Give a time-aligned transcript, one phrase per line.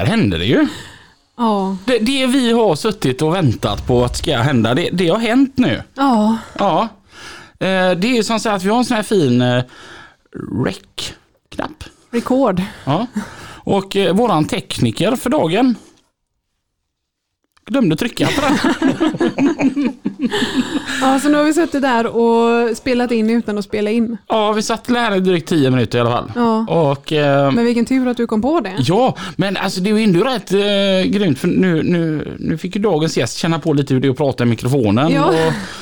[0.00, 0.66] Där hände det ju.
[1.36, 5.18] Ja, Det, det vi har suttit och väntat på att ska hända, det, det har
[5.18, 5.82] hänt nu.
[5.94, 6.88] ja, Ja.
[7.58, 9.62] Eh, Det är som så att vi har en sån här fin eh,
[10.64, 11.84] rec-knapp.
[12.10, 12.62] rekord.
[12.84, 13.06] Ja.
[13.64, 15.74] Och eh, våran tekniker för dagen
[17.70, 19.92] glömde trycka på den.
[21.00, 24.16] Ja, så nu har vi suttit där och spelat in utan att spela in.
[24.28, 26.32] Ja, vi satt här i drygt 10 minuter i alla fall.
[26.34, 28.72] Ja, Och eh, men vilken tur att du kom på det.
[28.78, 32.76] Ja, men alltså det är ju ändå rätt eh, grymt för nu, nu, nu fick
[32.76, 35.12] ju dagens gäst känna på lite hur det är att prata i mikrofonen.
[35.12, 35.34] Ja.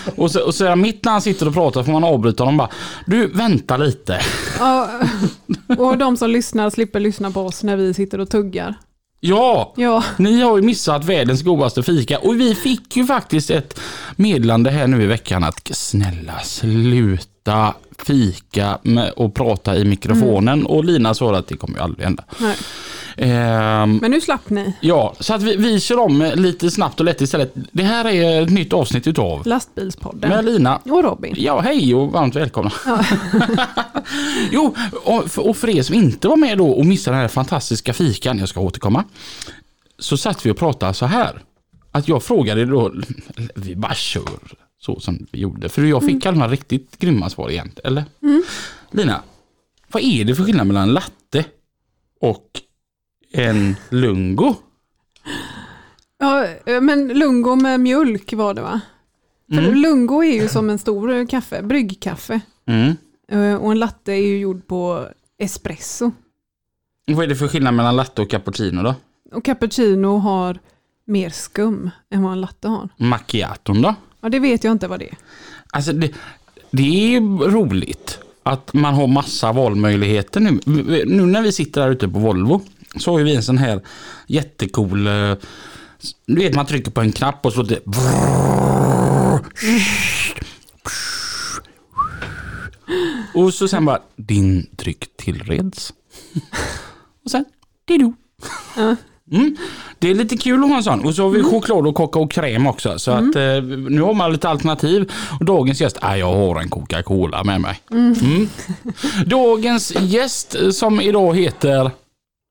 [0.06, 2.56] Och, och, så, och så mitt när han sitter och pratar får man avbryta honom
[2.56, 2.69] bara.
[3.06, 4.20] Du, vänta lite.
[4.59, 4.89] Ja,
[5.78, 8.75] och de som lyssnar slipper lyssna på oss när vi sitter och tuggar.
[9.20, 12.19] Ja, Ja, ni har ju missat världens godaste fika.
[12.19, 13.80] Och vi fick ju faktiskt ett
[14.16, 20.84] meddelande här nu i veckan att snälla sluta fika med och prata i mikrofonen och
[20.84, 22.24] Lina sa att det kommer ju aldrig hända.
[23.16, 24.72] Ehm, men nu slapp ni.
[24.80, 27.52] Ja, så att vi, vi kör om lite snabbt och lätt istället.
[27.72, 30.30] Det här är ett nytt avsnitt utav Lastbilspodden.
[30.30, 30.76] med Lina.
[30.76, 31.34] Och Robin.
[31.38, 32.72] Ja, hej och varmt välkomna.
[34.50, 37.28] jo, och för, och för er som inte var med då och missade den här
[37.28, 39.04] fantastiska fikan, jag ska återkomma.
[39.98, 41.42] Så satt vi och pratade så här.
[41.92, 42.92] Att jag frågade då,
[43.54, 44.22] vi bara kör
[44.79, 45.69] så som vi gjorde.
[45.69, 48.05] För jag fick alla riktigt grymma svar egentligen, eller?
[48.91, 49.23] Lina,
[49.89, 51.45] vad är det för skillnad mellan en latte
[52.21, 52.48] och
[53.33, 54.55] en lungo?
[56.19, 56.47] Ja,
[56.81, 58.81] men lungo med mjölk var det va?
[59.49, 59.75] För Mm.
[59.75, 62.41] lungo är ju som en stor kaffe, bryggkaffe.
[62.67, 62.97] Mm.
[63.28, 66.11] Eh, Och en latte är ju gjord på espresso.
[67.06, 68.94] Vad är det för skillnad mellan latte och cappuccino då?
[69.33, 70.59] Och cappuccino har
[71.05, 72.88] mer skum än vad en latte har.
[72.97, 73.94] Macchiaton då?
[74.21, 75.17] Ja, det vet jag inte vad det är.
[75.71, 76.12] Alltså det,
[76.71, 77.21] det är
[77.51, 80.61] roligt att man har massa valmöjligheter nu.
[81.06, 82.62] Nu när vi sitter där ute på Volvo
[82.97, 83.81] så har vi en sån här
[84.27, 85.34] jättecool eh,
[86.27, 87.81] du vet man trycker på en knapp och så det
[93.35, 95.93] och så sen bara din dryck tillreds.
[97.25, 97.45] och sen
[97.85, 98.12] dido.
[98.77, 98.97] Ja.
[99.33, 99.56] Mm.
[99.99, 101.05] Det är lite kul att ha en sån.
[101.05, 102.99] Och så har vi choklad och kakaokräm också.
[102.99, 105.12] Så att eh, nu har man lite alternativ.
[105.41, 107.81] Och dagens gäst, ah, jag har en Coca-Cola med mig.
[107.91, 108.49] Mm.
[109.27, 111.91] Dagens gäst som idag heter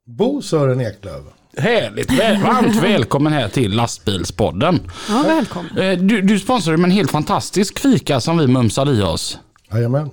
[0.08, 1.24] Bo Sören Eklöf.
[1.58, 4.80] Härligt, väl, varmt välkommen här till Lastbilspodden.
[5.10, 5.78] Ja, välkommen.
[5.78, 9.40] Eh, Du, du sponsrar med en helt fantastisk fika som vi mumsade i oss.
[9.72, 10.10] Jajamän.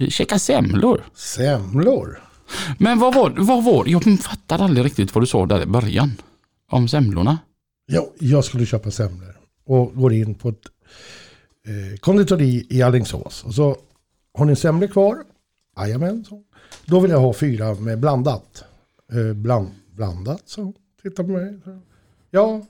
[0.00, 1.04] Vi käkade semlor.
[1.14, 2.20] Semlor.
[2.78, 6.12] Men vad var, vad var Jag fattade aldrig riktigt vad du sa där i början.
[6.70, 7.38] Om semlorna.
[7.86, 9.36] Ja, jag skulle köpa semlor.
[9.66, 10.66] Och går in på ett
[11.66, 13.44] eh, konditori i Alingsås.
[13.44, 13.76] Och så
[14.34, 15.16] har ni semlor kvar?
[15.76, 16.24] Jajamän.
[16.24, 16.42] Så.
[16.86, 18.64] Då vill jag ha fyra med blandat.
[19.12, 20.72] Eh, bland, blandat, så.
[21.02, 21.60] Titta på mig.
[21.64, 21.80] Så.
[22.30, 22.62] Ja.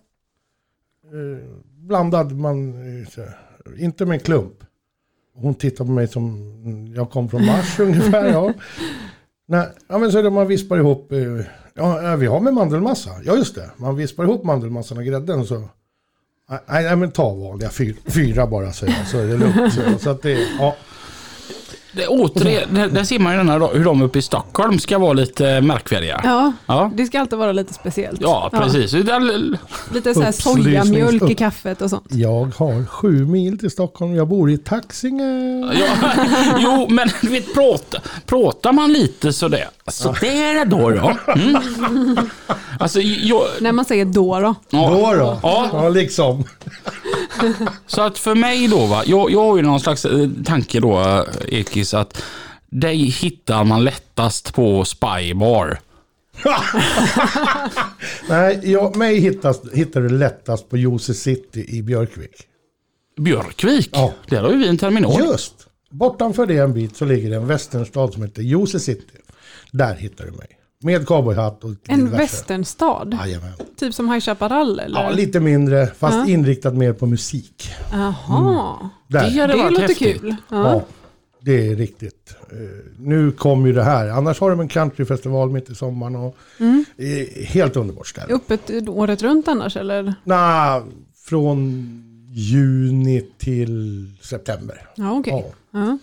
[1.05, 2.69] Eh, blandad, man,
[3.01, 3.25] eh, så.
[3.79, 4.65] inte med en klump.
[5.35, 8.33] Hon tittar på mig som jag kom från Mars ungefär.
[8.33, 8.53] Ja.
[9.47, 11.13] Nej, ja, men så är det man vispar ihop.
[11.13, 11.19] Eh,
[11.75, 13.11] ja, vi har med mandelmassa.
[13.25, 13.71] Ja, just det.
[13.77, 15.69] Man vispar ihop mandelmassan och grädden och så.
[16.51, 19.75] Nej, nej men ta vanliga fyra, fyra bara så, så är det lugnt.
[19.75, 20.77] Så, så att det, ja.
[21.97, 24.99] Det, återigen, där, där ser man ju den här, hur de uppe i Stockholm ska
[24.99, 26.21] vara lite märkvärdiga.
[26.25, 26.91] Ja, Ja.
[26.95, 28.21] det ska alltid vara lite speciellt.
[28.21, 28.93] Ja, precis.
[28.93, 29.19] Ja.
[29.95, 32.05] Lite så här sojamjölk i kaffet och sånt.
[32.09, 34.15] Jag har sju mil till Stockholm.
[34.15, 35.25] Jag bor i Taxinge.
[35.81, 36.13] Ja,
[36.59, 41.13] jo, men vet, prata, pratar man lite sådär, så där då då.
[41.33, 41.57] Mm.
[42.79, 44.55] Alltså, jag, När man säger då då.
[44.71, 45.39] ja, Då då.
[45.43, 45.69] Ja.
[45.73, 46.45] Ja, liksom.
[47.87, 50.99] så att för mig då, va, jag, jag har ju någon slags eh, tanke då,
[51.01, 51.23] eh,
[51.85, 52.23] Ekis, att
[52.71, 55.79] dig hittar man lättast på Spybar.
[58.29, 62.43] Nej, jag, mig hittas, hittar du lättast på Jose City i Björkvik.
[63.21, 64.13] Björkvik, Ja.
[64.29, 65.21] där har ju vi en terminal.
[65.25, 65.55] Just.
[65.91, 69.17] Bortanför det en bit så ligger det en västernstad som heter Jose City.
[69.73, 70.47] Där hittar du mig.
[70.83, 72.17] Med cowboyhatt och En diverse.
[72.23, 73.19] västernstad.
[73.21, 73.53] Jajamän.
[73.77, 75.01] Typ som High Chaparral eller?
[75.03, 76.27] Ja, lite mindre, fast Ja.
[76.27, 77.69] inriktat mer på musik.
[77.93, 79.31] Jaha, Där.
[79.31, 80.21] Det hade det varit låter häftigt.
[80.21, 80.37] kul.
[80.51, 80.73] Ja.
[80.73, 80.83] Ja.
[81.45, 82.35] Det är riktigt.
[82.53, 82.57] Eh,
[82.99, 84.09] nu kom ju det här.
[84.09, 86.17] Annars har de en countryfestival mitt i sommaren.
[86.17, 86.85] Och Mm.
[86.97, 88.35] det helt underbart ställe.
[88.35, 90.15] Öppet året runt annars eller?
[90.25, 90.83] Nej,
[91.29, 91.89] från
[92.31, 94.81] juni till september.
[94.97, 95.33] Ja, okej.
[95.73, 95.79] Ja.
[95.81, 95.99] Ja.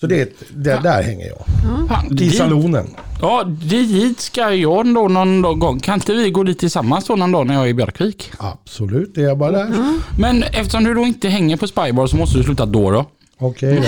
[0.00, 1.44] Så det, är ett- det, där hänger jag.
[1.88, 2.86] Fan, I dit, salonen.
[3.20, 5.80] ja, dit ska jag då någon gång.
[5.80, 8.30] Kan inte vi gå dit tillsammans då någon dag när jag är i Björkvik?
[8.38, 9.74] Absolut, det är jag bara där.
[10.20, 13.06] Men eftersom du då inte hänger på Spybar så måste du sluta då då.
[13.38, 13.82] Okej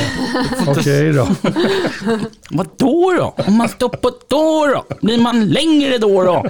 [0.66, 0.72] då.
[0.72, 1.28] Okej då.
[2.50, 3.34] Vad då då?
[3.46, 4.96] Om man stoppar då då?
[5.02, 6.46] Blir man längre då då?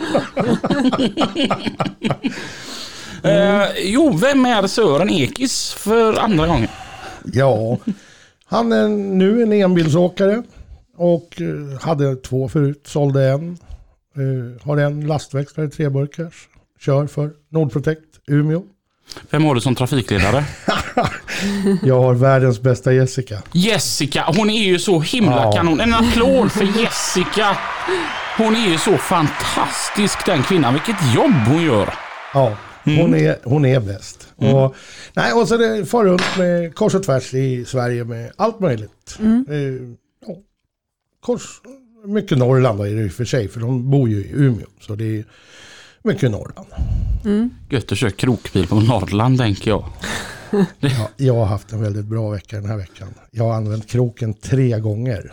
[3.29, 6.69] eh, jo, vem är Sören Ekis för andra gången?
[7.25, 7.79] Ja,
[8.45, 10.43] han är nu en enbilsåkare.
[10.97, 13.59] Och eh, hade två förut, sålde en.
[14.17, 16.49] Eh, har en lastväxlare, treburkars.
[16.81, 18.63] Kör för Nordprotect, Umeå.
[19.31, 20.45] Vem har du som trafikledare?
[21.83, 23.43] Jag har världens bästa Jessica.
[23.53, 25.53] Jessica, hon är ju så himla Ja.
[25.53, 25.81] kanon.
[25.81, 27.57] En applåd för Jessica.
[28.39, 30.73] Hon är ju så fantastisk den kvinnan.
[30.75, 31.95] Vilket jobb hon gör.
[32.35, 34.29] Ja, hon, är, hon är bäst.
[34.37, 34.75] Och,
[35.13, 38.61] nej, och så är det far runt med kors och tvärs i Sverige med allt
[38.61, 39.19] möjligt.
[39.21, 39.57] Eh,
[40.27, 40.35] ja,
[41.21, 41.43] kors,
[42.07, 44.67] mycket Norrland är det i och för sig, för de bor ju i Umeå.
[44.81, 45.25] Så det är
[46.05, 46.69] mycket Norrland.
[47.71, 49.85] Gött att köra krokbil på Norrland tänker jag.
[50.81, 53.09] Ja, jag har haft en väldigt bra vecka den här veckan.
[53.31, 55.33] Jag har använt kroken tre gånger.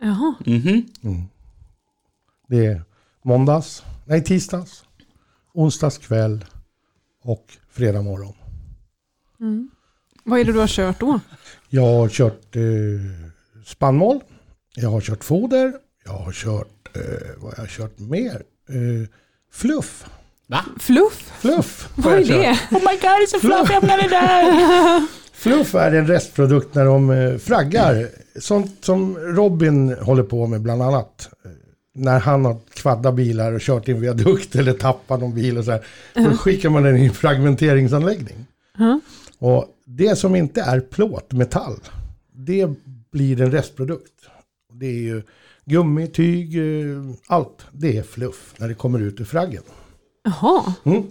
[0.00, 0.34] Jaha.
[0.46, 1.28] Mhm.
[2.48, 2.82] Det är
[3.24, 4.84] måndags, nej tisdags,
[5.54, 6.44] onsdags kväll
[7.22, 8.34] och fredag morgon.
[10.24, 11.20] Vad är det du har kört då?
[11.68, 12.62] Jag har kört eh,
[13.64, 14.20] spannmål,
[14.74, 15.72] jag har kört foder,
[16.04, 17.02] jag har kört, eh,
[17.36, 18.42] vad har jag kört mer?
[18.68, 19.08] Eh,
[19.52, 20.04] fluff.
[20.46, 20.64] Va?
[20.78, 21.32] Fluff?
[21.40, 21.88] Fluff.
[21.94, 22.50] Vad är det?
[22.70, 25.06] Oh my god, it's a fluff, jag menar det där.
[25.32, 28.08] Fluff är en restprodukt när de eh, fraggar.
[28.40, 31.28] Sånt som Robin håller på med bland annat.
[31.44, 31.50] Eh,
[31.94, 35.64] När han har kvaddat bilar och kört i en viadukt eller tappat någon bil och
[35.64, 35.86] så här.
[36.14, 38.46] Då skickar man den i en fragmenteringsanläggning.
[38.78, 39.00] Ja.
[39.38, 41.76] Och det som inte är plåt, metall,
[42.32, 42.68] det
[43.12, 44.12] blir en restprodukt.
[44.72, 45.22] Det är ju
[45.68, 47.66] gummi, tyg, eh, allt.
[47.72, 49.62] Det är fluff när det kommer ut ur fraggen.
[50.24, 50.74] Jaha.
[50.84, 51.02] Mm.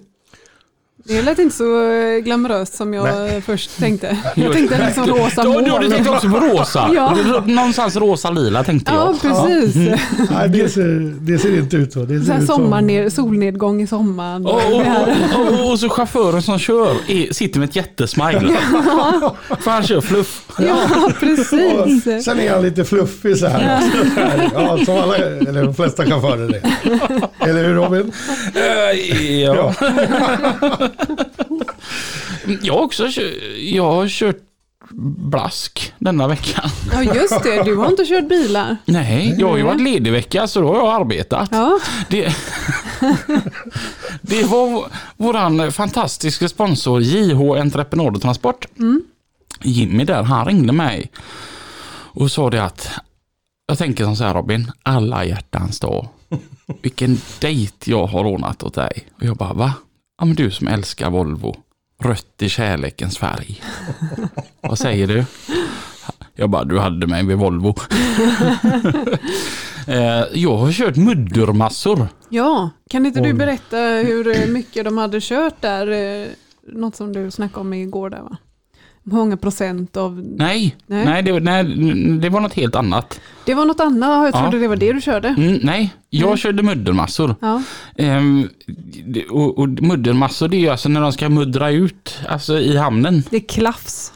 [1.03, 3.41] Det lät inte så eh, glamoröst som jag Nej.
[3.41, 4.17] först tänkte.
[4.35, 6.89] Jag tänkte liksom rosa Ja, du, du tänkte också på rosa.
[6.95, 7.17] Ja.
[7.45, 9.21] Någonstans rosa-lila tänkte Ja, jag.
[9.21, 9.75] precis.
[10.31, 11.99] Nej, det ser, det ser inte ut så.
[12.03, 12.55] Det Så ser här ut som...
[12.55, 14.45] sommarned, solnedgång i sommaren.
[14.45, 14.81] Och, och,
[15.63, 18.57] och, och, så chauffören som kör är, sitter med ett jättesmile.
[19.59, 20.43] För han kör fluff.
[20.59, 20.77] Ja,
[21.19, 22.07] precis.
[22.07, 23.81] Och sen är han lite fluffig så här.
[24.53, 26.61] Ja, som alla, eller de flesta chaufförer är.
[27.49, 28.11] Eller hur Robin?
[28.55, 29.73] Eh, ja.
[32.61, 33.07] Jag har också
[33.57, 34.37] jag har kört
[35.17, 36.69] blask denna veckan.
[36.93, 37.63] Ja, just det.
[37.63, 38.77] Du har inte kört bilar.
[38.85, 41.49] Nej, jag har ju varit ledig vecka så då har jag arbetat.
[41.51, 41.79] Ja,
[42.09, 42.23] Det,
[44.21, 44.87] det var
[45.17, 48.65] våran fantastiska sponsor JH Entreprenad och Transport.
[49.63, 51.11] Jimmy där, han ringde mig
[52.13, 52.89] och sa det att
[53.67, 56.07] jag tänker som så här Robin, alla hjärtans dag.
[56.81, 59.07] Vilken dejt jag har ordnat åt dig.
[59.15, 59.73] Och jag bara va?
[60.17, 61.55] Ja men du som älskar Volvo.
[61.99, 63.61] Rött i kärlekens färg.
[64.61, 65.25] Vad säger du?
[66.35, 67.75] Jag bara, du hade mig vid Volvo.
[69.89, 72.07] Eh, jag har kört muddermassor.
[72.29, 72.69] ja.
[72.89, 75.87] kan inte du berätta hur mycket de hade kört där?
[76.23, 76.27] eh,
[76.73, 78.37] Något som du snackade om igår där va?
[79.09, 80.21] Många procent av...
[80.37, 81.05] Nej, Nej.
[81.05, 81.23] nej.
[81.23, 81.63] det, nej,
[82.19, 83.19] det var något helt annat.
[83.45, 84.09] Det var något annat.
[84.09, 84.41] Jag Ja.
[84.41, 85.27] trodde det var det du körde.
[85.27, 86.37] Mm, nej, jag Nej.
[86.37, 87.35] körde muddermassor.
[87.41, 87.61] Ja,
[87.97, 88.49] Ehm,
[89.29, 93.23] och, och muddermassor det är ju alltså när de ska muddra ut alltså i hamnen.
[93.29, 94.13] det är klaffs.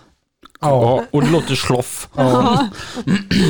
[0.62, 2.10] Ja, och det låter sloff.
[2.15, 2.67] Ja.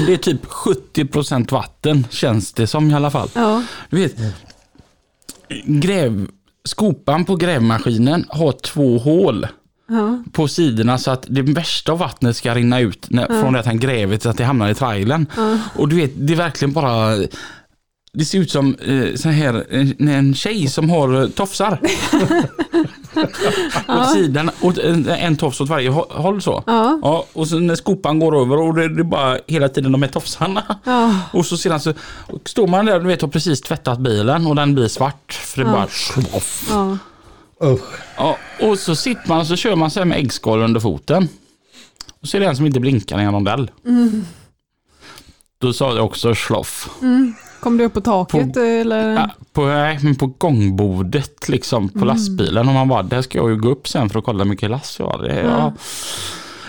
[0.07, 3.29] Det är typ 70% vatten känns det som i alla fall.
[3.35, 3.63] Ja.
[3.89, 4.15] Du vet,
[5.65, 6.27] gräv,
[6.65, 9.47] skopan på grävmaskinen har två hål
[9.91, 10.23] Ja.
[10.31, 13.65] på sidorna så att det värsta av vattnet ska rinna ut när, från det att
[13.65, 15.25] han gräver till att det hamnar i trailern.
[15.75, 17.15] Och du vet, det är verkligen bara
[18.13, 21.79] det ser ut som eh, så här, en, en tjej som har eh, tofsar.
[23.87, 26.63] Åt sidan, och en, en tofs åt varje hå- håll så.
[26.67, 26.99] Ja.
[27.03, 30.01] Ja, och så när skopan går över och det, det är bara hela tiden de
[30.01, 30.63] här tofsarna.
[30.83, 31.15] Ja.
[31.33, 31.93] Och så sedan så
[32.27, 35.33] och står man där du vet har precis tvättat bilen och den blir svart.
[35.33, 35.73] För det Ja.
[35.73, 35.87] bara.
[36.69, 36.97] Ja.
[37.63, 37.99] Usch.
[38.17, 41.27] Ja, och så sitter man och så kör man så här med äggskal under foten.
[42.21, 43.71] Och så är det en som inte blinkar i en rondell.
[45.57, 46.89] Då sa det också sloff.
[47.59, 49.13] Kom du upp på taket eller?
[49.13, 52.67] Ja, på, nej, men på gångbordet liksom på lastbilen.
[52.67, 54.69] Och man bara, där ska jag ju gå upp sen för att kolla hur mycket
[54.69, 55.25] last jag har.
[55.25, 55.73] Ja.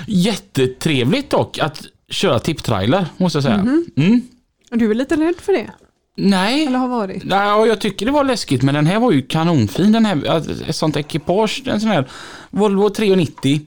[0.07, 3.59] Jättetrevligt dock att köra tipptrailer måste jag säga.
[3.59, 3.87] Mhm.
[3.97, 4.23] Mm.
[4.71, 5.71] Du är lite rädd för det?
[6.17, 7.23] Nej, Eller har varit?
[7.25, 9.93] Ja, jag tycker det var läskigt men den här var ju kanonfin.
[9.93, 12.09] Den här, alltså, ett sånt ekipage, en sån här
[12.51, 13.61] Volvo 390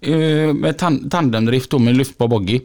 [0.00, 0.12] eh,
[0.54, 2.60] med tan- tandemdrift då med lyftbar boggy.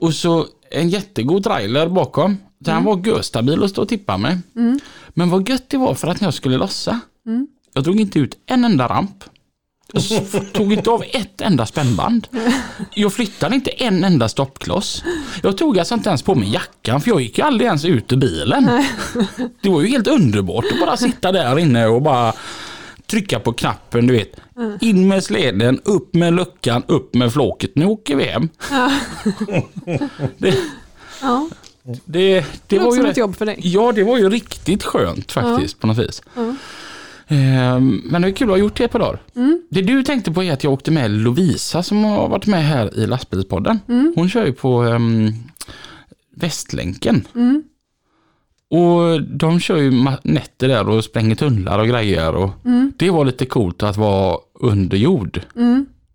[0.00, 2.36] Och så en jättegod trailer bakom.
[2.58, 4.40] Den var görstabil att stå och tippa med.
[5.08, 7.00] Men vad gött det var för att jag skulle lossa.
[7.74, 9.24] Jag drog inte ut en enda ramp.
[9.92, 12.28] Jag tog inte av ett enda spännband.
[12.94, 15.04] Jag flyttade inte en enda stoppkloss.
[15.42, 18.12] Jag tog alltså inte ens på mig jackan för jag gick ju aldrig ens ut
[18.12, 18.70] ur bilen.
[19.62, 22.32] Det var ju helt underbart att bara sitta där inne och bara
[23.06, 24.36] trycka på knappen, du vet.
[24.80, 27.70] In med släden, upp med luckan, upp med flåket.
[27.74, 28.48] Nu åker vi hem.
[30.38, 30.54] det,
[31.22, 31.48] Ja,
[31.82, 33.60] det, det det var ju ett jobb för dig.
[33.62, 36.22] Ja, det var ju riktigt skönt faktiskt på något vis.
[38.04, 39.18] Men det är kul att ha gjort det ett par dagar.
[39.70, 42.98] Det du tänkte på är att jag åkte med Lovisa som har varit med här
[42.98, 43.80] i lastbilspodden.
[44.16, 45.32] Hon kör ju på um,
[46.36, 47.24] Västlänken.
[48.70, 49.90] Och de kör ju
[50.22, 52.34] nätter där och spränger tunnlar och grejer.
[52.34, 52.50] Och
[52.96, 55.40] Det var lite coolt att vara under jord.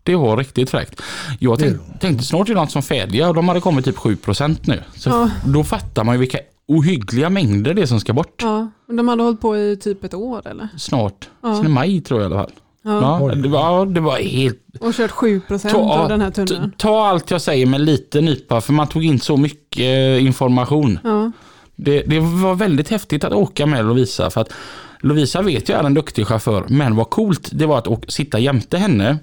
[0.03, 1.01] Det var riktigt fräckt.
[1.39, 4.83] Jag tänk, tänkte snart är något som färdiga och de hade kommit typ 7% nu.
[4.95, 5.29] Så Ja.
[5.45, 8.41] Då fattar man ju vilka ohyggliga mängder det som ska bort.
[8.41, 10.67] Ja, men de hade hållit på i typ ett år eller?
[10.77, 11.29] Snart.
[11.41, 11.55] Ja.
[11.55, 12.51] Sen i maj tror jag i alla fall.
[12.85, 13.19] Ja.
[13.29, 14.59] Ja, det, var, det var helt...
[14.79, 16.71] Och kört 7% Ta, av den här tunneln.
[16.77, 20.99] ta allt jag säger med lite nypa för man tog in så mycket eh, information.
[21.03, 21.31] Ja,
[21.75, 24.53] Det, det var väldigt häftigt att åka med Lovisa för att
[24.99, 28.39] Lovisa vet jag är en duktig chaufför men vad coolt det var att åka, sitta
[28.39, 29.17] jämte henne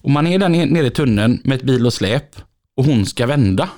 [0.00, 2.36] och man är där nere nere i tunneln med ett bil och släp
[2.76, 3.68] och hon ska vända.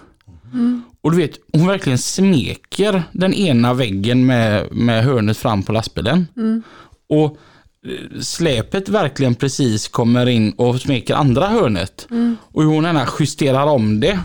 [1.03, 6.27] Och du vet, hon verkligen smeker den ena väggen med, med hörnet fram på lastbilen.
[7.09, 7.25] Och
[7.87, 12.09] eh, släpet verkligen precis kommer in och smeker andra hörnet.
[12.53, 14.19] Och hur hon gärna justerar om det.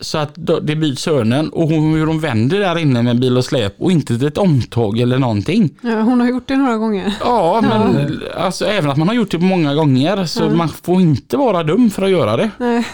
[0.00, 3.44] Så att det byts hörnen och hon, hur hon vänder där inne med bil och
[3.44, 5.70] släp och inte ett omtåg eller någonting.
[5.80, 7.14] ja, hon har gjort det några gånger.
[7.20, 11.36] Ja, men alltså även att man har gjort det många gånger så man får inte
[11.36, 12.50] vara dum för att göra det.
[12.58, 12.86] Nej.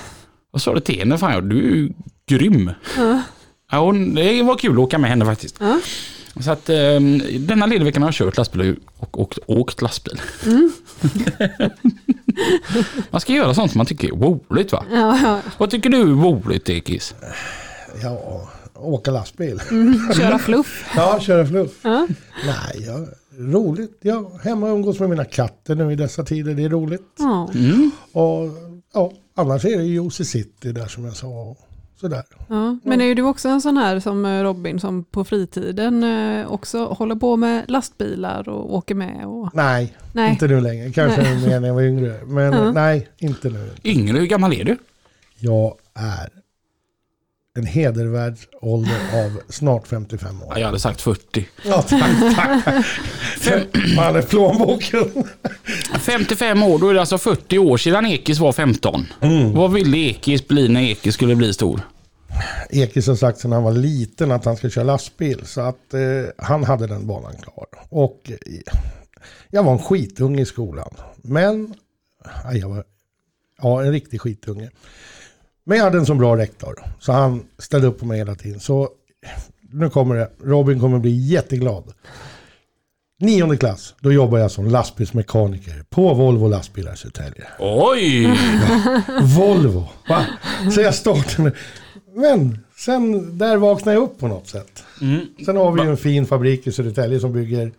[0.53, 1.93] Jag sa det till henne, fan ja, du
[2.29, 2.71] grym.
[3.71, 5.57] Ja, hon, det var kul att åka med henne faktiskt.
[5.61, 5.81] Ja.
[6.41, 6.77] Så att eh,
[7.39, 10.21] denna lediga veckan har jag kört lastbil och åkt, åkt lastbil.
[13.11, 14.85] man ska göra sånt som man tycker är roligt va?
[14.93, 15.41] Ja, ja.
[15.59, 17.15] Vad tycker du är roligt Ekis?
[18.03, 19.61] Ja, åka lastbil.
[20.17, 20.85] Köra fluff.
[20.97, 21.73] Ja, köra fluff.
[21.83, 22.07] Ja.
[22.47, 23.07] Nej, ja,
[23.39, 23.99] roligt.
[24.01, 26.55] Ja, hemma och umgås med mina katter nu i dessa tider.
[26.55, 27.03] Det är roligt.
[27.19, 27.51] Ja.
[27.55, 27.91] Mm.
[28.13, 28.49] Och
[28.95, 31.57] ja, annars är det ju Josie City där som jag sa.
[32.01, 32.23] Sådär.
[32.49, 32.79] Ja.
[32.83, 36.85] Men är du också en sån här som eh, Robin som på fritiden eh, också
[36.87, 39.27] håller på med lastbilar och åker med?
[39.27, 39.51] Och...
[39.55, 40.31] Nej, Nej.
[40.31, 40.93] inte nu längre.
[40.93, 42.21] Kanske mer när jag var yngre.
[42.27, 42.73] Men Ja.
[42.73, 43.71] nej, inte nu.
[43.85, 44.77] Yngre, hur gammal är du?
[45.39, 46.29] Jag är
[47.59, 50.49] en hedervärd ålder av snart 55 år.
[50.51, 51.47] Ja, jag hade sagt 40.
[51.65, 53.77] Ja, tack, tack.
[53.97, 55.27] Man är plånboken.
[56.01, 59.07] 55 år, då är det alltså 40 år sedan Ekis var 15.
[59.55, 61.81] Vad ville Ekis bli när Ekis skulle bli stor?
[62.71, 65.41] Ekis har sagt sedan han var liten att han ska köra lastbil.
[65.45, 66.01] Så att eh,
[66.39, 67.67] han hade den banan klar.
[67.89, 68.75] Och eh,
[69.51, 70.95] jag var en skitunge i skolan.
[71.23, 71.75] Men,
[72.45, 72.85] ja, jag var
[73.63, 74.71] ja, en riktig skitunge.
[75.69, 76.83] Men jag hade en så bra rektor.
[77.01, 78.61] Så han ställde upp på mig hela tiden.
[78.61, 78.89] Så
[79.73, 80.31] nu kommer det.
[80.45, 81.85] Robin kommer bli jätteglad.
[83.21, 87.47] Nionde klass, då jobbar jag som lastbilsmekaniker på Volvo lastbilar i Södertälje.
[87.59, 88.27] Oj!
[89.37, 89.89] Volvo.
[90.09, 90.27] Va?
[90.75, 91.53] Så jag startade.
[92.15, 94.85] Men sen där vaknade jag upp på något sätt.
[95.45, 97.73] Sen har vi ju en fin fabrik i Södertälje som bygger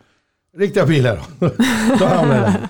[0.58, 1.22] riktiga bilar.
[1.40, 1.48] Då,
[2.00, 2.68] då hamnar jag där.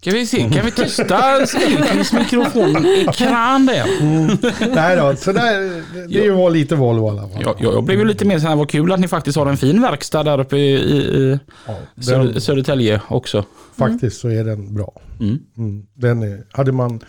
[0.00, 3.86] Ska vi se, kan vi tysta Ekis mikrofon-ekran där?
[4.74, 5.60] Nej då, så där,
[5.94, 7.42] det, det var lite Volvo i alla fall.
[7.42, 9.46] Jag, jag, jag blev ju lite mer så här, vad kul att ni faktiskt har
[9.46, 13.44] en fin verkstad där uppe i, i, i Ja, Söder, den, Södertälje också.
[13.76, 15.00] faktiskt så är den bra.
[15.20, 15.38] Mm.
[15.56, 17.00] Mm, den är, hade man,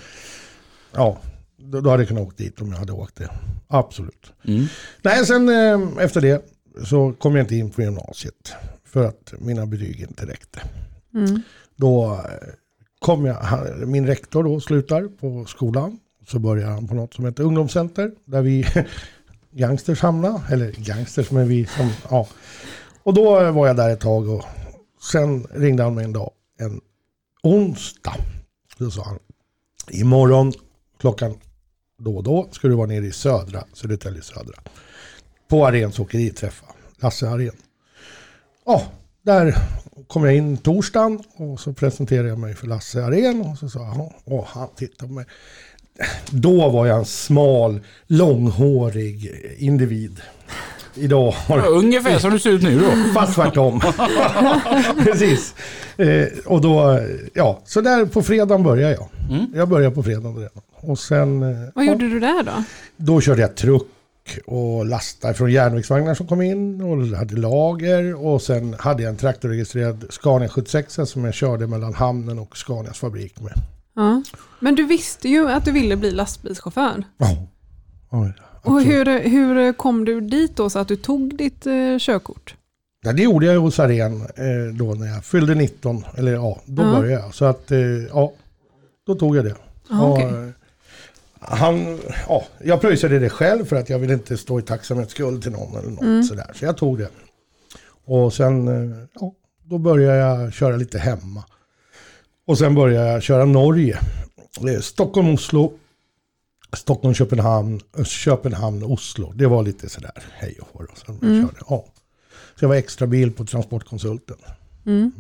[0.96, 1.18] ja,
[1.58, 3.30] då, då hade jag kunnat åka dit om jag hade åkt det.
[3.68, 4.32] Absolut.
[4.48, 4.66] Mm.
[5.02, 6.42] Nej, sen eh, efter det
[6.86, 8.54] så kom jag inte in på gymnasiet.
[8.86, 10.60] För att mina betyg inte räckte.
[11.16, 11.42] Mm.
[11.76, 12.48] Då eh,
[13.00, 13.38] kom jag,
[13.88, 16.00] min rektor då slutar på skolan.
[16.28, 18.12] Så börjar han på något som heter ungdomscenter.
[18.26, 18.66] Där vi
[19.52, 20.42] gangsters hamnar.
[20.52, 22.28] Eller gangsters, men vi som, ja.
[23.04, 24.46] Och då var jag där ett tag och
[25.12, 26.82] sen ringde han mig en dag, en
[27.44, 28.16] onsdag.
[28.78, 29.20] Då sa han,
[29.90, 30.54] imorgon
[31.00, 31.36] klockan
[31.98, 34.60] då och då ska du vara nere i södra, Södertälje södra.
[35.48, 36.66] På Arens åkeriträffa,
[36.98, 37.56] Lasse Aren.
[38.66, 38.84] Ja,
[39.30, 39.56] där
[40.08, 43.84] kom jag in torsdagen och så presenterade jag mig för Lasse Aren och så sa
[43.84, 45.26] han, och han tittade på mig.
[46.30, 50.22] då var jag en smal, långhårig individ.
[50.96, 53.14] Idag har jag Ungefär som du ser ut nu då.
[53.14, 53.82] fast tvärtom.
[55.04, 55.56] Precis.
[55.98, 57.00] Eh, och då,
[57.34, 59.08] ja, så där på fredagen började jag.
[59.54, 60.64] Jag började på fredagen redan.
[60.76, 62.64] Och sen, eh, Vad ja, gjorde du där då?
[62.98, 63.84] då körde jag truck
[64.46, 68.26] och lastade från järnvägsvagnar som kom in och hade lager.
[68.26, 72.98] Och sen hade jag en traktorregistrerad Scania 76 som jag körde mellan hamnen och Scanias
[73.00, 73.54] fabrik med.
[73.96, 74.24] Ja.
[74.60, 77.04] Men du visste ju att du ville bli lastbilschaufför.
[77.18, 77.28] Ja.
[78.12, 78.32] Ja,
[78.64, 82.56] Och hur, hur kom du dit då så att du tog ditt eh, körkort?
[83.04, 86.04] Ja, det gjorde jag hos Aren eh, då när jag fyllde 19.
[86.18, 86.92] Eller ja, då Ja.
[86.92, 87.34] började jag.
[87.36, 87.80] Så att, eh,
[88.14, 88.34] ja,
[89.08, 89.56] då tog jag det.
[89.90, 90.26] Ja, Och, okej.
[90.26, 90.50] eh,
[91.40, 95.52] han, ja, jag pröjsade det själv för att jag ville inte stå i tacksamhetsskuld till
[95.52, 96.24] någon eller något Mm.
[96.24, 96.52] sådär.
[96.56, 97.10] Så jag tog det.
[98.06, 101.44] Och sen, eh, ja, då började jag köra lite hemma.
[102.48, 104.00] Och sen började jag köra Norge.
[104.82, 105.74] Stockholm, Oslo,
[106.78, 109.32] Stockholm, Köpenhamn, Köpenhamn, Oslo.
[109.36, 110.84] Det var lite sådär hej och hå.
[110.84, 111.42] då, Sen Mm.
[111.48, 111.86] körde, ja.
[112.56, 114.38] Så jag var extra bil på Transportkonsulten.
[114.86, 115.12] Mm.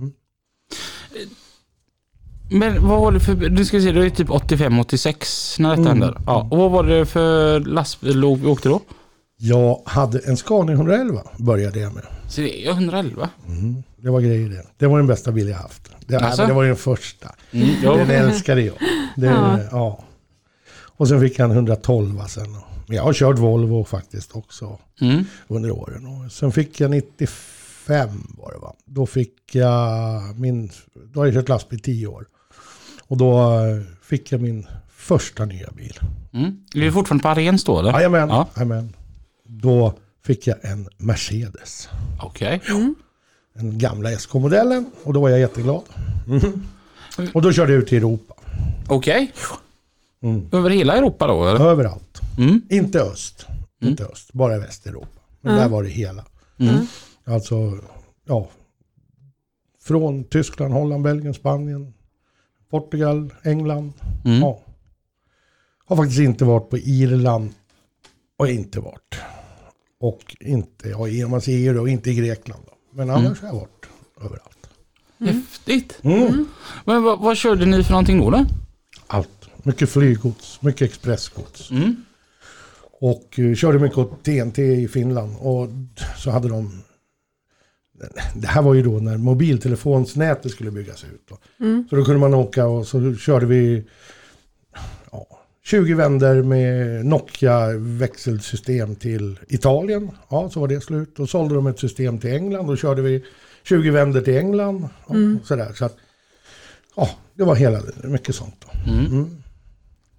[2.52, 6.02] Men vad var det för, du ska se, det är typ 85-86 när detta Mm.
[6.02, 6.22] hände.
[6.26, 8.82] Ja, och vad var det för lastbil du åkte då?
[9.38, 12.04] Jag hade en Scania 111 började jag med.
[12.28, 13.30] Så det är 111.
[13.48, 14.66] Mm, det var grejer det.
[14.78, 15.92] Det var den bästa bil jag haft.
[16.08, 16.46] Det, Alltså?
[16.46, 17.36] det var den första.
[17.52, 17.70] Mm.
[17.82, 18.76] Den älskade jag.
[19.16, 19.60] Det, Ja.
[19.72, 20.04] ja.
[20.72, 22.52] Och sen fick jag en 112 sen.
[22.88, 25.24] Men jag har kört Volvo faktiskt också Mm.
[25.48, 26.06] under åren.
[26.08, 28.74] Och sen fick jag 95 var det va.
[28.86, 30.70] Då fick jag min,
[31.14, 32.26] då har jag kört lastbil 10 år.
[33.10, 36.00] Och då eh, fick jag min första nya bil.
[36.34, 36.66] Mm.
[36.76, 37.92] Är du fortfarande på Arens då eller?
[37.92, 38.48] Jajamän, Ja.
[39.44, 39.94] Då
[40.26, 41.90] fick jag en Mercedes.
[42.22, 42.62] Okej.
[43.54, 44.86] Den gamla SK-modellen.
[45.04, 45.82] Och då var jag jätteglad.
[46.28, 46.62] Mm.
[47.34, 48.34] Och då körde jag ut till Europa.
[48.88, 49.32] Okej.
[50.24, 50.48] Mm.
[50.52, 51.66] Över hela Europa då eller?
[51.66, 52.22] Överallt.
[52.38, 52.62] Mm.
[52.70, 53.46] Inte öst.
[53.82, 54.34] Inte öst.
[54.34, 55.08] Bara i Västeuropa.
[55.42, 55.62] Men Ja.
[55.62, 56.26] där var det hela.
[56.60, 56.76] Mm.
[57.26, 57.80] Alltså,
[58.26, 58.50] ja.
[59.84, 61.94] Från Tyskland, Holland, Belgien, Spanien,
[62.70, 63.94] Portugal, England.
[64.26, 64.40] Mm.
[64.40, 64.60] Ja.
[65.86, 67.50] Har faktiskt inte varit på Irland.
[68.38, 69.16] Och inte varit.
[70.00, 72.64] Och inte, ja, i- om man säger och inte i Grekland.
[72.66, 72.74] Då.
[72.92, 73.86] Men annars har jag varit
[74.22, 74.70] överallt.
[75.20, 76.00] Häftigt.
[76.02, 76.46] Mm.
[76.86, 78.30] Men vad, vad körde ni för någonting då?
[78.30, 78.46] då?
[79.08, 79.30] Allt.
[79.64, 81.72] Mycket flyggods, mycket expressgods.
[81.72, 81.96] Mm.
[83.02, 85.36] Och eh, körde mycket åt TNT i Finland.
[85.40, 85.68] Och
[86.18, 86.84] så hade de...
[88.36, 91.22] Det här var ju då när mobiltelefonsnätet skulle byggas ut.
[91.30, 91.66] Då.
[91.66, 91.88] Mm.
[91.90, 93.84] Så då kunde man åka och så körde vi
[95.12, 95.26] ja,
[95.66, 100.12] 20 vänder med Nokia växelsystem till Italien.
[100.30, 101.14] Ja, så var det slut.
[101.16, 102.68] Då sålde de ett system till England.
[102.68, 103.24] Då körde vi
[103.64, 104.90] 20 vänder till England.
[105.08, 105.40] Ja, Mm.
[105.44, 105.72] sådär.
[105.76, 105.98] Så att,
[106.96, 108.56] ja, det var hela, mycket sånt.
[108.60, 108.92] Då.
[108.92, 109.06] Mm.
[109.06, 109.44] Mm.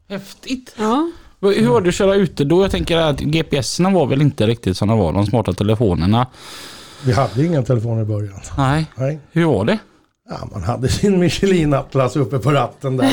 [0.08, 0.74] Häftigt.
[0.78, 1.10] Ja.
[1.40, 2.62] Hur var det att köra ute då?
[2.62, 6.26] Jag tänker att GPSerna var väl inte riktigt som de var, de smarta telefonerna.
[7.06, 8.40] Vi hade inga telefoner i början.
[8.58, 9.18] Nej, Nej.
[9.32, 9.78] hur var det?
[10.30, 13.12] Ja, man hade sin Michelin-atlas uppe på ratten där.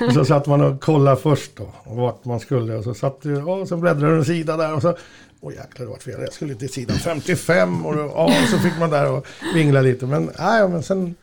[0.00, 1.68] Och, och så satt man och kollade först då.
[1.84, 2.74] Och vart man skulle.
[2.74, 4.74] Och så satt ja, så bläddrade du en sida där.
[4.74, 4.96] Och så,
[5.40, 6.20] åh jäklar det vart fel.
[6.20, 7.86] Jag skulle till sidan 55.
[7.86, 10.06] Och, ja, och så fick man där och vingla lite.
[10.06, 11.14] Men, nej, men sen,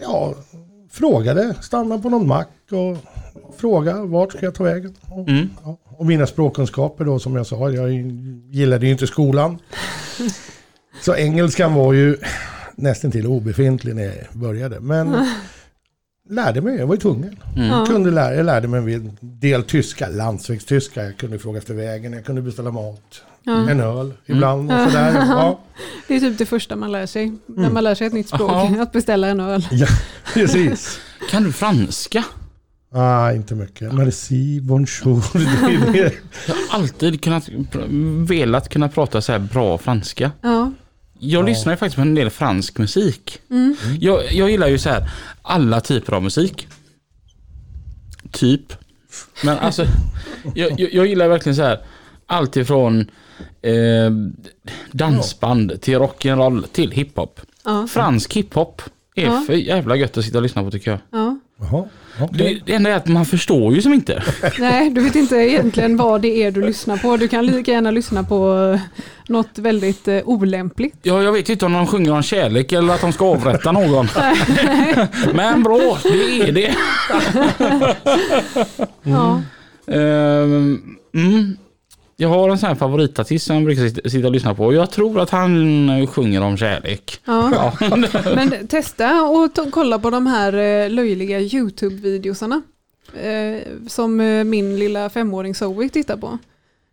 [0.00, 0.34] ja,
[0.90, 1.54] frågade.
[1.60, 2.96] Stanna på någon mack och
[3.58, 4.94] fråga vart ska jag ta vägen.
[5.02, 5.48] Och, Mm.
[5.64, 7.70] ja, och mina språkkunskaper då som jag sa.
[7.70, 7.92] Jag
[8.50, 9.58] gillade ju inte skolan.
[11.02, 12.16] Så engelskan var ju
[12.76, 14.80] nästan till obefintlig när jag började.
[14.80, 15.26] Men
[16.30, 17.36] lärde mig, jag var ju tvungen.
[17.56, 17.68] Mm.
[17.68, 17.86] Ja.
[17.86, 21.04] Kunde lära, jag lärde mig en del tyska, landsvägstyska.
[21.04, 23.22] Jag kunde fråga efter vägen, jag kunde beställa mat.
[23.44, 23.70] Ja.
[23.70, 25.12] En öl ibland och sådär.
[25.28, 25.60] Ja,
[26.08, 28.50] Det är typ det första man lär sig när man lär sig ett nytt språk.
[28.50, 28.76] Ja.
[28.82, 29.66] Att beställa en öl.
[29.70, 29.86] ja
[30.34, 31.00] precis.
[31.30, 32.24] Kan du franska?
[32.94, 33.92] Ah, inte mycket.
[33.92, 35.38] Merci, bonjour.
[35.38, 36.14] Det det.
[36.48, 37.48] Jag har alltid kunnat,
[38.28, 40.32] velat kunna prata så här bra franska.
[40.40, 40.61] Ja.
[41.24, 41.46] Jag Ja.
[41.46, 43.38] lyssnar ju faktiskt på en del fransk musik.
[43.50, 43.76] Mm.
[44.00, 45.10] Jag, jag gillar ju så här
[45.42, 46.68] alla typer av musik.
[48.30, 48.72] Typ.
[49.44, 49.86] Men alltså,
[50.54, 51.80] jag, jag, jag gillar verkligen så här
[52.26, 53.00] allt ifrån
[53.62, 54.10] eh,
[54.92, 57.40] dansband till rock'n'roll till hiphop.
[57.64, 57.86] Ja.
[57.90, 58.82] Fransk hiphop
[59.14, 59.44] är Ja.
[59.46, 61.00] för jävla gött att sitta och lyssna på tycker jag.
[61.10, 61.38] Ja.
[61.60, 61.84] Jaha,
[62.20, 62.62] okej.
[62.66, 64.22] Det, enda är att man förstår ju som inte.
[64.58, 67.16] Nej, du vet inte egentligen vad det är du lyssnar på.
[67.16, 68.78] Du kan lika gärna lyssna på
[69.28, 70.94] något väldigt eh, olämpligt.
[71.02, 74.08] Ja, jag vet inte om de sjunger om kärlek eller att de ska avrätta någon.
[75.34, 76.74] Men bra, det är det.
[79.02, 79.42] Ja.
[79.86, 81.56] Ehm, mm.
[82.16, 84.64] Jag har en sån här favoritartist som jag brukar sitta- och lyssna på.
[84.66, 87.20] och Jag tror att han eh, sjunger om kärlek.
[87.24, 87.72] Ja.
[87.80, 87.96] Ja.
[88.34, 92.62] Men testa och kolla på de här eh, löjliga YouTube-videosarna.
[93.22, 94.16] eh, som
[94.50, 96.38] min lilla femåring Zoe tittar på.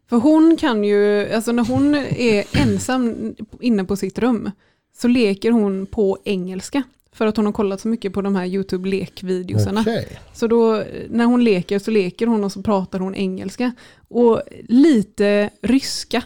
[0.09, 4.51] För hon kan ju, alltså när hon är ensam inne på sitt rum
[4.97, 6.83] så leker hon på engelska.
[7.13, 9.81] För att hon har kollat så mycket på de här YouTube-lekvideosarna.
[9.81, 10.07] Okej.
[10.33, 13.71] Så då när hon leker så leker hon och så pratar hon engelska.
[14.07, 16.23] Och lite ryska.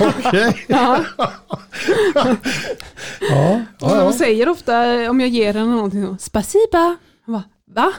[0.00, 0.56] Okej.
[0.68, 1.04] Ja.
[3.30, 6.96] Ja, Och hon säger ofta om jag ger henne någonting så spasiba.
[7.26, 7.92] Hon bara, va?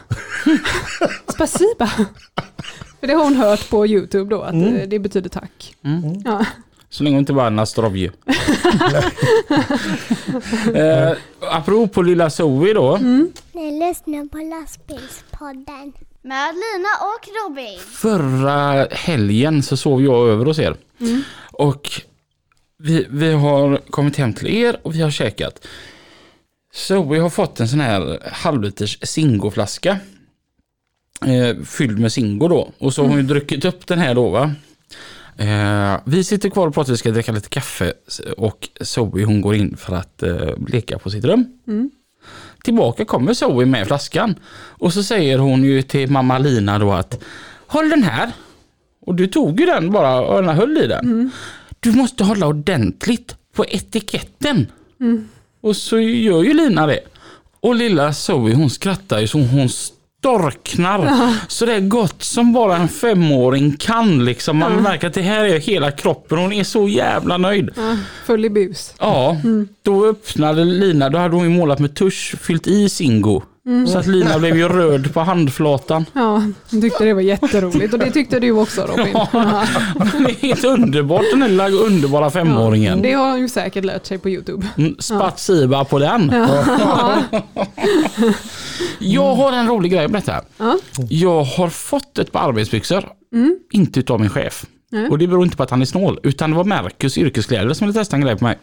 [1.34, 1.92] spasiba?
[3.04, 5.76] För det har hon hört på YouTube då, att eh, det betyder tack.
[5.86, 6.22] Mm.
[6.26, 6.46] Ja.
[6.90, 8.12] Så länge hon inte bara är Nastrovje.
[10.76, 11.12] eh,
[11.42, 12.98] apropå lilla Zoe då.
[13.52, 15.94] Ni lyssnar på lastbilspodden.
[16.22, 17.80] Med Lina och Robin.
[17.80, 20.76] Förra helgen så sov jag över hos er.
[21.52, 21.92] Och
[22.78, 25.68] vi, vi har kommit hem till er och vi har käkat.
[26.74, 29.98] Zoe har fått en sån här halvliters Zingo-flaska.
[31.28, 32.72] Eh, fylld med Zingo då.
[32.78, 34.52] Och så har hon ju druckit upp den här då va.
[35.38, 37.94] Eh, vi sitter kvar och pratar, vi ska dricka lite kaffe
[38.38, 41.46] och Zoe hon går in för att eh, leka på sitt rum.
[42.64, 47.24] Tillbaka kommer Zoe med flaskan och så säger hon ju till mamma Lina då att
[47.68, 48.32] Håll den här.
[49.06, 51.32] Och du tog ju den bara och höll i den.
[51.80, 54.68] Du måste hålla ordentligt på etiketten.
[55.62, 57.00] Och så gör ju Lina det.
[57.60, 59.70] Och lilla Zoe hon skrattar ju så hon
[60.24, 61.34] storknar.
[61.48, 64.58] Så det är gott som bara en femåring kan liksom.
[64.58, 66.38] Man märker att det här är hela kroppen.
[66.38, 67.70] Hon är så jävla nöjd.
[67.76, 68.94] Ja, full i bus.
[69.00, 69.38] Ja,
[69.82, 72.90] då öppnade Lina, då hade hon målat med tusch, fyllt i
[73.66, 73.88] Zingo.
[73.88, 76.06] Så att Lina blev ju röd på handflatan.
[76.14, 79.12] Ja, hon tyckte det var jätteroligt och det tyckte du också Robin.
[79.14, 83.02] Ja, det är helt underbart den lilla underbara femåringen.
[83.02, 84.68] Det har hon ju säkert lärt sig på YouTube.
[84.78, 86.34] Mm, Spatsiba på den.
[89.00, 90.42] Jag har en rolig grej att berätta.
[90.58, 90.78] Ja.
[91.10, 93.10] Jag har fått ett par arbetsbyxor.
[93.72, 94.66] Inte utav min chef.
[94.92, 95.08] Nej.
[95.10, 96.20] Och det beror inte på att han är snål.
[96.24, 98.58] Utan det var Mercus yrkeskläder som ville testa en grej på mig.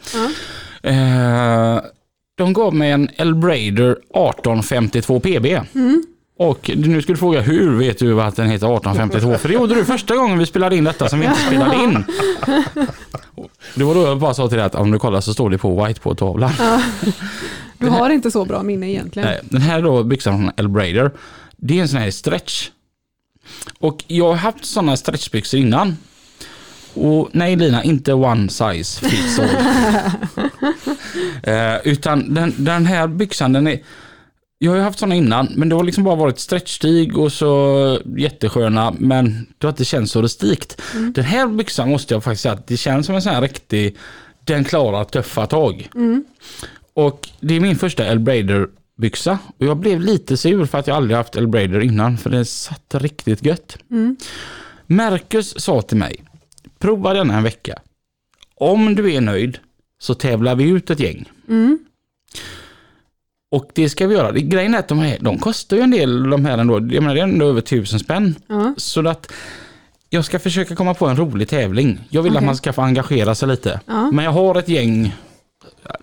[0.83, 1.81] Eh,
[2.41, 5.47] de gav mig en Elbrader 1852 PB.
[6.39, 9.39] Och nu skulle du fråga hur vet du att den heter 1852?
[9.39, 12.05] För det gjorde du första gången vi spelade in detta som vi inte spelade in.
[13.75, 15.59] Det var då jag bara sa till dig att om du kollar så står det
[15.59, 16.53] på whiteboardtavlan.
[17.79, 19.29] Du har inte så bra minne egentligen.
[19.43, 21.11] Den här då byxan från Elbrader,
[21.57, 22.69] det är en sån här stretch.
[23.79, 25.97] Och jag har haft sådana stretchbyxor innan.
[26.95, 29.49] Och nej Lina, inte one size fits all.
[31.55, 33.79] eh, utan den, den här byxan, den är...
[34.59, 37.99] Jag har ju haft sådana innan, men det har liksom bara varit stretchstig och så
[38.17, 40.83] jättesköna, men det har inte känts så rustikt.
[41.15, 43.97] Den här byxan måste jag faktiskt säga att det känns som en sån här riktig,
[44.45, 45.89] den klarar tuffa tag.
[46.95, 48.69] Och det är min första Elbrader
[49.01, 52.45] byxa och jag blev lite sur för att jag aldrig haft Elbrader innan för det
[52.45, 53.77] satt riktigt gött.
[54.87, 56.25] Marcus sa till mig,
[56.81, 57.79] prova denna en vecka.
[58.55, 59.59] Om du är nöjd
[59.99, 61.29] så tävlar vi ut ett gäng.
[63.51, 64.33] Och det ska vi göra.
[64.33, 66.75] Grejen är att de, här, de kostar ju en del de här ändå.
[66.75, 68.35] Jag menar det är ändå över tusen spänn.
[68.47, 68.75] Ja.
[68.77, 69.33] Så att
[70.11, 72.01] jag ska försöka komma på en rolig tävling.
[72.11, 72.47] Jag vill att Okej.
[72.47, 73.81] man ska få engagera sig lite.
[73.87, 74.11] Ja.
[74.11, 75.15] Men jag har ett gäng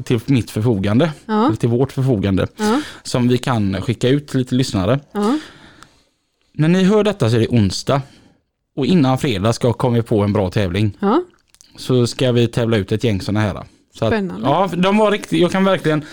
[0.04, 1.12] till mitt förfogande.
[1.28, 2.48] Eller till vårt förfogande.
[3.04, 5.00] Som vi kan skicka ut till lite lyssnare.
[6.54, 8.02] När ni hör detta så är det onsdag.
[8.78, 10.98] Och innan fredag ska jag komma på en bra tävling.
[11.00, 11.24] Ja.
[11.78, 13.54] Så ska vi tävla ut ett gäng sådana här.
[13.54, 14.48] Så att, Spännande.
[14.50, 16.06] Ja, de var riktigt, jag kan verkligen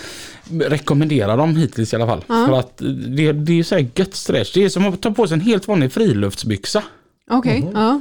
[0.50, 2.24] rekommendera dem hittills i alla fall.
[2.27, 2.46] Ja.
[2.46, 2.72] För att
[3.16, 4.55] det, det är så här gött stretch.
[4.55, 6.83] Det är som att ta på sig en helt vanlig friluftsbyxa.
[7.31, 8.00] Okej, ja.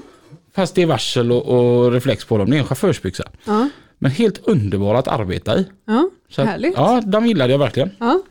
[0.56, 2.50] Fast det är varsel och, och reflex på dem.
[2.50, 3.24] Det är en chaufförsbyxa.
[3.46, 3.70] Ja.
[4.00, 5.66] Men helt underbara att arbeta i.
[5.86, 6.10] Ja.
[6.30, 6.74] Så att, Härligt.
[6.76, 7.90] Ja, de gillade jag verkligen.
[8.00, 8.22] Ja.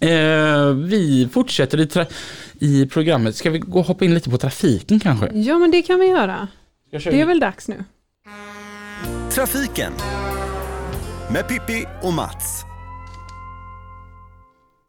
[0.00, 1.88] Eh, vi fortsätter i,
[2.60, 3.36] i programmet.
[3.36, 5.30] Ska vi gå och hoppa in lite på trafiken kanske?
[5.34, 6.48] ja, men det kan vi göra.
[6.90, 7.84] Det är väl dags nu.
[9.30, 9.92] Trafiken
[11.32, 12.67] med Pippi och Mats.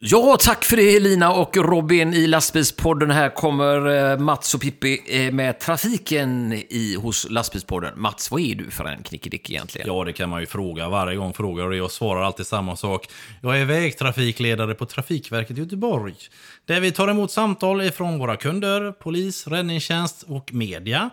[0.01, 3.12] Ja, tack för det Elina och Robin i lastbilspodden.
[3.12, 8.01] Här kommer eh, Mats och Pippi eh, med trafiken i, hos lastbilspodden.
[8.01, 9.88] Mats, vad är du för en knickedick egentligen?
[9.88, 10.89] Ja, det kan man ju fråga.
[10.89, 13.07] Varje gång frågar och jag svarar alltid samma sak.
[13.41, 16.15] Jag är vägtrafikledare på Trafikverket i Göteborg.
[16.65, 21.09] Där vi tar emot samtal ifrån våra kunder, polis, räddningstjänst och media.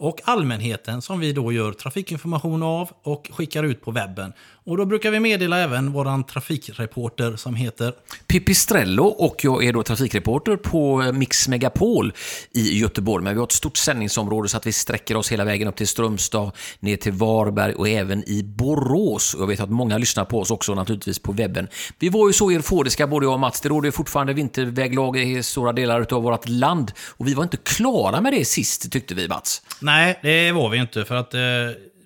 [0.00, 4.32] Och allmänheten som vi då gör trafikinformation av och skickar ut på webben.
[4.68, 7.94] Och då brukar vi meddela även våran trafikreporter som heter
[8.26, 12.12] Pipistrello och jag är då trafikreporter på Mix Megapol
[12.52, 13.24] i Göteborg.
[13.24, 15.88] Men vi har ett stort sändningsområde så att vi sträcker oss hela vägen upp till
[15.88, 16.50] Strömstad,
[16.80, 19.34] ner till Varberg och även i Borås.
[19.34, 21.68] Och jag vet att många lyssnar på oss också naturligtvis på webben.
[21.98, 23.60] Vi var ju så euforiska både jag och Mats.
[23.60, 26.92] Det råder fortfarande vinterväglag i stora delar av vårt land.
[27.06, 29.62] Och vi var inte klara med det sist tyckte vi Mats.
[29.80, 31.04] Nej, det var vi inte.
[31.04, 31.40] För att eh,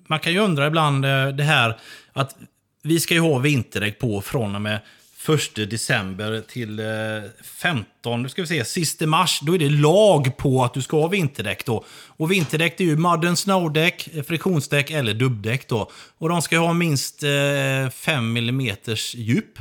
[0.07, 1.79] man kan ju undra ibland eh, det här
[2.13, 2.35] att
[2.83, 4.79] vi ska ju ha vinterdäck på från och med
[5.29, 6.85] 1 december till eh,
[7.43, 9.39] 15, nu ska vi se, sista mars.
[9.41, 11.85] Då är det lag på att du ska ha vinterdäck då.
[12.07, 15.91] Och vinterdäck är ju mud and snow-däck, friktionsdäck eller dubbdäck då.
[16.17, 18.75] Och de ska ju ha minst eh, 5 mm
[19.13, 19.59] djup.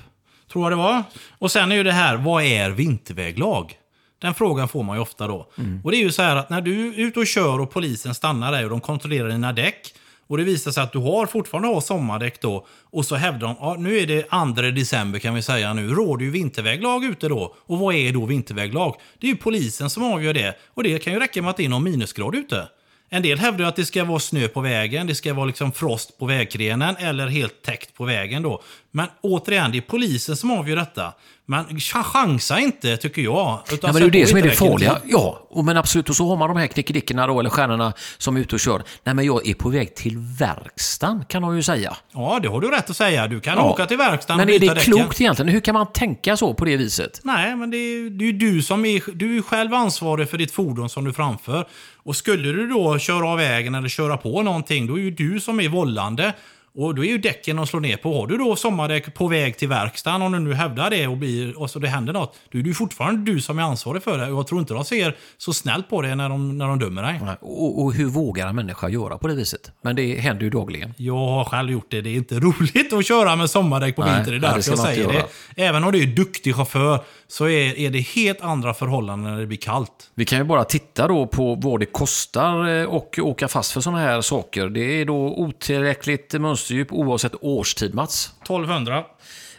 [0.53, 1.03] Tror jag det var.
[1.39, 3.75] Och sen är ju det här, vad är vinterväglag?
[4.19, 5.53] Den frågan får man ju ofta då.
[5.59, 5.81] Mm.
[5.85, 8.15] Och det är ju så här att när du är ute och kör och polisen
[8.15, 9.95] stannar dig och de kontrollerar dina däck.
[10.33, 12.67] Och det visar sig att du har fortfarande har sommardäck då.
[12.91, 16.25] Och så hävdar de, ja, nu är det 2 december kan vi säga nu, råder
[16.25, 17.55] ju vinterväglag ute då.
[17.59, 18.97] Och vad är då vinterväglag?
[19.19, 20.55] Det är ju polisen som avgör det.
[20.75, 22.69] Och det kan ju räcka med att det är någon minusgrad ute.
[23.09, 26.19] En del hävdar att det ska vara snö på vägen, det ska vara liksom frost
[26.19, 28.63] på vägkrenen eller helt täckt på vägen då.
[28.95, 31.13] Men återigen, det är polisen som avgör detta.
[31.47, 33.63] Men chansa inte, tycker jag.
[33.73, 34.99] Utan ja, men det är ju det som är det farliga.
[35.07, 36.09] Ja, och men absolut.
[36.09, 38.83] Och så har man de här knickedickorna då, eller stjärnorna som är ute och kör.
[39.05, 41.97] Nej, men jag är på väg till verkstaden, kan de ju säga.
[42.13, 43.27] Ja, det har du rätt att säga.
[43.27, 43.71] Du kan ja.
[43.71, 45.25] åka till verkstaden Men är det klokt däcken.
[45.25, 45.53] egentligen?
[45.53, 47.21] Hur kan man tänka så på det viset?
[47.25, 50.53] Nej, men det är, det är du som är, du är själv ansvarig för ditt
[50.53, 51.67] fordon som du framför.
[51.97, 55.41] Och skulle du då köra av vägen eller köra på någonting, då är ju du
[55.41, 56.33] som är vållande.
[56.75, 58.21] Och då är ju däcken att slå ner på.
[58.21, 61.59] Har du då sommardäck på väg till verkstaden, om du nu hävdar det och, blir,
[61.59, 64.19] och så det händer något, då är det ju fortfarande du som är ansvarig för
[64.19, 64.31] det.
[64.31, 67.03] Och jag tror inte de ser så snällt på det när de, när de dömer
[67.03, 67.21] dig.
[67.41, 69.71] Och, och, hur vågar en människa göra på det viset?
[69.83, 70.95] Men det händer ju dagligen.
[70.97, 72.01] Jag har själv gjort det.
[72.01, 74.41] Det är inte roligt att köra med sommardäck på vintern.
[74.41, 75.27] Det är därför jag säger det.
[75.57, 79.47] Även om du är duktig chaufför så är, är det helt andra förhållanden när det
[79.47, 80.11] blir kallt.
[80.15, 83.81] Vi kan ju bara titta då på vad det kostar eh, och åka fast för
[83.81, 84.69] sådana här saker.
[84.69, 88.33] Det är då otillräckligt mönsterdjup oavsett årstid, Mats.
[88.43, 89.05] 1200.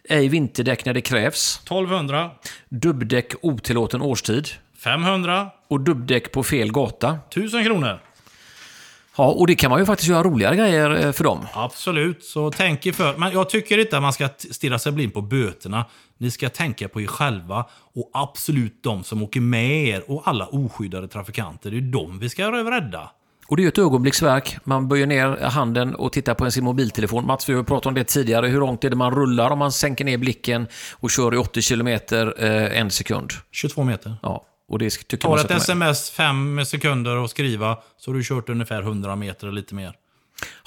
[0.10, 1.60] Ej vinterdäck när det krävs.
[1.64, 2.32] 1200.
[2.70, 4.48] Dubbdäck otillåten årstid.
[4.78, 5.50] 500.
[5.68, 7.20] Och dubbdäck på fel gata.
[7.30, 8.00] 1000 kronor.
[9.18, 11.48] Ja, och det kan man ju faktiskt göra roligare grejer eh, för dem.
[11.54, 13.18] Absolut, så tänk er för.
[13.18, 15.86] Men jag tycker inte att man ska stirra sig blind på böterna.
[16.18, 20.46] Ni ska tänka på er själva och absolut de som åker med er och alla
[20.46, 21.72] oskyddade trafikanter.
[21.72, 23.12] Det är de vi ska rädda.
[23.48, 24.58] Och det är ett ögonblicksverk.
[24.64, 27.26] Man böjer ner handen och tittar på sin mobiltelefon.
[27.26, 28.48] Mats, vi har pratat om det tidigare.
[28.48, 31.62] Hur långt är det man rullar om man sänker ner blicken och kör i 80
[31.62, 33.32] km eh, en sekund?
[33.52, 34.16] 22 meter.
[34.22, 38.50] Ja, och det tycker Tar ett sms fem sekunder att skriva så har du kört
[38.50, 39.94] ungefär 100 meter och lite mer.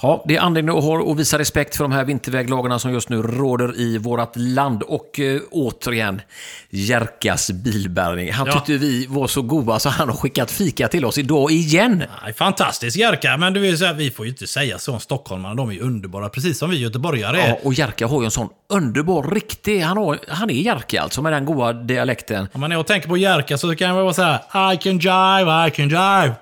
[0.01, 3.09] Ja, det är anledning att, ha, att visa respekt för de här vinterväglagarna som just
[3.09, 4.83] nu råder i vårt land.
[4.83, 6.21] Och eh, återigen,
[6.69, 8.31] Jerkas bilbärgning.
[8.31, 8.53] Han ja.
[8.53, 12.03] tyckte vi var så goda så han har skickat fika till oss idag igen.
[12.25, 15.55] Ja, fantastisk Jerka, men du vill säga, vi får ju inte säga så om stockholmarna.
[15.55, 17.47] De är ju underbara, precis som vi göteborgare är.
[17.47, 19.79] Ja, och Jerka har ju en sån underbar, riktig...
[19.79, 22.47] Han, har, han är Jerka alltså, med den goda dialekten.
[22.53, 24.97] Om man är och tänker på Jerka så kan jag vara så här, I can
[24.99, 26.35] jive, I can jive.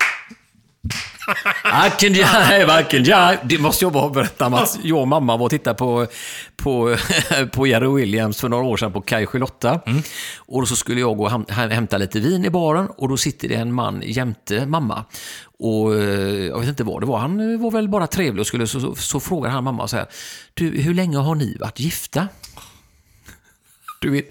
[2.14, 3.38] Jive, I can jive.
[3.44, 4.78] Det måste jag bara berätta Mats.
[4.82, 6.06] Jag och mamma var och tittade på,
[6.56, 6.96] på,
[7.52, 9.80] på Jerry Williams för några år sedan på Kaj Charlotta.
[9.86, 10.02] Mm.
[10.38, 13.54] Och så skulle jag gå och hämta lite vin i baren och då sitter det
[13.54, 15.04] en man jämte mamma.
[15.58, 17.18] Och eh, jag vet inte vad det var.
[17.18, 20.06] Han var väl bara trevlig och skulle så, så, så frågar han mamma så här.
[20.54, 22.28] Du, hur länge har ni varit gifta?
[24.00, 24.26] Du vet,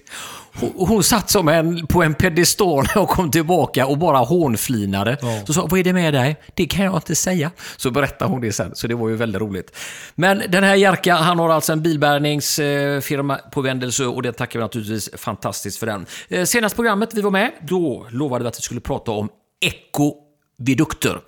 [0.60, 5.18] hon, hon satt som en, på en pedestal och kom tillbaka och bara hånflinade.
[5.20, 5.42] Ja.
[5.46, 6.36] Så sa vad är det med dig?
[6.54, 7.50] Det kan jag inte säga.
[7.76, 9.76] Så berättade hon det sen, så det var ju väldigt roligt.
[10.14, 14.62] Men den här Jerka, han har alltså en bilbärgningsfirma på Vändelsö och det tackar vi
[14.62, 16.06] naturligtvis fantastiskt för den.
[16.28, 19.28] Eh, senast programmet vi var med, då lovade vi att vi skulle prata om
[19.60, 21.20] ekovidukter.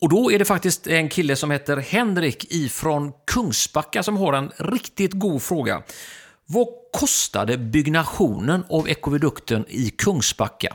[0.00, 4.50] Och då är det faktiskt en kille som heter Henrik ifrån Kungsbacka som har en
[4.56, 5.82] riktigt god fråga.
[6.46, 10.74] Vad kostade byggnationen av ekovidukten i Kungsbacka?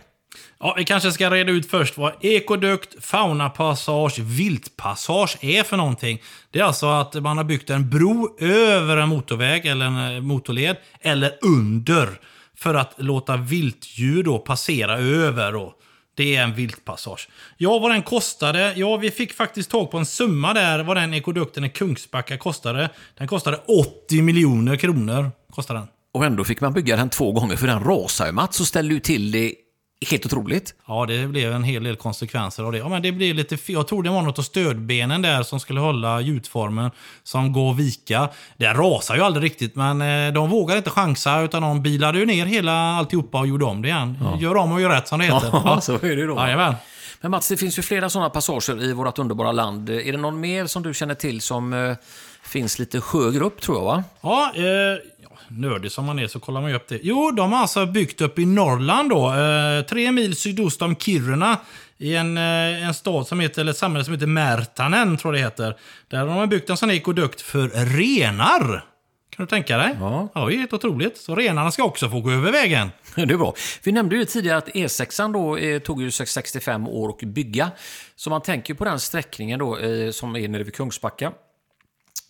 [0.59, 6.21] Ja, vi kanske ska reda ut först vad ekodukt, faunapassage, viltpassage är för någonting.
[6.51, 10.21] Det är alltså att man har byggt en bro över en motorväg eller en eh,
[10.21, 12.09] motorled, eller under,
[12.57, 15.51] för att låta viltdjur då passera över.
[15.51, 15.73] Då.
[16.15, 17.29] Det är en viltpassage.
[17.57, 18.73] Ja, vad den kostade?
[18.75, 22.89] Ja, vi fick faktiskt tag på en summa där, vad den ekodukten i Kungsbacka kostade.
[23.17, 25.31] Den kostade 80 miljoner kronor.
[25.55, 25.87] Kostade den.
[26.13, 28.93] Och ändå fick man bygga den två gånger, för den rasade ju Mats och ställde
[28.93, 29.55] ju till det
[30.09, 30.73] Helt otroligt.
[30.87, 32.77] Ja, det blev en hel del konsekvenser av det.
[32.77, 35.79] Ja, men det blev lite, jag tror det var något av stödbenen där som skulle
[35.79, 36.91] hålla gjutformen
[37.23, 38.29] som går vika.
[38.57, 42.25] Det rasar ju aldrig riktigt, men eh, de vågade inte chansa utan de bilade ju
[42.25, 44.17] ner hela alltihopa och gjorde om det igen.
[44.21, 44.39] Ja.
[44.39, 45.51] Gör om och gör rätt som det heter.
[45.65, 46.35] Ja, så är det då.
[46.35, 46.75] Jajamän.
[47.21, 49.89] Men Mats, det finns ju flera sådana passager i vårt underbara land.
[49.89, 51.95] Är det någon mer som du känner till som eh,
[52.43, 53.85] finns lite högre upp, tror jag?
[53.85, 54.03] va?
[54.21, 54.97] Ja, eh,
[55.49, 56.99] nördig som man är så kollar man ju upp det.
[57.03, 59.33] Jo, de har alltså byggt upp i Norrland då.
[59.33, 61.57] Eh, tre mil sydost om Kiruna.
[61.97, 65.43] I en, eh, en stad som heter, eller ett samhälle som heter Märtanen, tror jag
[65.43, 65.77] det heter.
[66.07, 68.85] Där har de byggt en sån ekodukt för renar.
[69.39, 69.95] Kan du tänka dig?
[69.99, 70.29] Ja.
[70.33, 71.17] ja det är helt otroligt.
[71.17, 72.91] Så renarna ska också få gå över vägen.
[73.15, 73.53] Det är bra.
[73.83, 77.71] Vi nämnde ju tidigare att E6 då eh, tog ju 65 år att bygga.
[78.15, 81.31] Så man tänker på den sträckningen då eh, som är nere vid Kungsbacka.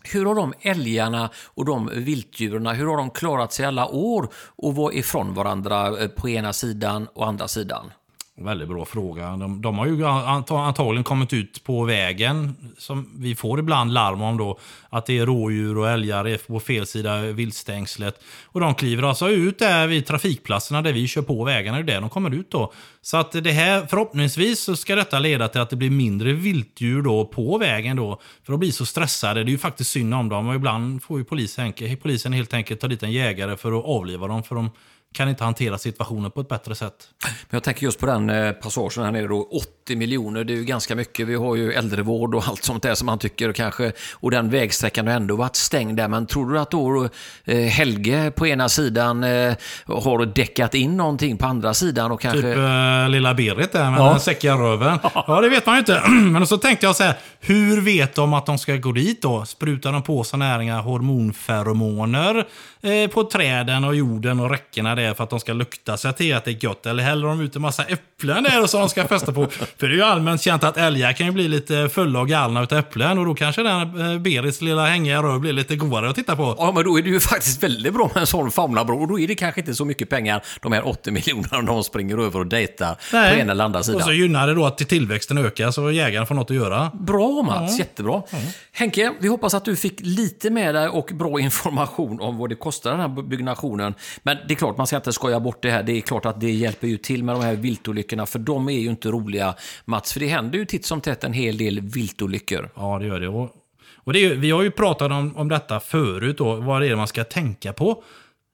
[0.04, 4.76] Hur har de älgarna och de viltdjuren, hur har de klarat sig alla år och
[4.76, 7.92] vara ifrån varandra eh, på ena sidan och andra sidan?
[8.42, 9.38] Väldigt bra fråga.
[9.38, 14.38] De, de, har ju antagligen kommit ut på vägen, som vi får ibland larm om
[14.38, 18.22] då, att det är rådjur och älgar på fel sida viltstängslet.
[18.46, 21.96] Och de kliver alltså ut där vid trafikplatserna där vi kör på vägarna, det är
[21.96, 22.74] där de kommer ut då.
[23.02, 27.02] Så att det här, förhoppningsvis så ska detta leda till att det blir mindre viltdjur
[27.02, 28.20] då på vägen då.
[28.44, 31.20] För de blir så stressade, det är ju faktiskt synd om dem och ibland får
[31.20, 34.44] ju polisen, polisen helt enkelt ta dit en jägare för att avliva dem.
[34.44, 34.70] För de
[35.14, 36.94] kan inte hantera situationen på ett bättre sätt.
[37.24, 39.50] Men jag tänker just på den eh, passagen här nere då,
[39.86, 41.28] 80 miljoner, det är ju ganska mycket.
[41.28, 45.08] Vi har ju äldrevård och allt sånt där som man tycker kanske, och den vägsträckan
[45.08, 46.08] har ändå varit stängd där.
[46.08, 47.10] Men tror du att då
[47.46, 52.12] eh, Helge på ena sidan eh, har däckat in någonting på andra sidan?
[52.12, 52.42] Och kanske...
[52.42, 54.10] Typ äh, lilla Berit där med ja.
[54.10, 55.00] den säckiga röven.
[55.28, 56.02] Ja, det vet man ju inte.
[56.10, 59.46] Men så tänkte jag så här, hur vet de att de ska gå dit då?
[59.46, 62.48] Sprutar de på sådana här hormonferomoner
[62.82, 66.36] eh, på träden och jorden och räckena är för att de ska lukta sig till
[66.36, 66.86] att det är gott.
[66.86, 69.48] Eller häller de ut en massa äpplen där och så de ska fästa på.
[69.78, 72.64] För det är ju allmänt känt att älgar kan ju bli lite fulla och galna
[72.64, 73.18] utav äpplen.
[73.18, 76.56] Och då kanske den eh, Berits lilla hängiga rör blir lite godare att titta på.
[76.58, 79.02] Ja, men då är det ju faktiskt väldigt bra med en sån faunabro.
[79.02, 82.18] Och då är det kanske inte så mycket pengar, de här 80 miljonerna, de springer
[82.18, 83.34] över och dejtar Nej.
[83.34, 84.02] på ena eller andra sidan.
[84.02, 86.92] Och så gynnar det då att tillväxten ökar så jägaren får något att göra.
[86.94, 87.78] Bra Mats, ja.
[87.78, 88.24] jättebra.
[88.30, 88.38] Ja.
[88.72, 92.56] Henke, vi hoppas att du fick lite med dig och bra information om vad det
[92.56, 93.94] kostar den här byggnationen.
[94.24, 95.84] Men det är klart, man ska inte skoja bort det här.
[95.84, 98.80] Det är klart att det hjälper ju till med de här viltolyckorna, för de är
[98.80, 100.14] ju inte roliga, Mats.
[100.14, 102.70] För det händer ju titt som tätt en hel del viltolyckor.
[102.76, 103.28] Ja, det gör det.
[103.28, 103.56] Och,
[103.96, 106.96] och det är, vi har ju pratat om, om detta förut, då, vad det är
[106.96, 108.04] man ska tänka på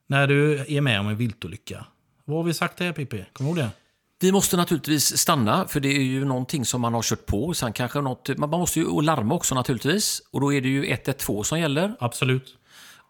[0.07, 1.85] när du är med om en viltolycka.
[2.25, 3.25] Vad har vi sagt här, Pippi?
[3.33, 3.71] Kommer du ihåg det?
[4.19, 7.53] Vi måste naturligtvis stanna, för det är ju någonting som man har kört på.
[7.53, 10.21] Sen kanske något, man måste ju larma också naturligtvis.
[10.31, 11.95] Och då är det ju 112 som gäller.
[11.99, 12.57] Absolut.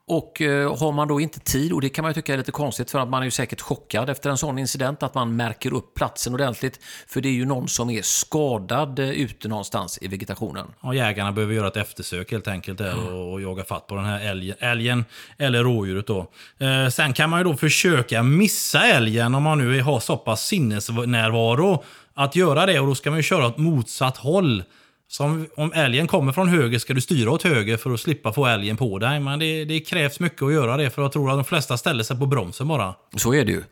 [0.08, 2.52] Och eh, har man då inte tid, och det kan man ju tycka är lite
[2.52, 5.74] konstigt för att man är ju säkert chockad efter en sån incident, att man märker
[5.74, 6.80] upp platsen ordentligt.
[7.08, 10.68] För det är ju någon som är skadad eh, ute någonstans i vegetationen.
[10.82, 14.06] Ja, jägarna behöver göra ett eftersök helt enkelt där och, och jaga fatt på den
[14.06, 15.06] här älgen, älgen
[15.38, 16.28] eller rådjuret då.
[16.58, 20.46] Eh, sen kan man ju då försöka missa älgen om man nu har så pass
[20.46, 24.64] sinnesnärvaro att göra det och då ska man ju köra åt motsatt håll.
[25.08, 28.46] Som om älgen kommer från höger ska du styra åt höger för att slippa få
[28.46, 29.20] älgen på dig.
[29.20, 32.04] Men det, det krävs mycket att göra det för jag tror att de flesta ställer
[32.04, 32.96] sig på bromsen bara.
[33.16, 33.64] Så är det ju.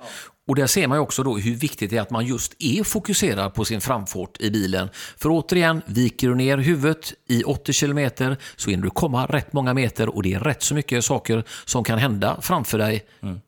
[0.47, 3.53] Och där ser man också då hur viktigt det är att man just är fokuserad
[3.53, 4.89] på sin framfart i bilen.
[5.17, 9.73] För återigen, viker du ner huvudet i 80 km så hinner du komma rätt många
[9.73, 13.05] meter och det är rätt så mycket saker som kan hända framför dig.
[13.21, 13.39] Mm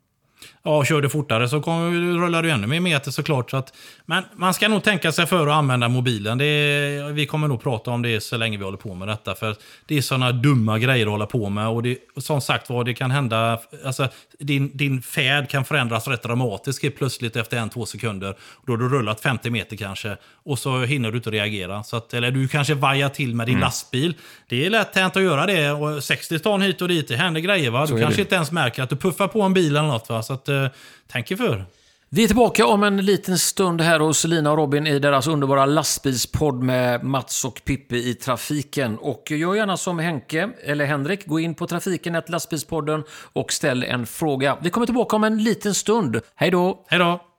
[0.65, 3.51] ja, kör du fortare så kommer, rullar du ännu mer meter såklart.
[3.51, 3.73] Så att,
[4.05, 6.37] men man ska nog tänka sig för att använda mobilen.
[6.37, 9.35] Det är, vi kommer nog prata om det så länge vi håller på med detta.
[9.35, 11.67] För det är sådana dumma grejer att hålla på med.
[11.67, 13.59] Och, det, som sagt var, det kan hända...
[13.85, 14.07] Alltså,
[14.39, 18.35] din, din färd kan förändras rätt dramatiskt helt plötsligt efter en, två sekunder.
[18.65, 20.17] Då har du rullat 50 meter kanske.
[20.43, 21.83] Och så hinner du inte reagera.
[21.83, 23.61] Så att, eller du kanske vajar till med din mm.
[23.61, 24.13] lastbil.
[24.47, 25.71] Det är lätt hänt att göra det.
[25.71, 27.71] Och 60 ton hit och dit, det händer grejer.
[27.71, 27.85] Va?
[27.85, 28.21] Du kanske det.
[28.21, 30.09] inte ens märker att du puffar på en bil eller något.
[30.09, 30.23] Va?
[30.23, 30.71] Så att, eh,
[31.07, 31.65] tänk er för.
[32.09, 35.65] Vi är tillbaka om en liten stund här hos Lina och Robin i deras underbara
[35.65, 38.97] lastbilspodd med Mats och Pippi i trafiken.
[38.97, 44.05] Och gör gärna som Henke, eller Henrik, gå in på trafiken, lastbilspodden och ställ en
[44.05, 44.57] fråga.
[44.61, 46.21] Vi kommer tillbaka om en liten stund.
[46.35, 46.85] Hej då!
[46.87, 47.34] Hej då!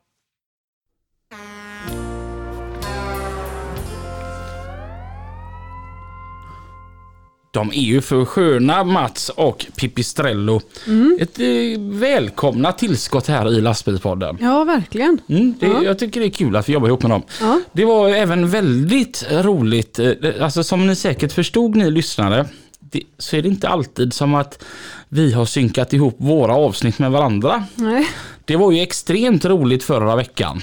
[7.56, 10.60] De är ju för sköna Mats och Pipistrello.
[10.86, 11.18] Mm.
[11.20, 11.46] Ett eh,
[11.80, 14.38] välkomna tillskott här i lastbilspodden.
[14.40, 15.20] Ja, verkligen.
[15.28, 15.82] Mm, det, ja.
[15.82, 17.22] Jag tycker det är kul att vi jobbar ihop med dem.
[17.40, 17.60] Ja.
[17.72, 20.10] Det var även väldigt roligt, eh,
[20.40, 22.46] alltså som ni säkert förstod ni lyssnare,
[22.90, 24.64] det, så är det inte alltid som att
[25.08, 27.64] vi har synkat ihop våra avsnitt med varandra.
[27.74, 28.08] Nej.
[28.44, 30.62] Det var ju extremt roligt förra veckan.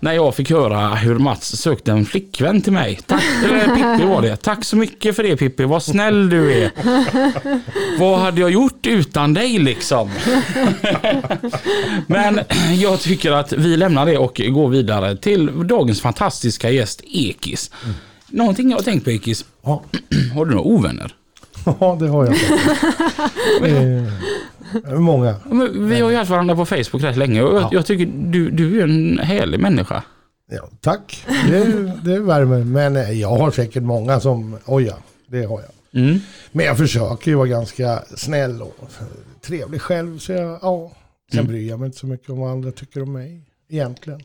[0.00, 2.98] När jag fick höra hur Mats sökte en flickvän till mig.
[3.06, 4.36] Tack, eller Pippi var det.
[4.36, 6.70] Tack så mycket för det Pippi, vad snäll du är.
[7.98, 10.10] vad hade jag gjort utan dig liksom?
[12.06, 12.40] Men
[12.80, 17.70] jag tycker att vi lämnar det och går vidare till dagens fantastiska gäst Ekis.
[18.28, 19.44] Någonting jag har tänkt på Ekis.
[19.62, 19.82] Ja,
[20.34, 21.14] Har du några ovänner?
[21.64, 22.34] Ja det har jag.
[24.92, 25.34] eh, många.
[25.44, 27.68] Men Vi har ju haft varandra på Facebook rätt länge och jag, Ja.
[27.72, 30.02] jag tycker du, du är en härlig människa.
[30.50, 31.64] Ja, tack, det,
[32.04, 32.64] det värmer.
[32.64, 34.96] Men eh, jag har säkert många som, oj ja,
[35.26, 36.02] det har jag.
[36.02, 36.18] Mm.
[36.52, 38.76] Men jag försöker ju vara ganska snäll och
[39.46, 40.18] trevlig själv.
[40.18, 40.92] Så jag, ja.
[41.32, 44.20] Sen bryr jag mig inte så mycket om vad andra tycker om mig egentligen.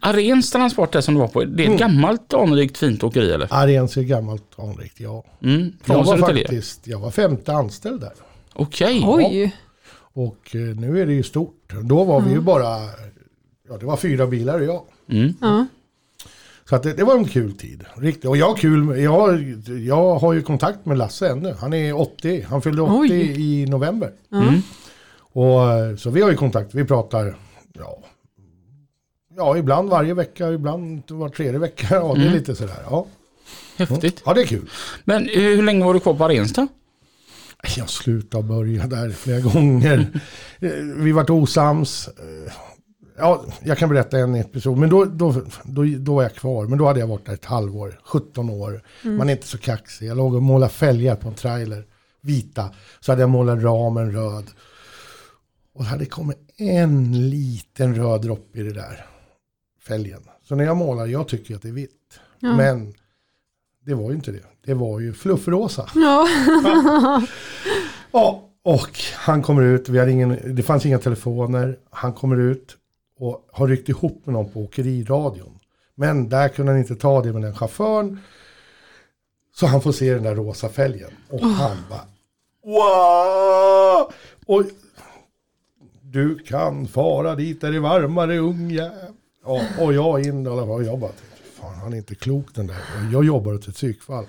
[0.00, 3.48] Arens transport där som du var på, det är ett gammalt anrikt fint åkeri eller?
[3.50, 5.24] Arens är gammalt anrikt, ja.
[5.42, 8.12] Mm, Jag var faktiskt, jag var femte anställd där.
[8.52, 9.02] Okej.
[9.06, 9.56] Oj.
[10.14, 11.72] Och eh, nu är det ju stort.
[11.82, 12.76] Då var vi ju bara,
[13.68, 14.82] ja det var fyra bilar och jag.
[15.08, 15.34] Mm.
[15.40, 15.66] Ja.
[16.68, 17.84] Så att det, det var en kul tid.
[17.96, 18.24] Riktigt.
[18.24, 19.42] Och jag har kul, jag,
[19.86, 21.54] jag har ju kontakt med Lasse ännu.
[21.60, 23.10] Han är 80, han fyllde 80 Oj.
[23.40, 24.12] i november.
[24.32, 24.62] Mm.
[25.32, 27.36] Och, eh, så vi har ju kontakt, vi pratar,
[27.72, 27.98] ja,
[29.36, 31.86] ja ibland varje vecka, ibland var tredje vecka.
[31.90, 32.76] Ja, det är lite sådär.
[32.90, 33.06] Ja.
[33.76, 34.22] Häftigt.
[34.26, 34.70] ja, det är kul.
[35.04, 36.66] Men eh, hur länge var du kvar på Arens då?
[37.76, 40.20] Jag slutade börja där flera gånger.
[40.60, 42.08] Eh, Vi vart osams.
[42.08, 42.52] Eh,
[43.18, 45.32] Ja, jag kan berätta en episod, men då, då,
[45.64, 46.66] då, då var jag kvar.
[46.66, 48.82] Men då hade jag varit där ett halvår, 17 år.
[49.02, 50.06] Man är inte så kaxig.
[50.06, 51.84] Jag låg och målade fälgar på en trailer,
[52.22, 52.70] vita.
[53.00, 54.44] Så hade jag målat ramen röd.
[55.74, 59.06] Och det hade kommit en liten röd droppe i det där
[59.86, 60.20] fälgen.
[60.42, 62.20] Så när jag målar, jag tycker att det är vitt.
[62.40, 62.56] Ja.
[62.56, 62.94] Men
[63.84, 64.44] det var ju inte det.
[64.64, 65.90] Det var ju fluffrosa.
[65.94, 66.28] Ja.
[68.14, 72.76] Ja, och han kommer ut, vi ingen, det fanns inga telefoner, han kommer ut
[73.18, 75.58] och har ryckt ihop med någon på åkeriradion.
[75.94, 78.18] Men där kunde han inte ta det med den chauffören.
[79.54, 81.10] Så han får se den där rosa fälgen.
[81.28, 82.06] Och han bara
[82.64, 84.12] wow!
[84.46, 84.64] Och
[86.02, 89.12] du kan fara dit där det är varmare ungjävel.
[89.44, 92.76] Ja, och jag in och jag bara tänkte, fan han är inte klok den där.
[93.12, 94.26] Jag jobbar åt ett psykfall.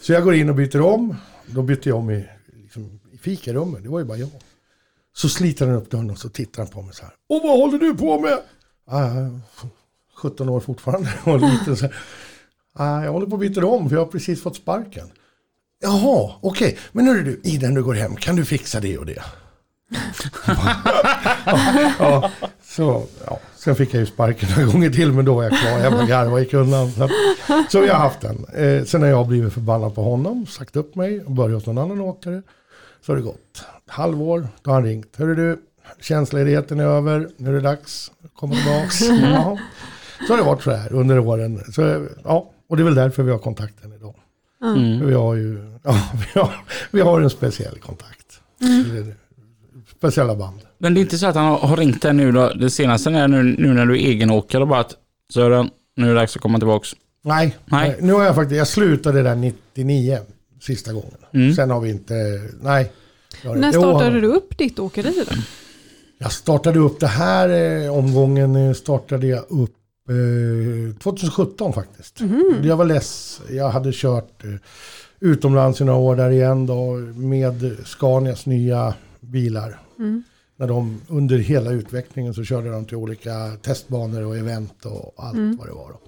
[0.00, 1.16] Så jag går in och byter om.
[1.46, 2.28] Då bytte jag om i,
[2.62, 3.82] liksom, i fikarummet.
[3.82, 4.30] Det var ju bara jag.
[5.16, 7.12] Så sliter han upp dörren och så tittar han på mig så här.
[7.28, 8.38] Och vad håller du på med?
[8.86, 9.34] Ah, äh,
[10.14, 11.10] 17 år fortfarande.
[11.24, 12.98] Och lite så här.
[12.98, 15.10] Äh, jag håller på att byta om för jag har precis fått sparken.
[15.80, 16.78] Jaha, okej.
[16.92, 19.22] Men nu är du, Iden du går hem, kan du fixa det och det?
[21.98, 22.30] ja,
[22.78, 23.38] så, ja.
[23.56, 25.78] Sen fick jag ju sparken några gånger till men då var jag kvar.
[25.78, 26.90] Jag bara garvade gick undan.
[26.90, 27.08] Så,
[27.70, 28.44] så jag har haft den.
[28.54, 31.78] Eh, sen har jag blivit förbannad på honom, sagt upp mig och börjat hos någon
[31.78, 32.42] annan åkare.
[33.06, 35.16] Så har det gått halvår, då har han ringt.
[35.16, 35.58] Hörru du,
[36.00, 39.00] tjänstledigheten är över, nu är det dags komma tillbaks.
[39.22, 39.58] Ja.
[40.26, 41.60] Så har det varit så här under åren.
[41.72, 44.14] Så, ja, och det är väl därför vi har kontakten idag.
[44.62, 45.06] Mm.
[45.06, 46.54] Vi har ju ja, vi har,
[46.90, 48.40] vi har en speciell kontakt.
[48.60, 49.14] Är
[49.98, 50.60] Speciella band.
[50.78, 53.28] Men det är inte så att han har, ringt dig nu då, det senaste är
[53.28, 54.94] nu, nu när du är egenåkare och bara att
[55.34, 56.88] Sören, nu är det dags att komma tillbaks.
[57.24, 57.96] Nej, Nej.
[58.00, 60.18] nu har jag faktiskt, jag slutade där 99
[60.60, 61.14] sista gången.
[61.34, 61.54] Mm.
[61.54, 62.14] Sen har vi inte,
[62.62, 62.92] nej.
[63.44, 65.36] När startade du upp ditt åkeri då?
[66.18, 67.48] Jag startade upp det här
[67.84, 69.76] eh, omgången, eh, startade jag upp
[70.08, 72.20] eh, 2017 faktiskt.
[72.62, 74.50] Jag var less, jag hade kört eh,
[75.20, 79.78] utomlands i några år där igen då med Scanias nya bilar.
[80.56, 85.58] När de under hela utvecklingen så körde de till olika testbanor och event och allt
[85.58, 85.88] vad det var.
[85.88, 86.00] Då.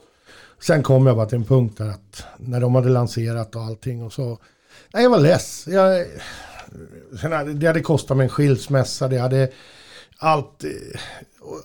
[0.61, 4.03] Sen kom jag bara till en punkt där att när de hade lanserat och allting
[4.03, 4.39] och så,
[4.95, 5.67] nej jag var less.
[5.67, 6.07] Jag,
[7.55, 9.51] det hade kostat mig en skilsmässa, det hade
[10.19, 10.71] allt, eh,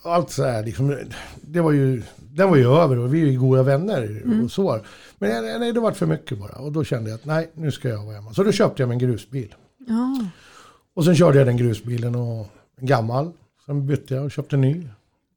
[0.04, 0.98] allt så här liksom,
[1.42, 4.80] det var ju, den var ju över och vi är ju goda vänner och så.
[5.18, 7.90] Men nej, det var för mycket bara och då kände jag att nej, nu ska
[7.90, 8.34] jag vara hemma.
[8.34, 9.56] Så då köpte jag mig en grusbil.
[9.88, 10.26] Ja.
[10.96, 13.32] Och sen körde jag den grusbilen och en gammal.
[13.66, 14.88] Sen bytte jag och köpte en ny.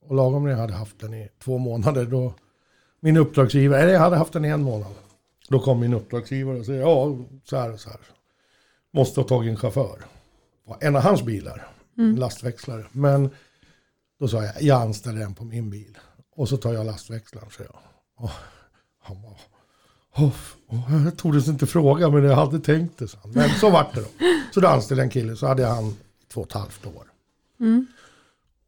[0.00, 2.34] Och lagom när jag hade haft den i två månader då
[3.00, 4.94] min uppdragsgivare, eller jag hade haft den i en månad.
[5.48, 8.00] Då kom min uppdragsgivare och sa ja, så här och så här.
[8.90, 10.04] Måste ha tagit en chaufför.
[10.80, 12.84] En av hans bilar, en lastväxlare.
[12.92, 13.30] Men
[14.20, 15.98] då sa jag, jag anställer en på min bil.
[16.36, 17.76] Och så tar jag lastväxlaren, så jag.
[18.16, 18.30] Och
[19.00, 19.34] han bara,
[20.18, 20.32] oh,
[20.68, 23.16] oh, jag tog inte fråga men jag hade tänkt det.
[23.24, 24.08] Men så vart det då.
[24.54, 25.94] Så då anställde jag en kille, så hade jag han i
[26.32, 27.04] två och ett halvt år.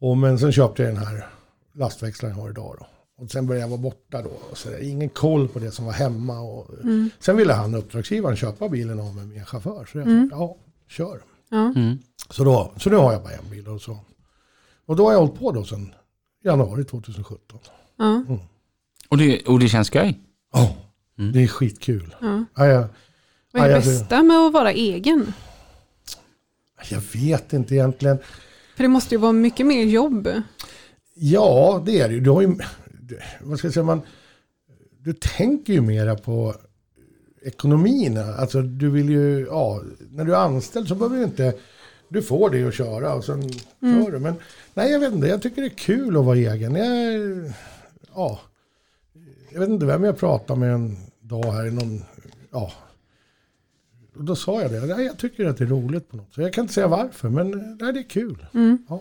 [0.00, 1.26] Och men sen köpte jag den här
[1.72, 2.86] lastväxlaren jag har idag då.
[3.24, 4.30] Och sen började jag vara borta då.
[4.50, 4.82] Och så där.
[4.82, 6.40] Ingen koll på det som var hemma.
[6.40, 6.70] Och,
[7.18, 9.84] Sen ville han, uppdragsgivaren, köpa bilen av mig med en chaufför.
[9.92, 10.56] Så jag sa, ja,
[10.88, 11.22] kör.
[11.48, 11.74] Ja.
[12.30, 13.68] Så, då, så nu har jag bara en bil.
[13.68, 13.98] Och, så.
[14.86, 15.94] och då har jag hållit på då sedan
[16.44, 17.58] januari 2017.
[17.96, 18.24] Ja.
[19.08, 20.18] Och det, och det känns skoj.
[20.52, 20.76] Ja,
[21.32, 22.14] det är skitkul.
[22.20, 22.44] Ja.
[22.54, 22.84] Ja, jag,
[23.52, 25.32] Vad är det bästa med att vara egen?
[26.88, 28.18] jag vet inte egentligen.
[28.76, 30.28] För det måste ju vara mycket mer jobb.
[31.14, 32.20] Ja, det är det ju.
[32.20, 32.56] Du har ju,
[33.40, 34.00] vad ska jag säga, man,
[34.98, 36.54] du tänker ju mera på
[37.42, 38.18] ekonomin.
[38.18, 41.54] Alltså du vill ju, ja, när du är anställd så behöver du inte,
[42.08, 43.50] du får det att köra och sen
[43.80, 44.18] kör du.
[44.18, 44.34] Men
[44.74, 46.74] nej, jag vet inte, jag tycker det är kul att vara egen.
[46.74, 47.52] Jag,
[48.14, 48.40] ja,
[49.50, 50.96] jag vet inte vem jag pratade med en
[51.30, 52.04] dag här i någon,
[52.50, 52.72] ja.
[54.16, 56.44] Och då sa jag det, nej, jag tycker att det är roligt på något sätt.
[56.44, 58.46] Jag kan inte säga varför, men nej, det är kul.
[58.88, 59.00] Ja.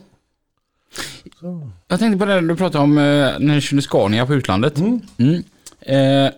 [1.39, 1.69] Så.
[1.87, 3.03] Jag tänkte på det du pratade om eh,
[3.39, 4.77] när du körde Scania på utlandet.
[4.77, 5.01] Mm.
[5.17, 5.43] Mm.
[5.79, 6.31] Eh,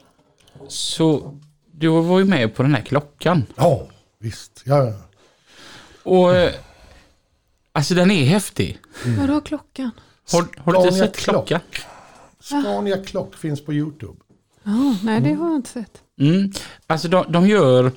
[0.67, 1.37] så
[1.71, 3.45] du var ju med på den här klockan.
[3.55, 3.87] Ja,
[4.19, 4.63] visst.
[4.65, 4.93] Ja, ja.
[6.03, 6.53] Och eh,
[7.71, 8.79] alltså den är häftig.
[9.17, 9.91] Vadå klockan?
[10.31, 11.59] Har, har du inte sett klockan?
[12.39, 14.19] Scania Klock finns på YouTube.
[14.63, 16.01] Ja, nej det har jag inte sett.
[16.19, 16.51] Mm.
[16.87, 17.91] Alltså de, de gör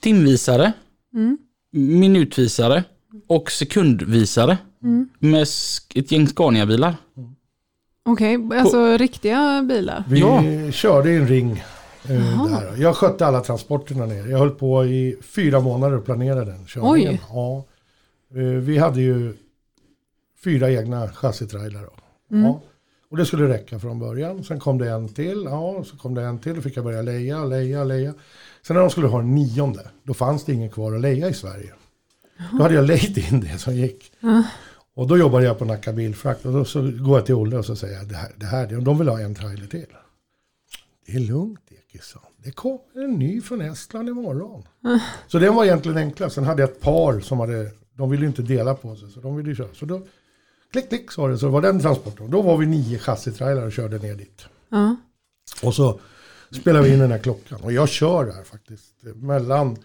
[0.00, 0.72] timvisare,
[1.14, 1.38] Mm.
[1.72, 2.84] minutvisare
[3.26, 4.58] och sekundvisare.
[5.18, 6.96] Med sk- ett gäng Scania-bilar.
[8.02, 10.04] Okej, alltså riktiga bilar.
[10.08, 10.42] Vi Ja.
[10.72, 11.50] körde i en ring.
[12.08, 12.76] eh, där.
[12.82, 14.26] Jag skötte alla transporterna ner.
[14.26, 17.08] Jag höll på i fyra månader och planerade den körningen.
[17.12, 17.20] Oj.
[17.28, 17.64] Ja.
[18.34, 19.36] Eh, Vi hade ju
[20.44, 21.82] fyra egna chassitrailrar.
[21.82, 21.92] då.
[22.36, 22.44] Mm.
[22.46, 22.60] Ja.
[23.10, 24.44] Och det skulle räcka från början.
[24.44, 25.42] Sen kom det en till.
[25.44, 26.54] Ja, så kom det en till.
[26.54, 28.14] Då fick jag börja leja, leja, leja.
[28.62, 31.34] Sen när de skulle ha en nionde, då fanns det ingen kvar att leja i
[31.34, 31.74] Sverige.
[32.52, 34.12] Då hade jag lejt in det som gick.
[34.94, 37.64] Och då jobbade jag på Nacka bilfrakt och då så går jag till Olle och
[37.64, 39.86] så säger jag det här, det här, de vill ha en trailer till.
[41.06, 42.32] Det är lugnt Ekis, sa han.
[42.36, 44.62] Det kommer en ny från Estland imorgon.
[45.26, 46.34] Så den var egentligen enklast.
[46.34, 49.36] Sen hade jag ett par som hade, de ville inte dela på sig så de
[49.36, 49.68] ville köra.
[49.74, 50.02] Så då,
[50.72, 52.30] klick klick sa det, så var den transporten.
[52.30, 54.44] Då var vi nio chassitrailrar och körde ner dit.
[54.68, 54.96] Ja.
[55.62, 56.00] Och så
[56.50, 57.60] spelar vi in den här klockan.
[57.60, 59.76] Och jag kör där faktiskt mellan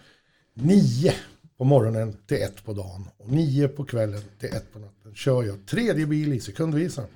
[0.54, 1.14] nio
[1.58, 3.08] på morgonen till ett på dagen.
[3.16, 7.08] Och nio på kvällen till ett på natten kör jag tredje bil i sekundvisaren.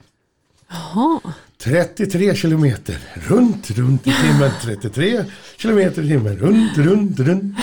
[0.69, 1.21] Jaha.
[1.59, 4.51] 33 kilometer runt, runt i timmen.
[4.63, 5.25] 33
[5.57, 7.57] kilometer i timmen runt, runt, runt.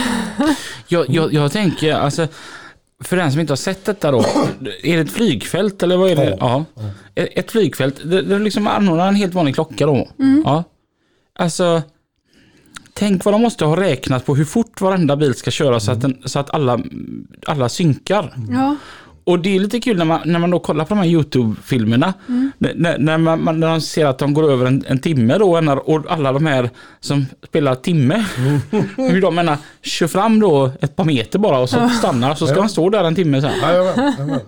[0.88, 2.28] Jag, jag, jag tänker, alltså,
[3.04, 4.20] för den som inte har sett detta då.
[4.84, 6.38] Är det ett flygfält eller vad är det?
[6.40, 6.66] Ja.
[7.16, 10.10] Ett ett flygfält, är liksom anordnar en helt vanlig klocka då.
[10.46, 10.64] Ja.
[11.40, 11.82] Alltså,
[12.94, 16.02] tänk vad de måste ha räknat på hur fort varenda bil ska köra så att,
[16.02, 16.80] den, så att alla,
[17.46, 18.34] alla synkar.
[18.50, 18.76] Ja.
[19.28, 22.14] Och det är lite kul när man, när man då kollar på de här YouTube-filmerna.
[22.58, 25.90] När, när, man, när man ser att de går över en, en timme då när-
[25.90, 26.70] och alla de här
[27.00, 28.26] som spelar timme.
[28.98, 32.56] hur de menar, kör fram då ett par meter bara och så stannar så ska
[32.56, 32.62] Ja.
[32.62, 33.52] man stå där en timme sen.
[33.62, 34.40] Jajamän, jajamän.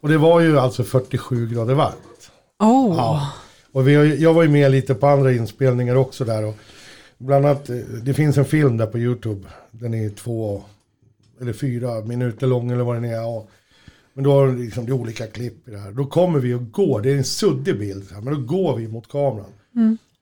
[0.00, 2.30] Och det var ju alltså 47 grader varmt.
[2.58, 2.94] Oh.
[2.96, 3.32] Ja.
[3.72, 6.44] Och vi jag var ju med lite på andra inspelningar också där.
[6.44, 6.56] Och
[7.18, 9.48] bland annat, eh, det finns en film där på YouTube.
[9.70, 10.62] Den är två
[11.40, 13.12] eller fyra minuter lång eller vad den är.
[13.12, 13.46] Ja.
[14.18, 15.92] Men då har det liksom, det är olika klipp i det här.
[15.92, 18.88] Då kommer vi och går, det är en suddig bild, här, men då går vi
[18.88, 19.52] mot kameran.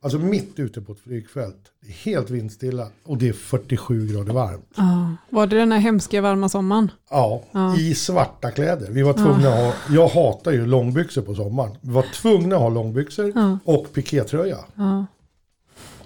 [0.03, 1.57] Alltså mitt ute på ett flygfält.
[1.81, 4.69] Det är helt vindstilla och det är 47 grader varmt.
[4.77, 5.17] Ja.
[5.31, 6.91] Var det den här hemska varma sommaren?
[7.11, 7.43] Ja,
[7.79, 8.91] i svarta kläder.
[8.91, 11.77] Vi var tvungna att ha, jag hatar ju långbyxor på sommaren.
[11.81, 14.59] Vi var tvungna att ha långbyxor och pikétröja.
[14.75, 15.07] Ja.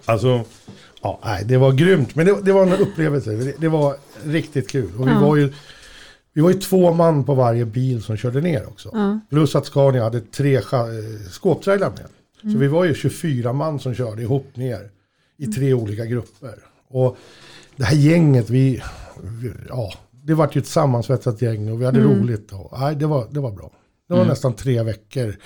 [0.05, 0.45] Alltså,
[1.03, 2.14] ja, nej, det var grymt.
[2.14, 3.30] Men det, det var en upplevelse.
[3.30, 4.91] Det, det var riktigt kul.
[4.99, 5.53] Och vi, var ju,
[6.32, 8.90] vi var ju två man på varje bil som körde ner också.
[8.92, 9.20] Ja.
[9.30, 10.62] Plus att Scania hade tre eh,
[11.30, 12.06] skåptrailrar med.
[12.52, 14.90] Så vi var ju 24 man som körde ihop ner
[15.38, 16.54] i tre olika grupper.
[16.88, 17.16] Och
[17.76, 18.82] det här gänget, vi,
[19.22, 19.92] vi ja,
[20.24, 22.52] det var ju ett sammansvetsat gäng och vi hade roligt.
[22.52, 23.70] Och, nej, det, var, det var bra.
[24.08, 25.36] Det var nästan tre veckor.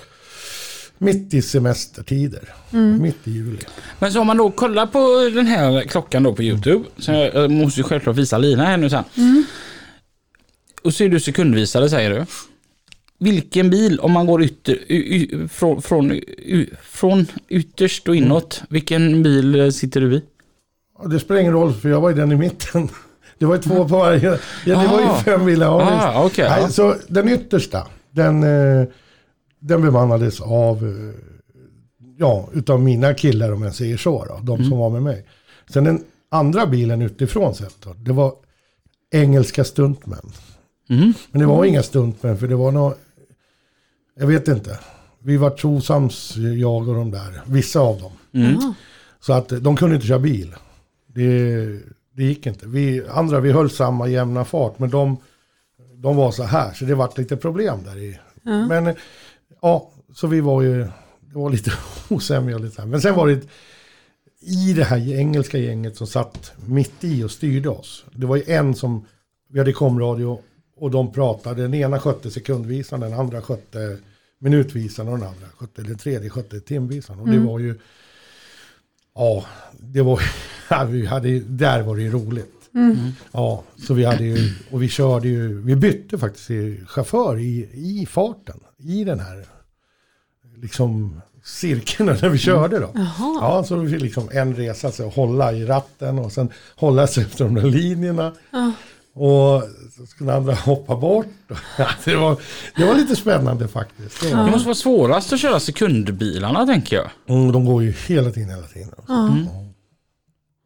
[0.99, 2.55] Mitt i semestertider.
[3.01, 3.59] Mitt i juli.
[3.99, 6.85] Men så om man då kollar på den här klockan då på YouTube.
[6.99, 9.05] Så jag, jag måste ju självklart visa Lina här nu sen.
[10.85, 12.24] Och så är du sekundvisare säger du.
[13.18, 18.62] Vilken bil, om man går ytter, y, y, från, från, y, från ytterst och inåt,
[18.68, 20.22] vilken bil eh, sitter du i?
[21.07, 22.89] Det spelar ingen roll för jag var ju den i mitten.
[23.39, 24.30] Det var ju två på varje.
[24.30, 25.16] Ja, det var Ah.
[25.18, 25.66] ju fem bilar.
[25.66, 26.01] Ja.
[26.14, 26.49] Ah, okej.
[26.51, 26.68] Nej, ja.
[26.68, 28.87] Så den yttersta, den, eh,
[29.61, 31.20] den bemannades av, eh,
[32.18, 34.24] ja, utav mina killar om jag säger så.
[34.24, 35.26] Då, de som var med mig.
[35.72, 38.32] Sen den andra bilen utifrån sett det var
[39.12, 40.30] engelska stuntmän.
[40.89, 41.12] Mm.
[41.30, 42.95] Men det var inga stuntmän för det var nog,
[44.16, 44.78] jag vet inte.
[45.22, 48.12] vi var trosams, jag och de där, vissa av dem.
[49.20, 50.55] Så att de kunde inte köra bil.
[51.07, 51.64] Det,
[52.12, 52.66] det gick inte.
[52.66, 55.16] Vi andra, vi höll samma jämna fart, men de,
[55.95, 58.18] de var så här, så det var lite problem där i.
[58.68, 58.95] Men
[59.62, 60.78] ja, så vi var ju,
[61.20, 61.72] det var lite
[62.09, 62.89] osämja lite här.
[62.89, 63.41] Men sen var det
[64.41, 68.05] i det här engelska gänget som satt mitt i och styrde oss.
[68.12, 69.07] Det var ju en som,
[69.49, 70.41] vi hade komradio
[70.77, 73.99] och de pratade, den ena skötte sekundvisan, den andra skötte
[74.39, 77.20] minutvisan och den andra skötte, den tredje skötte timvisan.
[77.20, 77.79] Och det var ju,
[79.14, 80.20] ja, det var,
[80.87, 82.55] vi hade, där var det ju roligt.
[83.33, 87.68] Ja, så vi hade ju, och vi körde ju, vi bytte faktiskt i chaufför i,
[87.72, 89.47] i farten, i den här,
[90.57, 92.91] liksom cirkeln när vi körde då.
[93.18, 97.07] Ja, så vi fick liksom en resa sig och hålla i ratten och sen hålla
[97.07, 98.33] sig efter de där linjerna.
[99.17, 99.62] Och
[99.97, 101.27] så skulle den andra hoppa bort.
[101.79, 102.41] Ja, det, var,
[102.77, 104.21] det var lite spännande faktiskt.
[104.21, 107.11] Det var, Det måste vara svårast att köra sekundbilarna tänker jag.
[107.27, 108.91] mm, de går ju hela tiden, hela tiden.
[109.09, 109.37] Ja.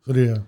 [0.04, 0.40] Så det,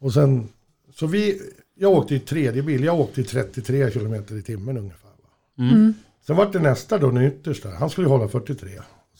[0.00, 0.48] och sen,
[0.94, 1.40] så vi,
[1.74, 5.08] jag åkte i tredje bil, jag åkte i 33 kilometer i timmen ungefär.
[5.08, 5.92] Va?
[6.26, 8.70] Sen var det nästa då, den yttersta, han skulle hålla 43.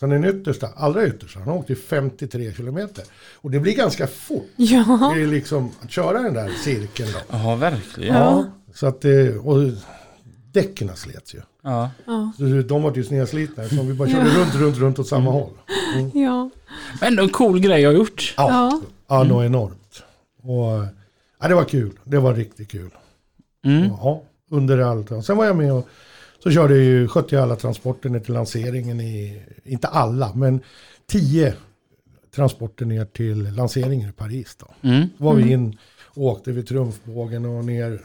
[0.00, 3.04] Sen den yttersta, allra yttersta, han åkte i 53 kilometer.
[3.34, 4.48] Och det blir ganska fort.
[4.56, 5.12] Ja.
[5.16, 7.36] Det är liksom att köra den där cirkeln då.
[7.38, 8.14] Ja, verkligen.
[8.16, 8.44] Ja.
[8.74, 9.70] Så att det, och
[10.52, 11.40] däcken slets ju.
[11.62, 11.90] Ja.
[12.36, 15.52] Så de var ju snedslitna, så vi bara körde runt, runt, runt åt samma håll.
[16.14, 16.50] Ja.
[17.00, 18.34] Men ändå en cool grej jag har gjort.
[18.36, 18.80] Ja, Ja.
[19.08, 20.02] ja något enormt.
[20.42, 20.86] Och,
[21.40, 21.98] ja, det var kul.
[22.04, 22.90] Det var riktigt kul.
[23.64, 23.88] Mm.
[23.88, 25.10] Ja, under allt.
[25.10, 25.88] Och sen var jag med och
[26.42, 30.60] så körde jag ju, skötte jag alla transporter ner till lanseringen i, inte alla, men
[31.06, 31.54] tio
[32.34, 34.88] transporter ner till lanseringen i Paris då.
[34.88, 35.08] Mm.
[35.18, 38.00] Så var vi in och åkte vid trumfbågen och ner.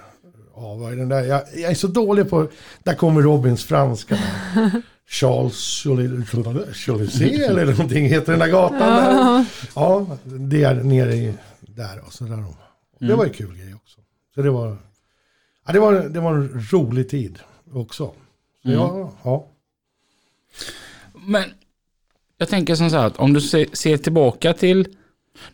[0.56, 1.24] Ja, vad är den där?
[1.24, 2.48] Jag, jag är så dålig på,
[2.84, 4.18] där kommer Robins franska.
[5.10, 9.46] Charles Champs-Élysées eller någonting heter den där gatan där.
[9.76, 12.46] Ja, det är nere i, där och så där.
[12.48, 12.56] Och
[13.00, 14.00] Det var ju kul grej också.
[14.36, 14.78] Så det var,
[15.66, 17.40] ja, det var, det var en rolig tid
[17.74, 18.14] också.
[18.64, 19.48] Så ja, ja.
[21.14, 21.44] Men
[22.38, 24.88] jag tänker som så här att om du se- ser tillbaka till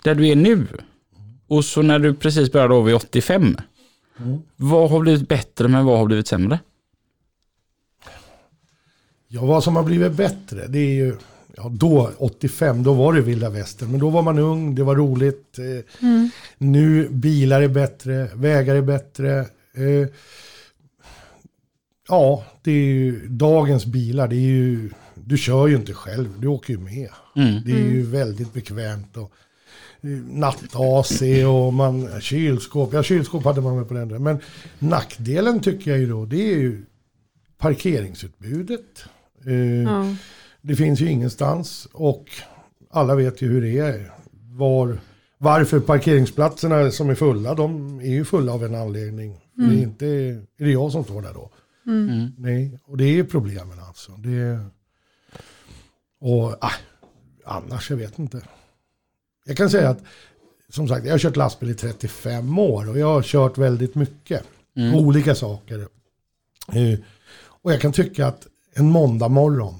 [0.04, 0.68] där du är nu
[1.48, 3.58] och så när du precis började då vid 85.
[4.56, 6.60] Vad har blivit bättre men vad har blivit sämre?
[9.28, 11.16] Ja, vad som har blivit bättre, det är ju,
[11.56, 13.92] ja då, 85, då var det vilda västern.
[13.92, 15.60] Men då var man ung, det var roligt.
[15.60, 15.86] Eh,
[16.58, 19.40] Nu, bilar är bättre, vägar är bättre.
[19.74, 20.08] Eh,
[22.08, 26.48] ja, det är ju, dagens bilar, det är ju, du kör ju inte själv, du
[26.48, 27.10] åker ju med.
[27.66, 29.18] Det är ju väldigt bekvämt.
[29.18, 29.32] Och,
[30.02, 34.20] eh, natt-AC och man, kylskåp, ja kylskåp hade man med på den där.
[34.20, 34.38] Men
[34.80, 36.86] nackdelen tycker jag ju då, det är ju
[37.58, 39.04] parkeringsutbudet.
[39.46, 40.16] Eh, Ja.
[40.62, 42.26] Det finns ju ingenstans och
[42.92, 44.12] alla vet ju hur det är.
[44.58, 44.98] Var,
[45.38, 49.40] varför parkeringsplatserna som är fulla, de är ju fulla av en anledning.
[49.56, 51.50] Det är inte är det jag som står där då.
[52.38, 54.12] Nej, och det är problemen alltså.
[54.12, 54.60] Det,
[56.20, 56.72] och ah,
[57.46, 58.42] annars, jag vet inte.
[59.46, 60.04] Jag kan säga att,
[60.70, 64.44] som sagt, jag har kört lastbil i 35 år och jag har kört väldigt mycket.
[64.96, 65.80] Olika saker.
[66.74, 67.00] Eh,
[67.36, 69.76] och jag kan tycka att en måndag morgon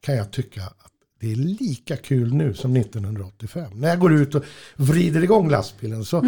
[0.00, 3.80] kan jag tycka att det är lika kul nu som 1985.
[3.80, 4.44] När jag går ut och
[4.76, 6.20] vrider igång lastbilen så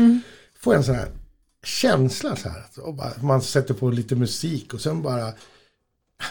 [0.58, 1.08] får jag en sån här
[1.62, 2.64] känsla så här.
[2.76, 5.32] Och bara, man sätter på lite musik och sen bara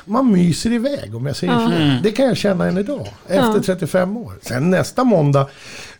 [0.05, 2.03] man myser iväg om jag säger så.
[2.03, 4.34] Det kan jag känna än idag, efter 35 år.
[4.41, 5.49] Sen nästa måndag,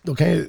[0.02, 0.46] då kan jag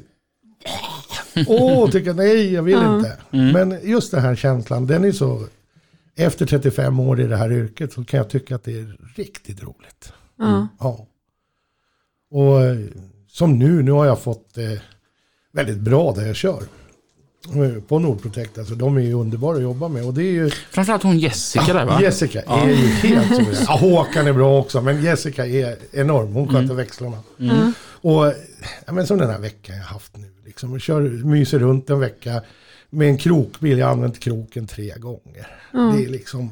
[1.47, 3.19] Åh, tycka nej, jag vill inte.
[3.31, 5.47] Men just den här känslan, den är så...
[6.17, 9.63] Efter 35 år i det här yrket så kan jag tycka att det är riktigt
[9.63, 10.13] roligt.
[10.39, 10.69] Ja.
[10.81, 11.07] Ja.
[12.31, 12.79] Och eh,
[13.29, 14.79] som nu, nu har jag fått eh,
[15.53, 16.63] väldigt bra där jag kör.
[17.49, 20.05] Eh, På Nordprotect, alltså de är ju underbara att jobba med.
[20.07, 21.99] Och det är ju, Framförallt hon Jessica där va?
[22.03, 23.55] Jessica är ju helt suverän.
[23.67, 26.33] Ja, Håkan är bra också, men Jessica är enorm.
[26.33, 27.19] Hon sköter växlarna.
[28.03, 28.35] Och
[28.87, 30.31] ja, men som den här veckan jag haft nu.
[30.47, 32.43] Liksom, jag kör, myser runt en vecka
[32.91, 33.79] med en krokbil.
[33.79, 35.47] Jag har använt kroken tre gånger.
[35.73, 36.51] Det är liksom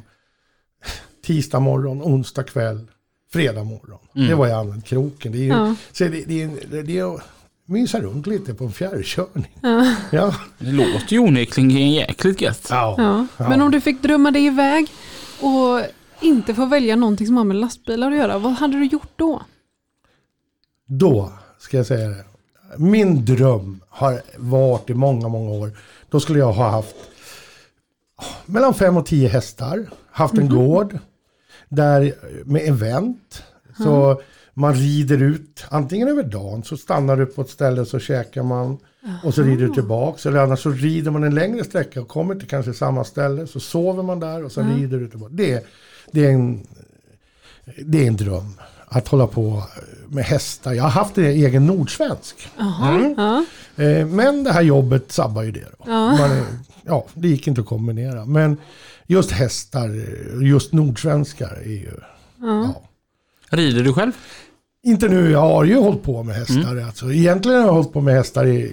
[1.26, 2.86] tisdag morgon, onsdag kväll,
[3.32, 3.98] fredag morgon.
[4.28, 5.32] Det var jag använt kroken.
[5.32, 5.74] Det är, ju, Ja.
[5.92, 7.20] så det, det, är, det är
[7.70, 9.58] mysa runt lite på en fjärrkörning.
[10.10, 10.34] Ja.
[10.58, 12.66] Det låter ju onekligen jäkligt gött.
[12.70, 12.94] Ja.
[12.98, 13.48] Ja.
[13.48, 14.88] Men om du fick drömma dig iväg
[15.40, 15.80] och
[16.20, 19.42] inte få välja någonting som har med lastbilar att göra, vad hade du gjort då?
[20.86, 22.24] Då ska jag säga det.
[22.76, 25.70] Min dröm har varit i många, många år.
[26.10, 26.96] Då skulle jag ha haft
[28.46, 29.86] mellan fem och tio hästar.
[30.10, 30.98] Haft en gård.
[31.68, 32.14] Där
[32.44, 33.42] med event.
[33.76, 34.22] Så
[34.54, 38.78] man rider ut, antingen över dagen så stannar du på ett ställe så käkar man
[39.24, 40.26] och så rider du tillbaks.
[40.26, 43.46] Eller annars så rider man en längre sträcka och kommer till kanske samma ställe.
[43.46, 45.32] Så sover man där och så rider du tillbaka.
[45.34, 45.66] Det,
[46.12, 46.66] det, är en,
[47.84, 48.54] det är en dröm.
[48.92, 49.62] Att hålla på
[50.08, 50.72] med hästar.
[50.72, 52.48] Jag har haft en egen nordsvensk.
[52.58, 53.14] Mm.
[53.16, 53.44] Ja.
[53.84, 55.90] Eh, Men det här jobbet sabbar ju det.
[55.90, 56.44] Är,
[56.84, 58.24] ja, det gick inte att kombinera.
[58.26, 58.56] Men
[59.06, 60.04] just hästar,
[60.42, 61.92] just nordsvenskar är ju...
[62.40, 62.82] Ja.
[63.50, 64.12] Rider du själv?
[64.86, 66.72] Inte nu, jag har ju hållit på med hästar.
[66.72, 66.86] Mm.
[66.86, 68.72] Alltså, egentligen har jag hållit på med hästar i,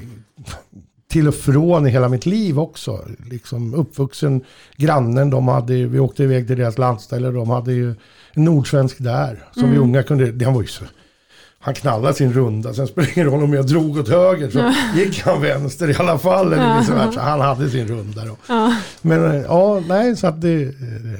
[1.12, 3.02] till och från i hela mitt liv också.
[3.32, 4.42] Liksom uppvuxen
[4.78, 7.90] grannen, de hade, vi åkte iväg till deras landställe, de hade ju
[8.34, 9.44] en nordsvensk där.
[9.54, 9.74] Som Mm.
[9.76, 10.84] vi unga kunde, han var ju så,
[11.60, 14.74] han knallade sin runda, sen spelar det ingen roll om jag drog åt höger så
[15.00, 16.54] gick han vänster i alla fall.
[16.54, 17.22] Eller vice versa.
[17.22, 18.38] Han hade sin runda då.
[19.02, 20.72] Men eh, ja, nej, så att det, eh,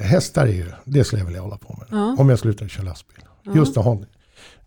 [0.02, 2.18] hästar är ju, det skulle jag vilja hålla på med.
[2.18, 3.24] Om jag slutar köra lastbil.
[3.54, 4.06] Just att ha en-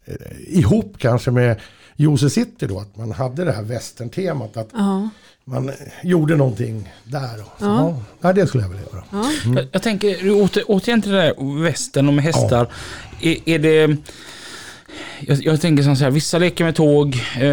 [0.06, 1.60] eh, ihop kanske med
[1.96, 4.58] Jose City då, att man hade det här västern-temat.
[4.58, 5.10] Att Ja.
[5.46, 7.38] man eh, gjorde någonting där.
[7.38, 8.02] Så, ja.
[8.20, 9.04] nej, det skulle jag vilja göra.
[9.56, 12.68] Jag, jag tänker åter, återigen till det där västern och med hästar.
[13.22, 13.98] Är, är det...
[15.20, 17.16] Jag, jag tänker som så här, vissa leker med tåg.
[17.40, 17.46] Eh,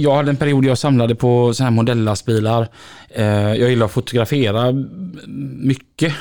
[0.00, 2.68] jag hade en period jag samlade på så här modellastbilar.
[3.08, 3.24] Eh,
[3.54, 4.72] jag gillar att fotografera
[5.58, 6.12] mycket.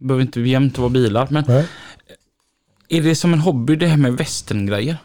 [0.00, 1.26] Behöver inte jämt vara bilar.
[1.30, 1.64] Men Nej.
[2.90, 4.96] Är det som en hobby det här med västerngrejer?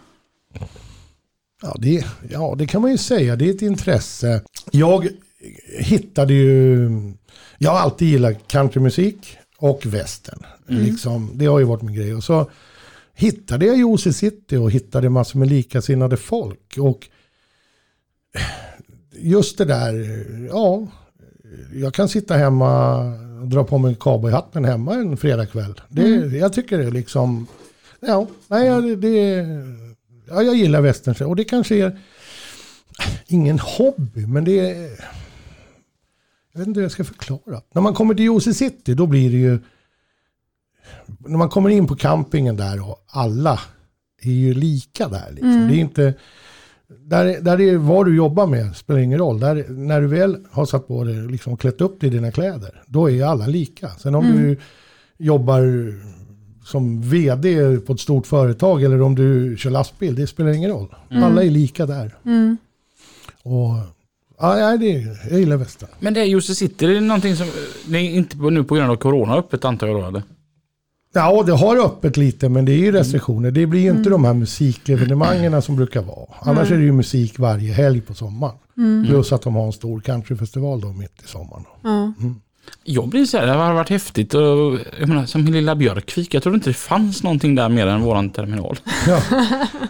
[1.61, 3.35] Ja det, ja, det kan man ju säga.
[3.35, 4.41] Det är ett intresse.
[4.71, 5.07] Jag
[5.79, 6.89] hittade ju...
[7.57, 10.39] Jag har alltid gillat countrymusik och västern.
[10.67, 12.15] Liksom, det har ju varit min grej.
[12.15, 12.49] Och så
[13.13, 16.77] hittade jag Jose City och hittade massor med likasinnade folk.
[16.79, 17.07] Och
[19.11, 20.87] just det där, ja.
[21.73, 22.97] Jag kan sitta hemma
[23.41, 25.81] och dra på mig cowboyhatten hemma en fredagkväll.
[25.89, 26.07] Det,
[26.37, 27.47] Jag tycker det är liksom...
[28.07, 29.17] Ja, nej, det,
[30.27, 31.27] ja, jag gillar västern.
[31.27, 31.99] Och det kanske är
[33.27, 34.89] ingen hobby, men det är...
[36.51, 37.61] Jag vet inte hur jag ska förklara.
[37.73, 39.59] När man kommer till Jose City, då blir det ju...
[41.17, 43.59] När man kommer in på campingen där och alla
[44.21, 45.31] är ju lika där.
[45.31, 45.67] Liksom.
[45.67, 46.13] Det är inte...
[46.87, 49.39] Där, där är vad du jobbar med spelar ingen roll.
[49.39, 52.31] Där, när du väl har satt på dig liksom, och klätt upp dig i dina
[52.31, 53.89] kläder, då är alla lika.
[53.89, 54.57] Sen om du
[55.17, 55.61] jobbar
[56.65, 60.95] som vd på ett stort företag eller om du kör lastbil, det spelar ingen roll.
[61.11, 62.15] Alla är lika där.
[63.43, 63.75] Och
[64.37, 65.89] ja, det, jag gillar västern.
[65.99, 67.47] Men det är Jose City, det är någonting som...
[67.85, 70.23] Det är inte nu på grund av corona öppet antar jag då eller?
[71.13, 73.51] Ja, det har öppet lite, men det är ju restriktioner.
[73.51, 76.27] Det blir ju inte de här musikevenemangen som brukar vara.
[76.39, 78.55] Annars är det ju musik varje helg på sommaren.
[79.07, 81.63] Plus att de har en stor countryfestival då mitt i sommaren.
[82.83, 84.41] Jag blir så här, det har varit häftigt och
[84.99, 88.29] jag menar, som Lilla Björkvik, jag trodde inte det fanns någonting där mer än våran
[88.29, 88.77] terminal.
[89.07, 89.21] Ja.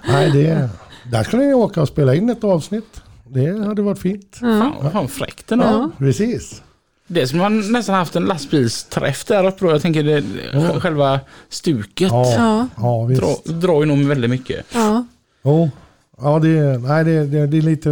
[0.07, 0.69] Nej, det,
[1.11, 3.01] där skulle ni åka och spela in ett avsnitt.
[3.27, 4.37] Det hade varit fint.
[4.39, 5.55] Fan vad fan fräckt är.
[5.57, 6.61] Ja, precis.
[7.07, 9.71] Det skulle man nästan haft en lastbilsträff där uppe då.
[9.71, 11.19] Jag tänker det, själva
[11.49, 12.67] stuket Ja, Ja.
[12.77, 13.21] ja visst.
[13.21, 14.65] drar, drar ju nog väldigt mycket.
[14.73, 15.05] Ja.
[15.43, 15.69] Jo.
[16.21, 17.89] Ja, det, nej, det, det, det är lite...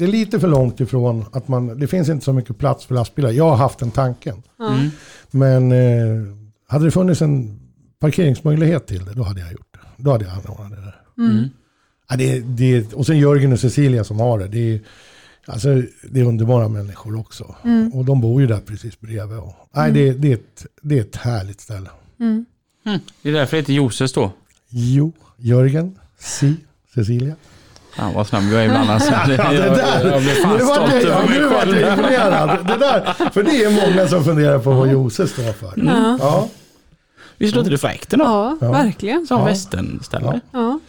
[0.00, 1.78] Det är lite för långt ifrån att man...
[1.78, 3.30] Det finns inte så mycket plats för lastbilar.
[3.30, 4.42] Jag har haft den tanken.
[4.60, 4.90] Mm.
[5.30, 6.36] Men eh,
[6.68, 7.60] hade det funnits en
[7.98, 10.02] parkeringsmöjlighet till det, då hade jag gjort det.
[10.02, 11.00] Då hade jag anordnat det där.
[11.18, 11.48] Mm.
[12.08, 14.48] Ja, det, det, och sen Jörgen och Cecilia som har det.
[14.48, 14.80] Det är,
[15.46, 17.54] alltså, det är underbara människor också.
[17.92, 19.38] Och de bor ju där precis bredvid.
[19.38, 21.90] Och, nej, det, det, är ett, det är ett härligt ställe.
[22.20, 22.44] Mm.
[23.22, 24.32] Det är därför det heter Joses då.
[24.68, 26.56] Jo, Jörgen, Si,
[26.94, 27.36] Cecilia.
[28.00, 29.12] Fan vad snabb jag är ibland alltså.
[29.12, 31.60] Ja, det jag, där, jag blir fan nu var stolt det, över mig nu var
[31.60, 31.76] själv.
[31.80, 32.66] jag imponerad.
[32.66, 35.72] Det där, för det är många som funderar på vad Jose står för.
[35.76, 36.16] Ja.
[36.20, 36.48] Ja,
[37.38, 38.24] Visst låter det fräckt ändå?
[38.24, 38.72] Ja, Ja.
[38.72, 39.26] verkligen.
[39.26, 39.44] Som Ja.
[39.44, 40.40] västernställe.
[40.52, 40.80] Ja.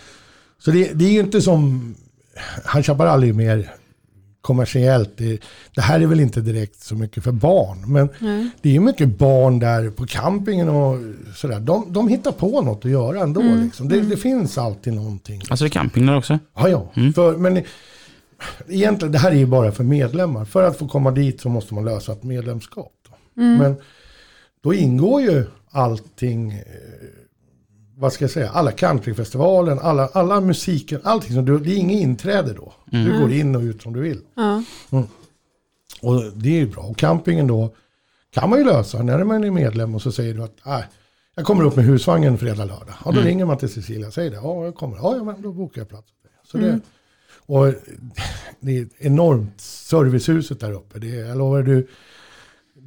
[0.59, 1.95] så det, det är ju inte som...
[2.65, 3.71] Han Chaparral är ju mer
[4.41, 5.17] kommersiellt.
[5.17, 5.39] Det,
[5.75, 7.91] det här är väl inte direkt så mycket för barn.
[7.91, 8.49] Men Nej.
[8.61, 10.97] det är ju mycket barn där på campingen och
[11.35, 11.59] sådär.
[11.59, 13.41] De, de hittar på något att göra ändå.
[13.41, 13.89] Liksom.
[13.89, 15.41] Det, det finns alltid någonting.
[15.49, 16.39] Alltså det är camping där också?
[16.55, 16.91] Ja, ja.
[17.15, 17.63] För, men
[18.67, 20.45] egentligen, det här är ju bara för medlemmar.
[20.45, 22.93] För att få komma dit så måste man lösa ett medlemskap.
[23.09, 23.41] Då.
[23.41, 23.75] Men
[24.63, 26.59] då ingår ju allting, eh,
[28.01, 32.01] vad ska jag säga, alla countryfestivalen, alla, alla musiken, allting som du, det är inget
[32.01, 32.73] inträde då.
[32.85, 34.21] Du går in och ut som du vill.
[34.35, 34.63] Ja.
[36.01, 36.83] Och det är ju bra.
[36.83, 37.75] Och campingen då
[38.33, 40.79] kan man ju lösa när man är medlem och så säger du att äh,
[41.35, 42.95] jag kommer upp med husvagnen fredag, lördag.
[43.05, 44.37] Ja, då ringer man till Cecilia och säger det.
[44.37, 44.97] Ja, jag kommer.
[44.97, 46.07] Ja, men då bokar jag plats.
[46.51, 46.79] Så det,
[47.45, 47.73] och
[48.59, 50.99] det är enormt servicehuset där uppe.
[50.99, 51.87] Det jag lovar du,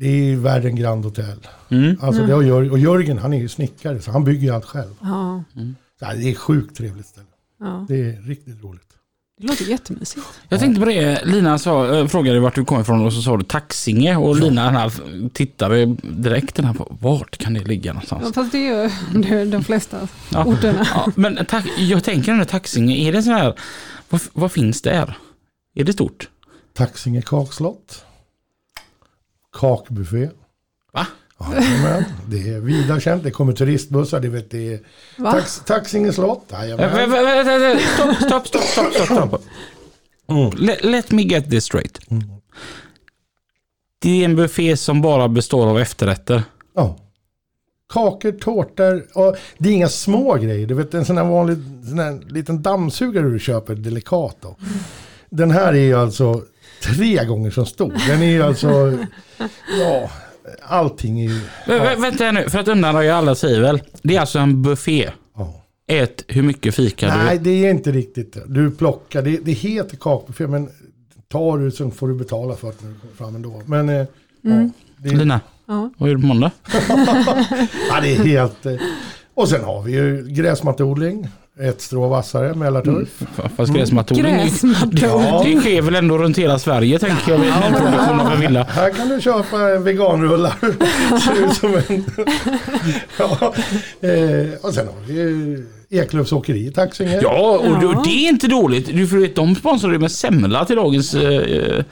[0.00, 1.38] det är värre än Grand Hotel.
[1.68, 1.96] Mm.
[2.02, 4.94] Alltså det har och Jörgen han är ju snickare så han bygger ju allt själv.
[5.00, 5.44] Ja.
[5.98, 7.26] Så här, det är sjukt trevligt ställe.
[7.60, 8.80] Ja, Det är riktigt roligt.
[9.40, 10.26] det låter jättemysigt.
[10.48, 13.36] Jag tänkte på det, Lina sa, äh, frågade vart du kom ifrån och så sa
[13.36, 14.92] du Taxinge och Lina här,
[15.28, 18.22] tittade direkt den här på vart kan det ligga någonstans?
[18.26, 18.90] Ja, fast det är ju
[19.20, 20.44] det är de flesta Ja.
[20.44, 20.86] orterna.
[20.94, 23.54] Ja, men ta, jag tänker den här Taxinge, är det så här,
[24.10, 25.16] vad, vad finns där?
[25.76, 26.28] Är det stort?
[26.72, 28.04] Taxinge kakslott.
[29.54, 30.30] Kakbuffé.
[30.92, 31.06] Va?
[31.40, 33.22] Jajamän, det är vida känt.
[33.22, 34.20] Det kommer turistbussar.
[34.20, 34.80] Det, vet, det är
[35.18, 35.32] Va?
[35.32, 36.44] tax, Taxinge slott.
[36.52, 37.80] Jajamän.
[37.94, 39.42] Stopp, stopp, stopp, stopp, stopp, stopp.
[40.28, 40.50] Mm.
[40.56, 42.10] Let, let me get this straight.
[42.10, 42.22] Mm.
[43.98, 46.42] Det är en buffé som bara består av efterrätter.
[46.74, 46.96] Ja.
[47.88, 50.66] Kakor, tårtor och det är inga små grejer.
[50.66, 51.56] Du vet en sån här vanlig
[51.88, 54.56] sån här liten dammsugare du köper delikat då.
[55.30, 56.42] Den här är ju alltså
[56.84, 57.94] tre gånger så stor.
[58.08, 58.98] Den är ju alltså,
[59.80, 60.10] ja,
[60.62, 63.82] allting är ju, Vä- vä- Vänta nu, för att undanröja alla tvivel.
[64.02, 65.10] Det är alltså en buffé.
[65.36, 65.60] ja.
[65.86, 67.44] Ät hur mycket fika Nej, du...
[67.44, 68.36] det är inte riktigt.
[68.46, 70.68] Du plockar, det, det heter kakbuffé men
[71.28, 73.62] tar du så får du betala för det när du kommer fram ändå.
[73.66, 74.68] Men eh, ja,
[74.98, 75.90] det, är- Lina, Ja.
[75.98, 76.50] vad gör du på måndag?
[77.88, 78.66] ja, det är helt...
[78.66, 78.74] eh,
[79.34, 81.28] Och sen har vi ju gräsmatteodling,
[81.60, 83.08] ett strå vassare, Mälarturf.
[83.38, 84.90] F- Fast gräsmatodling, Gräsmattor.
[85.02, 85.42] Ja.
[85.46, 88.62] det sker väl ändå runt hela Sverige tänker jag vid en produktion av en villa.
[88.64, 90.54] Här kan du köpa veganrullar.
[91.20, 92.04] Ser ut som en...
[93.18, 93.54] ja,
[94.08, 97.20] eh, och sen har vi ju Eklöfs åkeri i Taxinge.
[97.22, 98.02] Ja, och Ja.
[98.04, 98.86] det är inte dåligt.
[98.86, 101.84] Du får vet, de sponsrar dig med semla till dagens eh,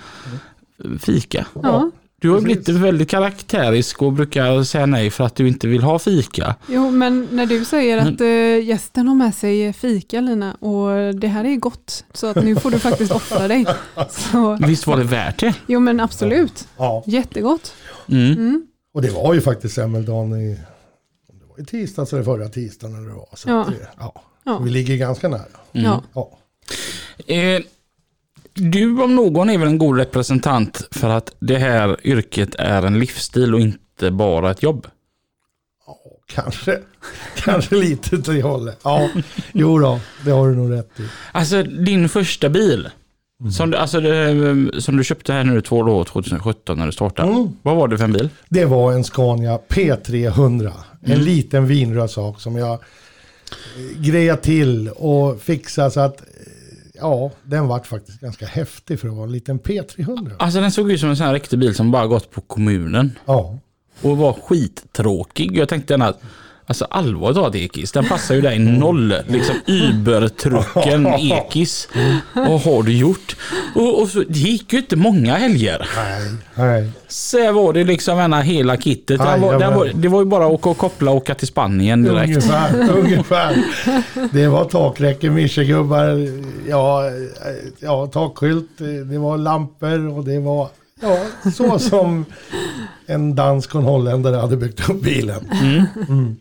[1.00, 1.46] fika.
[1.62, 1.90] Ja.
[2.22, 2.64] Du har Precis.
[2.64, 6.54] blivit väldigt karaktärisk och brukar säga nej för att du inte vill ha fika.
[6.66, 11.28] Jo, men när du säger att äh, gästen har med sig fika Lina och det
[11.28, 13.66] här är gott så att nu får du faktiskt offra dig.
[14.10, 15.54] Så, Visst var det värt det?
[15.66, 17.74] jo men absolut, Ja, jättegott.
[18.08, 18.32] Mm.
[18.32, 18.66] Mm.
[18.94, 20.58] och det var ju faktiskt semmeldagen i...
[21.28, 23.28] om Det var i tisdags eller förra tisdagen det var.
[23.34, 23.60] Så Ja.
[23.60, 24.22] att det, ja.
[24.44, 24.58] Ja.
[24.58, 25.42] Vi ligger ganska nära.
[25.72, 26.02] Ja.
[26.14, 26.38] Ja.
[27.34, 27.60] Eh,
[28.54, 32.98] du om någon är väl en god representant för att det här yrket är en
[32.98, 34.86] livsstil och inte bara ett jobb?
[35.86, 36.78] Ja, kanske.
[37.36, 38.80] kanske lite åt det hållet.
[38.84, 39.08] Ja,
[39.52, 41.02] jo då, det har du nog rätt i.
[41.32, 42.88] Alltså din första bil,
[43.50, 47.32] som, du, alltså, det, som du köpte här nu två år 2017 när du startade.
[47.32, 47.48] Mm.
[47.62, 48.28] Vad var det för en bil?
[48.48, 50.72] Det var en Scania P300.
[51.04, 52.78] En liten vinröd sak som jag eh,
[54.00, 56.22] grejade till och fixade så att
[57.02, 60.32] ja, den vart faktiskt ganska häftig för att vara en liten P300.
[60.38, 63.18] Alltså den såg ut som en sån här riktig bil som bara gått på kommunen.
[63.26, 63.58] Ja,
[64.02, 65.56] Och var skittråkig.
[65.56, 66.20] Jag tänkte den att,
[66.72, 69.14] alltså allvarligt talat Ekis, den passar ju dig noll.
[69.26, 71.88] Liksom Uber-trucken Ekis.
[72.32, 73.36] Vad har du gjort?
[73.74, 75.88] Och, och så, det gick ju inte många helger.
[75.96, 76.90] nej, nej.
[77.08, 79.18] Så var det liksom ena hela kittet.
[79.18, 81.46] Den var, den var, det var ju bara att åka och koppla och åka till
[81.46, 82.28] Spanien direkt.
[82.28, 83.56] Ungefär, ungefär.
[84.32, 86.28] Det var takräcke, mischegubbar,
[86.68, 87.02] ja,
[87.78, 88.70] ja, takskylt,
[89.10, 90.68] det var lampor och det var
[91.00, 91.18] ja,
[91.54, 92.24] så som
[93.06, 95.44] en dansk och en holländare hade byggt upp bilen.
[96.08, 96.36] Mm.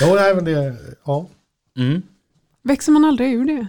[0.00, 1.26] Jo, nej, men det, ja,
[1.78, 2.02] Mm.
[2.62, 3.66] Växer man aldrig ur det?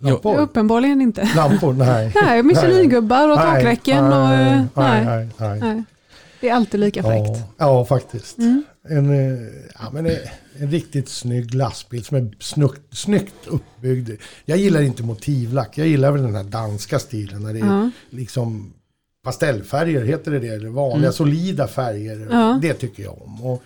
[0.00, 0.36] lampor.
[0.38, 1.28] Uppenbarligen inte.
[1.36, 2.12] Lampor, nej.
[2.22, 4.10] Nej, Michelin-gubbar och Nej, takräcken och...
[4.28, 5.60] nej, eh, nej, Nej, nej, nej.
[5.60, 5.84] nej.
[6.40, 7.28] Det är alltid lika fräckt.
[7.38, 8.38] Ja, ja, faktiskt.
[8.38, 8.64] Mm.
[8.88, 10.16] En, eh, ja, men en,
[10.58, 14.10] en riktigt snygg lastbil som är snyggt, snyggt uppbyggd.
[14.44, 15.78] Jag gillar inte motivlack.
[15.78, 17.90] Jag gillar väl den här danska stilen när det är Ja.
[18.10, 18.72] liksom
[19.22, 20.48] pastellfärger, heter det det?
[20.48, 22.28] Eller vanliga solida färger.
[22.30, 22.58] Ja.
[22.62, 23.42] Det tycker jag om.
[23.44, 23.62] Och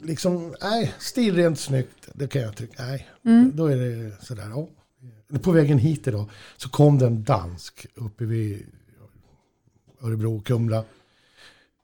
[0.00, 2.82] liksom, nej, stilrent snyggt, det kan jag tycka.
[2.84, 3.52] Nej, Mm.
[3.54, 4.48] då är det sådär.
[4.50, 4.68] Ja.
[5.38, 8.66] På vägen hit idag så kom det en dansk uppe vid
[10.02, 10.84] Örebro, Kumla.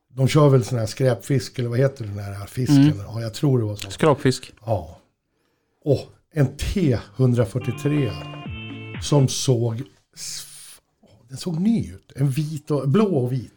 [0.08, 2.76] De kör väl sån här skräpfisk eller vad heter den här fisken?
[2.82, 2.98] Mm.
[2.98, 3.90] Ja, jag tror det var så.
[3.90, 4.52] Skrapfisk.
[4.66, 4.98] Ja.
[5.84, 8.10] Och en T143
[9.02, 9.82] som såg,
[11.28, 12.12] den såg ny ut.
[12.16, 13.52] En vit och, blå och vit.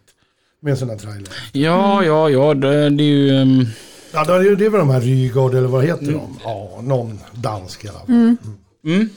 [0.59, 1.29] Med en sån här trailer.
[1.53, 2.53] Ja, ja, ja.
[2.53, 3.29] Det, det är ju...
[3.29, 3.65] ehm,
[4.15, 6.39] Ja, det är det väl de här Rygaard eller vad heter de?
[6.43, 8.35] Ja, någon dansk i alla fall.
[8.85, 9.09] Mm.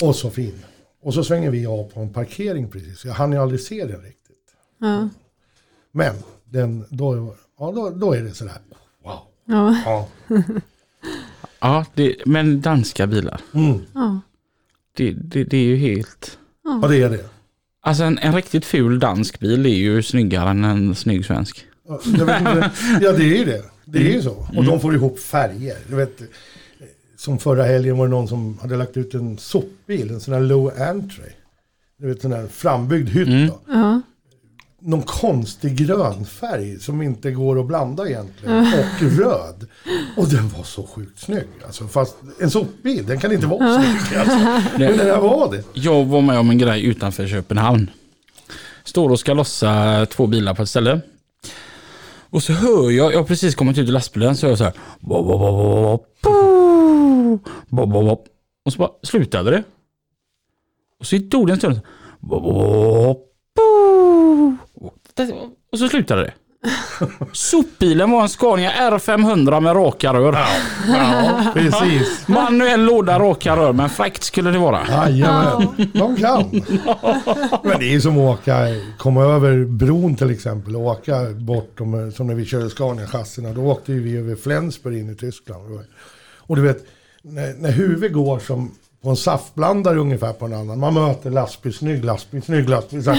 [0.00, 0.58] Och så fin.
[1.02, 3.04] Och så svänger vi av på en parkering precis.
[3.04, 4.36] Jag hann ju aldrig se den riktigt.
[4.80, 5.08] Ja.
[5.92, 6.14] Men
[6.44, 8.58] den, då, ja, då, då är det sådär.
[9.04, 9.18] Wow.
[9.44, 9.76] Ja.
[9.84, 10.08] Ja.
[11.62, 13.40] Ja, det, men danska bilar.
[13.54, 13.80] Mm.
[13.94, 14.20] Ja.
[14.96, 16.38] Det, det, det är ju helt...
[16.64, 17.24] ja, det är det.
[17.80, 21.66] Alltså en, en riktigt ful dansk bil är ju snyggare än en snygg svensk.
[21.88, 22.70] Ja, jag vet inte,
[23.00, 23.64] ja, det är ju det.
[23.92, 24.46] Det är ju så.
[24.56, 25.76] Och de får ihop färger.
[25.88, 26.22] Du vet,
[27.16, 30.40] som förra helgen var det någon som hade lagt ut en sopbil, en sån här
[30.40, 31.30] low entry.
[31.98, 33.28] Du vet, sån här frambyggd hytt.
[33.28, 33.48] Mm.
[33.48, 33.58] Då.
[33.66, 34.00] Ja.
[34.82, 38.58] någon konstig grön färg som inte går att blanda egentligen.
[38.60, 39.66] Och röd.
[40.16, 41.48] Och den var så sjukt snygg.
[41.66, 44.18] Alltså, fast en sopbil, den kan inte vara snygg.
[44.18, 44.38] Alltså.
[44.78, 45.62] Men den här var det.
[45.72, 47.90] Jag var med om en grej utanför Köpenhamn.
[48.84, 51.00] Står och ska lossa två bilar på ett ställe.
[52.30, 54.64] Och så hör jag, jag har precis kommit ut ur lastbilen, så hör jag så
[54.64, 54.72] här.
[55.00, 58.28] Bop, bop, bop, bop, bop, bop, bop.
[58.64, 59.64] Och så bara slutade det.
[60.98, 61.80] Och så tog det en stund.
[62.20, 64.94] Bop, bop, bop.
[65.72, 66.34] Och så slutade det.
[67.32, 70.38] Sopbilen var en Scania R500 med raka rör.
[70.88, 72.24] Ja, precis.
[72.28, 74.80] Manuell låda, raka rör, men fräckt skulle det vara.
[74.88, 76.50] Jajamän, de kan.
[77.62, 78.66] Men det är som att åka,
[78.98, 83.52] komma över bron till exempel och åka bort, de, som när vi körde Scania-chassierna.
[83.54, 85.80] Då åkte vi över Flensburg in i Tyskland.
[86.36, 86.86] Och du vet,
[87.22, 90.78] när, när huvudet går som på en saftblandare ungefär på en annan.
[90.78, 93.04] Man möter lastbil, snygg lastbil, snygg lastbil.
[93.04, 93.14] Så,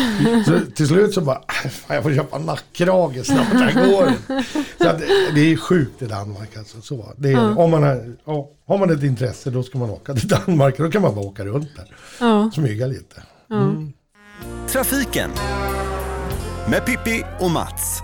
[0.45, 4.43] så till slut så bara, "Äh, fan, jag får köpa nackkrage snabbt, här går det.
[4.83, 6.81] Så att, det- det är sjukt i Danmark alltså.
[6.81, 10.13] Så, det är, om man har, ja, har man ett intresse då ska man åka
[10.13, 10.77] till Danmark.
[10.77, 11.95] Då kan man bara åka runt där.
[12.19, 12.51] Ja.
[12.53, 13.23] Smyga lite.
[14.71, 15.29] Trafiken
[16.69, 18.01] med Pippi och Mats.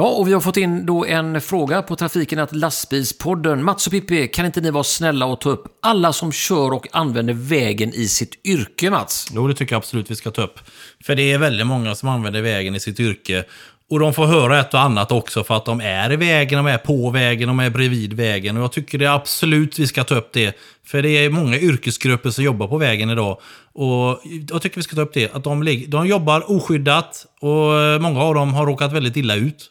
[0.00, 3.64] Ja, och vi har fått in då en fråga på trafiken att lastbilspodden.
[3.64, 6.88] Mats och Pippi, kan inte ni vara snälla och ta upp alla som kör och
[6.92, 9.26] använder vägen i sitt yrke, Mats?
[9.34, 10.60] Jo, det tycker jag absolut vi ska ta upp.
[11.04, 13.44] För det är väldigt många som använder vägen i sitt yrke.
[13.90, 16.70] Och de får höra ett och annat också för att de är i vägen, de
[16.70, 18.56] är på vägen, de är bredvid vägen.
[18.56, 20.56] Och jag tycker det är absolut vi ska ta upp det.
[20.86, 23.38] För det är många yrkesgrupper som jobbar på vägen idag.
[23.72, 24.20] Och
[24.50, 25.34] jag tycker vi ska ta upp det.
[25.34, 29.70] Att de, de jobbar oskyddat och många av dem har råkat väldigt illa ut.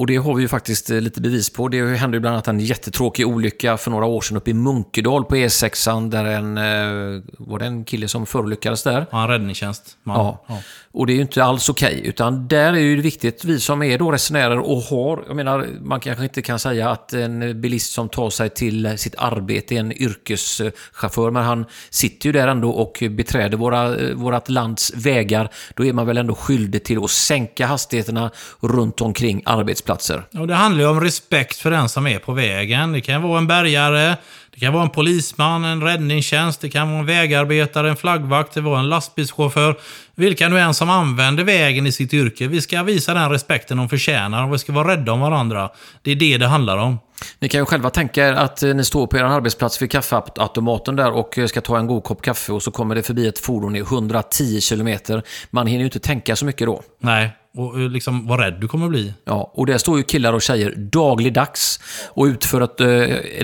[0.00, 1.68] Och det har vi ju faktiskt eh, lite bevis på.
[1.68, 5.24] Det hände ju bland annat en jättetråkig olycka för några år sedan uppe i Munkedal
[5.24, 6.10] på E6.
[6.10, 9.06] Där en, eh, var det en kille som förolyckades där.
[9.10, 9.96] Ja, en räddningstjänst.
[10.02, 10.62] Man, Ja.
[10.92, 12.02] Och det är ju inte alls okej.
[12.04, 15.68] utan där är ju det viktigt, vi som är då resenärer och har, jag menar,
[15.80, 19.80] man kanske inte kan säga att en bilist som tar sig till sitt arbete är
[19.80, 25.50] en yrkeschaufför, men han sitter ju där ändå och beträder våra, vårat lands vägar.
[25.74, 28.30] Då är man väl ändå skyldig till att sänka hastigheterna
[28.60, 29.42] runt omkring
[29.90, 30.40] arbetsplatser.
[30.40, 32.92] Och det handlar ju om respekt för den som är på vägen.
[32.92, 34.16] Det kan vara en bärgare,
[34.54, 38.60] det kan vara en polisman, en räddningstjänst, det kan vara en vägarbetare, en flaggvakt, det
[38.60, 39.78] var en lastbilschaufför.
[40.14, 42.48] Vilka nu än som använder vägen i sitt yrke.
[42.48, 45.70] Vi ska visa den respekten de förtjänar och vi ska vara rädda om varandra.
[46.02, 46.98] Det är det det handlar om.
[47.40, 50.96] Ni kan ju själva tänka er att eh, ni står på er arbetsplats vid kaffeautomaten
[50.96, 53.38] där och eh, ska ta en god kopp kaffe och så kommer det förbi ett
[53.38, 55.22] fordon i 110 kilometer.
[55.50, 56.82] Man hinner ju inte tänka så mycket då.
[57.00, 59.14] Nej, och eh, liksom vad rädd du kommer bli.
[59.24, 62.86] Ja, och där står ju killar och tjejer dagligdags och utför ett, eh,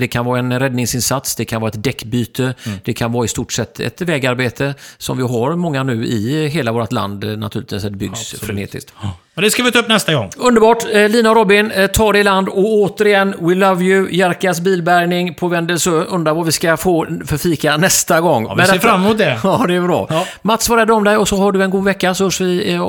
[0.01, 2.55] det kan vara en räddningsinsats, det kan vara ett däckbyte,
[2.85, 6.73] det kan vara i stort sett ett vägarbete som vi har många nu i hela
[6.73, 8.93] vårt land eh, naturligtvis, det byggs frenetiskt.
[9.37, 10.31] Men det ska vi ta upp nästa gång.
[10.37, 10.85] Underbart!
[10.93, 14.61] Eh, Lina och Robin, eh, ta det i land och återigen, we love you, Jerkas
[14.61, 15.91] bilbärgning på Vendelsö.
[15.91, 18.47] Undrar vad vi ska få för fika nästa gång.
[18.49, 19.39] Ja, vi ser fram emot det.
[19.45, 20.07] Ja, det är bra.
[20.11, 20.27] Ja.
[20.43, 22.73] Mats, var rädd om dig och så har du en god vecka så hörs vi
[22.73, 22.83] eh,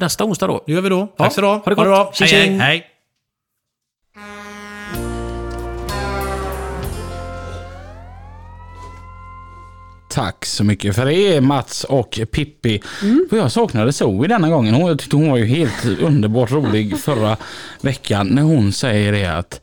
[0.00, 0.62] nästa onsdag då.
[0.66, 1.08] Det gör vi då.
[1.16, 1.54] Ja, Tack så du ha.
[1.54, 1.84] ha det gott.
[1.84, 2.10] bra.
[2.14, 2.60] Tjing, hej, hej, tjing.
[2.60, 2.86] hej.
[10.14, 12.82] Tack så mycket för det Mats och Pippi.
[13.30, 14.74] För jag saknade Zoe denna gången.
[14.74, 17.36] Hon, jag tyckte hon var ju helt underbart rolig förra
[17.80, 19.60] veckan när hon säger det att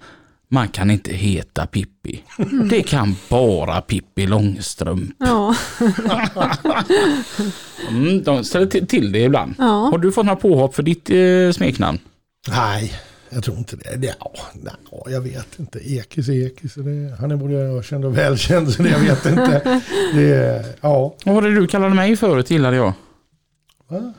[0.50, 2.24] man kan inte heta Pippi.
[2.70, 5.16] Det kan bara Pippi Långstrump.
[5.20, 5.56] Ja.
[7.90, 9.56] Mm, de ställer till- till det ibland.
[9.58, 9.66] Ja.
[9.92, 12.00] Har du fått några påhopp för ditt eh, smeknamn?
[12.50, 12.94] Nej,
[13.34, 14.16] jag tror inte det.
[14.20, 14.74] ja, nej,
[15.06, 15.80] jag vet inte.
[15.94, 16.74] Ekis är Ekis.
[16.74, 19.82] Det, han är både ökänd och välkänd så det, jag vet inte.
[20.16, 22.94] Det, ja, Vad var det du kallade mig förut gillade jag?
[23.88, 24.14] va?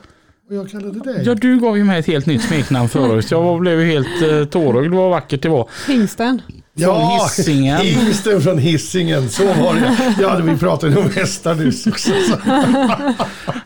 [0.49, 1.23] Och jag kallade dig.
[1.25, 3.31] Ja, du gav ju mig ett helt nytt smeknamn förut.
[3.31, 5.69] Jag blev ju helt eh, tårögd vad vackert det var.
[5.87, 6.41] Hingsten.
[6.75, 7.77] Ja, Hisingen.
[7.77, 9.29] Hingsten från Hisingen.
[9.29, 10.15] Så var det.
[10.21, 12.11] Ja, vi pratade om hästar nyss också.
[12.29, 12.37] Så.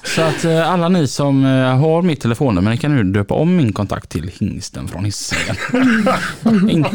[0.15, 3.55] Så att eh, alla ni som eh, har mitt telefonnummer, ni kan nu döpa om
[3.55, 5.55] min kontakt till Hingsten från Hisingen.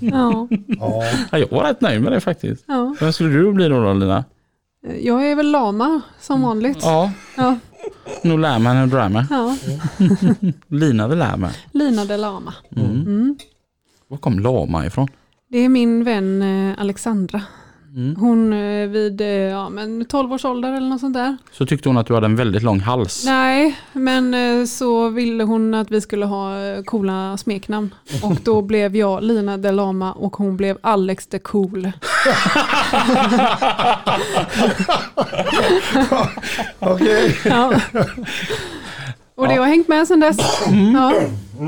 [0.00, 0.48] Ja.
[0.66, 2.64] Ja, ja, jag var rätt nöjd med det faktiskt.
[2.68, 2.94] Ja.
[3.00, 4.24] Vem skulle du bli då, då Lina?
[5.02, 6.78] Jag är väl lama som vanligt.
[6.82, 7.58] Ja, Ja.
[8.22, 9.26] nu lär man och drar med.
[9.30, 9.56] ja.
[10.76, 11.50] Lina det lär man.
[11.72, 12.54] Lina de lama.
[12.76, 13.36] Mm.
[14.12, 14.18] Mm.
[14.18, 15.08] Var kom lama ifrån?
[15.50, 17.42] Det är min vän eh, Alexandra.
[18.16, 21.36] Hon eh, vid eh, ja, men 12 års ålder eller något sånt där.
[21.52, 23.24] Så tyckte hon att du hade en väldigt lång hals.
[23.26, 26.54] Nej, men så ville hon att vi skulle ha
[26.84, 27.94] coola smeknamn.
[28.22, 31.92] Och då blev jag Lina de Lama och hon blev Alex de Cool.
[36.78, 37.38] Okej.
[37.44, 37.72] Ja.
[39.34, 40.38] Och det har hängt med sedan dess.
[40.94, 41.14] Ja.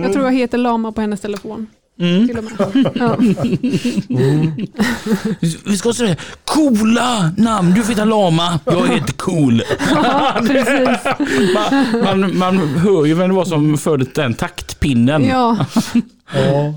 [0.03, 1.67] Jag tror jag heter Lama på hennes telefon.
[1.99, 2.91] Till och med.
[2.95, 3.17] Ja.
[5.65, 7.75] Vi ska säga coola namn.
[7.75, 8.61] Du får heta Lama.
[8.65, 9.63] Jag heter Cool.
[10.47, 11.05] Precis.
[12.05, 15.25] Man, man, man hör ju vem det var som förde den taktpinnen.
[15.25, 15.67] Ja,
[16.35, 16.75] Ja.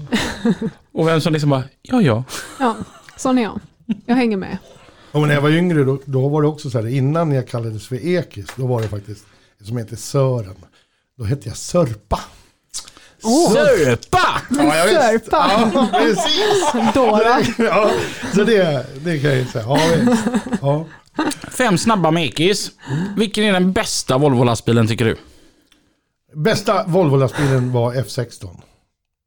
[0.94, 2.24] Och vem som liksom bara, ja ja.
[2.60, 2.76] ja,
[3.18, 3.60] sån är jag.
[4.06, 4.58] Jag hänger med.
[5.12, 7.88] Och när jag var yngre då, då var det också så här, innan jag kallades
[7.88, 9.26] för Ekis, då var det faktiskt
[9.64, 10.56] som heter Sören.
[11.18, 12.20] Då hette jag Sörpa.
[13.54, 14.42] Sörpa!
[14.50, 14.90] Ja, jag.
[14.90, 15.70] Sörpa.
[15.74, 16.94] Ja, precis.
[16.94, 17.42] Dora.
[17.58, 17.92] Ja,
[18.36, 19.66] så det, det kan jag ju säga.
[19.68, 20.24] Ja, visst.
[20.62, 20.86] Ja.
[21.52, 22.72] Fem snabba mekis.
[23.18, 25.16] Vilken är den bästa Volvo-lastbilen tycker du?
[26.36, 28.48] Bästa Volvo-lastbilen var F16.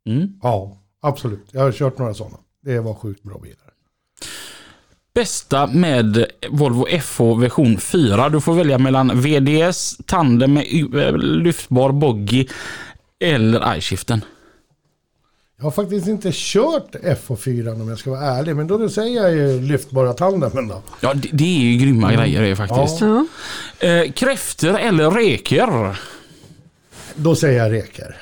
[0.08, 0.28] Mm.
[0.42, 1.46] Ja, absolut.
[1.50, 2.36] Jag har kört några sådana.
[2.64, 3.56] Det var sjukt bra bilar.
[5.14, 8.28] Bästa med Volvo FH version 4.
[8.28, 12.46] Du får välja mellan VDS, tandem med eh, lyftbar boggy
[13.20, 14.24] eller iShiften.
[15.56, 18.56] Jag har faktiskt inte kört FH4 om jag ska vara ärlig.
[18.56, 20.82] Men då säger jag ju lyftbara tandemen då.
[21.00, 23.00] Ja, det, det är ju grymma grejer det faktiskt.
[23.00, 23.26] Ja.
[23.88, 25.96] Eh, kräftor eller reker?
[27.14, 28.16] Då säger jag reker.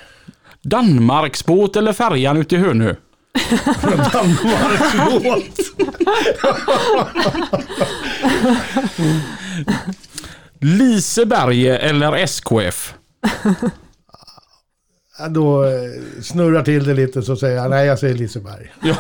[0.63, 2.95] Danmarksbåt eller färjan ute i Hönö?
[4.13, 5.59] Danmarksbåt.
[10.61, 12.95] Liseberge eller SKF?
[15.31, 15.71] Då eh,
[16.23, 18.73] snurrar till det lite så säger jag nej jag säger Liseberg.
[18.83, 18.95] Ja.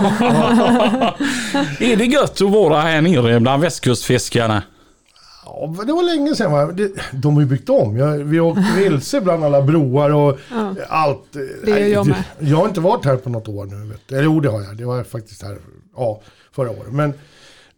[1.80, 4.62] är det gött att vara här nere bland västkustfiskarna?
[5.44, 6.70] Ja, det var länge sedan va?
[7.12, 7.94] De har ju byggt om.
[8.30, 10.74] Vi åkte vilse bland alla broar och Ja.
[10.88, 11.32] allt.
[11.64, 12.24] Det gör jag med.
[12.38, 13.88] Jag har inte varit här på något år nu.
[13.90, 14.14] Vet du.
[14.14, 14.76] Eller jo det har jag.
[14.76, 15.58] Det var jag faktiskt här
[15.96, 16.20] ja,
[16.54, 16.92] förra året.
[16.92, 17.12] Men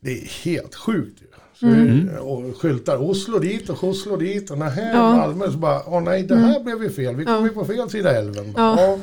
[0.01, 1.23] det är helt sjukt
[1.63, 2.09] Mm.
[2.21, 5.17] Och skyltar Oslo dit och Oslo dit och nähä, Ja.
[5.17, 5.51] Malmö.
[5.51, 7.17] Så bara, åh nej det här blev ju fel.
[7.17, 7.43] Vi kom Ja.
[7.43, 8.55] ju på fel sida älven.
[8.57, 8.99] Ja.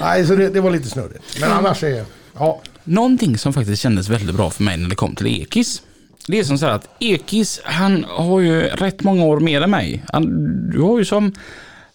[0.00, 1.40] Nej, så det, det var lite snurrigt.
[1.40, 2.04] Men annars är
[2.38, 2.60] ja.
[2.84, 5.82] Någonting som faktiskt kändes väldigt bra för mig när det kom till Ekis.
[6.26, 9.70] Det är som så här att Ekis, han har ju rätt många år mer än
[9.70, 10.04] mig.
[10.12, 10.24] Han,
[10.70, 11.32] du har ju som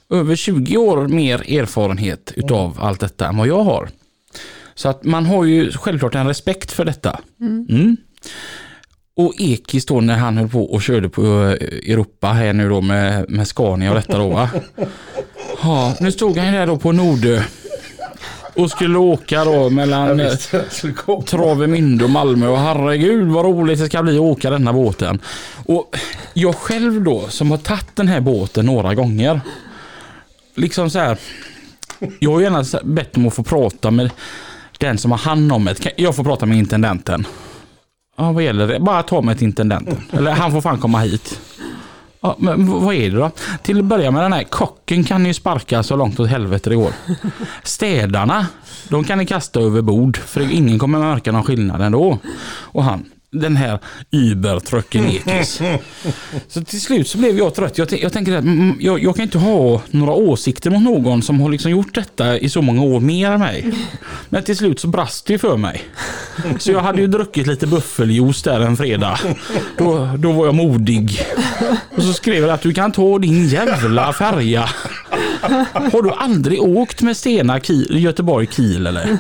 [0.10, 3.90] över 20 år mer erfarenhet utav allt detta än vad jag har.
[4.76, 7.20] Så att man har ju självklart en respekt för detta.
[7.42, 7.98] Mm.
[9.18, 12.82] Och Ekis då när han höll på och körde på eh, Europa här nu då
[12.82, 14.50] med, med Scania och detta då va.
[15.64, 17.42] Ja, nu stod han ju där då på Nordö
[18.56, 20.32] och skulle åka då mellan eh.
[21.26, 25.20] Travemünde och Malmö och herregud vad roligt det ska bli att åka denna båten.
[25.66, 25.96] Och
[26.34, 29.42] jag själv då som har tagit den här båten några gånger.
[30.56, 31.18] Liksom så här.
[32.20, 34.10] Jag har gärna så- bett om att få prata med
[34.78, 35.92] den som har hand om det.
[35.98, 37.28] Jag får prata med intendenten.
[38.16, 38.80] Ja, vad gäller det?
[38.80, 39.98] Bara ta mig till intendenten.
[40.12, 41.40] Eller han får fan komma hit.
[42.22, 43.32] Ja, men vad är det då?
[43.64, 46.70] Till att börja med den här kocken kan ni ju sparka så långt åt helvete
[46.70, 46.94] det går.
[47.64, 48.48] Städarna,
[48.90, 52.20] de kan ni kasta över bord för ingen kommer märka någon skillnad ändå.
[52.48, 53.06] Och han,
[53.40, 53.80] den här
[54.12, 55.62] übertrucken Ekis.
[56.48, 57.78] Så till slut så blev jag trött.
[57.78, 61.42] Jag, jag tänker att mm, jag, jag kan inte ha några åsikter mot någon som
[61.42, 63.74] har liksom gjort detta i så många år mer än mig.
[64.30, 65.84] Men till slut så brast det för mig.
[66.60, 69.20] Så jag hade ju druckit lite buffeljuice där en fredag.
[69.78, 71.22] Då, då var jag modig.
[71.96, 74.70] Och så skrev jag att du kan ta din jävla färja.
[75.74, 79.18] Har du aldrig åkt med Stena Kiel, Göteborg Kiel eller?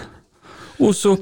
[0.78, 1.18] Och så,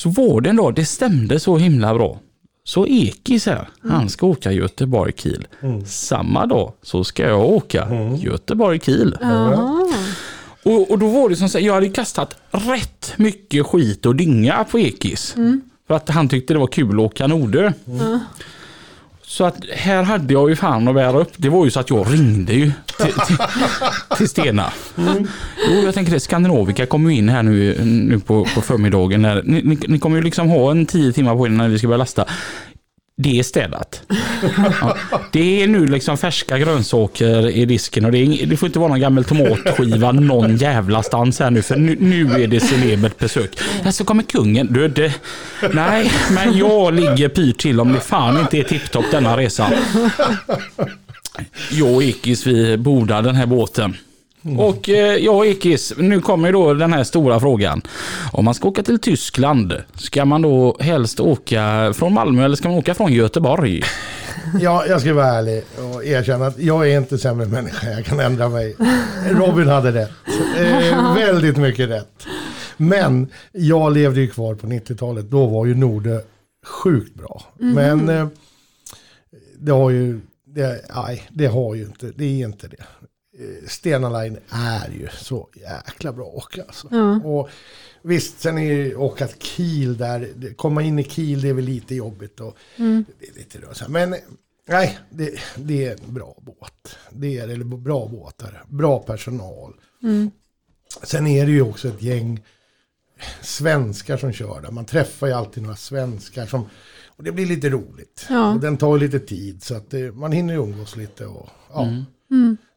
[0.00, 2.18] så var det en dag, det stämde så himla bra.
[2.64, 5.46] Så Ekis här, han ska åka Göteborg Kiel.
[5.86, 7.88] Samma dag så ska jag åka
[8.18, 9.16] Göteborg Kiel.
[9.20, 9.86] Jaha.
[10.62, 14.16] Och, och då var det som så här, jag hade kastat rätt mycket skit och
[14.16, 15.34] dynga på Ekis.
[15.86, 17.72] För att han tyckte det var kul att åka Nordö.
[19.30, 21.32] Så att här hade jag ju fan att bära upp.
[21.36, 23.36] Det var ju så att jag ringde ju till, till,
[24.16, 24.72] till Stena.
[25.68, 29.22] Jo, jag tänker det, Skandinavika kommer ju in här nu, nu på, på förmiddagen.
[29.22, 31.86] Ni, ni, ni kommer ju liksom ha en tio timmar på er när vi ska
[31.86, 32.24] börja lasta.
[33.22, 34.02] Det är städat.
[34.80, 34.96] Ja,
[35.32, 38.88] det är nu liksom färska grönsaker i disken och det, är, det får inte vara
[38.88, 43.58] någon gammal tomatskiva någon jävla stans här nu för nu, nu är det celebert besök.
[43.84, 44.72] Ja, så kommer kungen.
[44.72, 45.14] Du, det,
[45.72, 49.72] nej, men jag ligger pyrt till om det fan inte är tipptopp denna resa.
[51.70, 53.96] Jag och Ekis vi bordar den här båten.
[54.58, 57.82] Och eh, ja, Ekis, nu kommer ju då den här stora frågan.
[58.32, 62.68] Om man ska åka till Tyskland, ska man då helst åka från Malmö eller ska
[62.68, 63.82] man åka från Göteborg?
[64.60, 65.64] Ja, jag ska vara ärlig
[65.94, 67.90] och erkänna att jag är inte sämre människa.
[67.90, 68.76] Jag kan ändra mig.
[69.30, 70.10] Robin hade rätt.
[70.58, 72.26] Eh, väldigt mycket rätt.
[72.76, 75.30] Men jag levde ju kvar på 90-talet.
[75.30, 76.22] Då var ju Norde
[76.66, 77.42] sjukt bra.
[77.58, 78.28] Men eh,
[79.58, 82.99] det har ju, det, nej, det har ju inte, det är inte det.
[83.40, 86.62] Eh, Stena Line är ju så jäkla bra att åka.
[86.62, 86.88] Alltså.
[87.24, 87.48] Och
[88.02, 91.94] visst, sen är ju åka Kiel där, komma in i Kiel det är väl lite
[91.94, 92.40] jobbigt.
[92.40, 92.56] Och,
[93.18, 93.88] det är lite rörigt.
[93.88, 94.14] Men
[94.68, 96.96] nej, det, det är en bra båt.
[97.10, 99.74] Det är eller bra båtar, bra personal.
[101.02, 102.44] Sen är det ju också ett gäng
[103.42, 104.70] svenskar som kör där.
[104.70, 106.66] Man träffar ju alltid några svenskar som
[107.06, 108.26] och det blir lite roligt.
[108.28, 108.54] Ja.
[108.54, 111.26] Och den tar ju lite tid så att det, man hinner ju umgås lite.
[111.26, 111.86] Och, ja.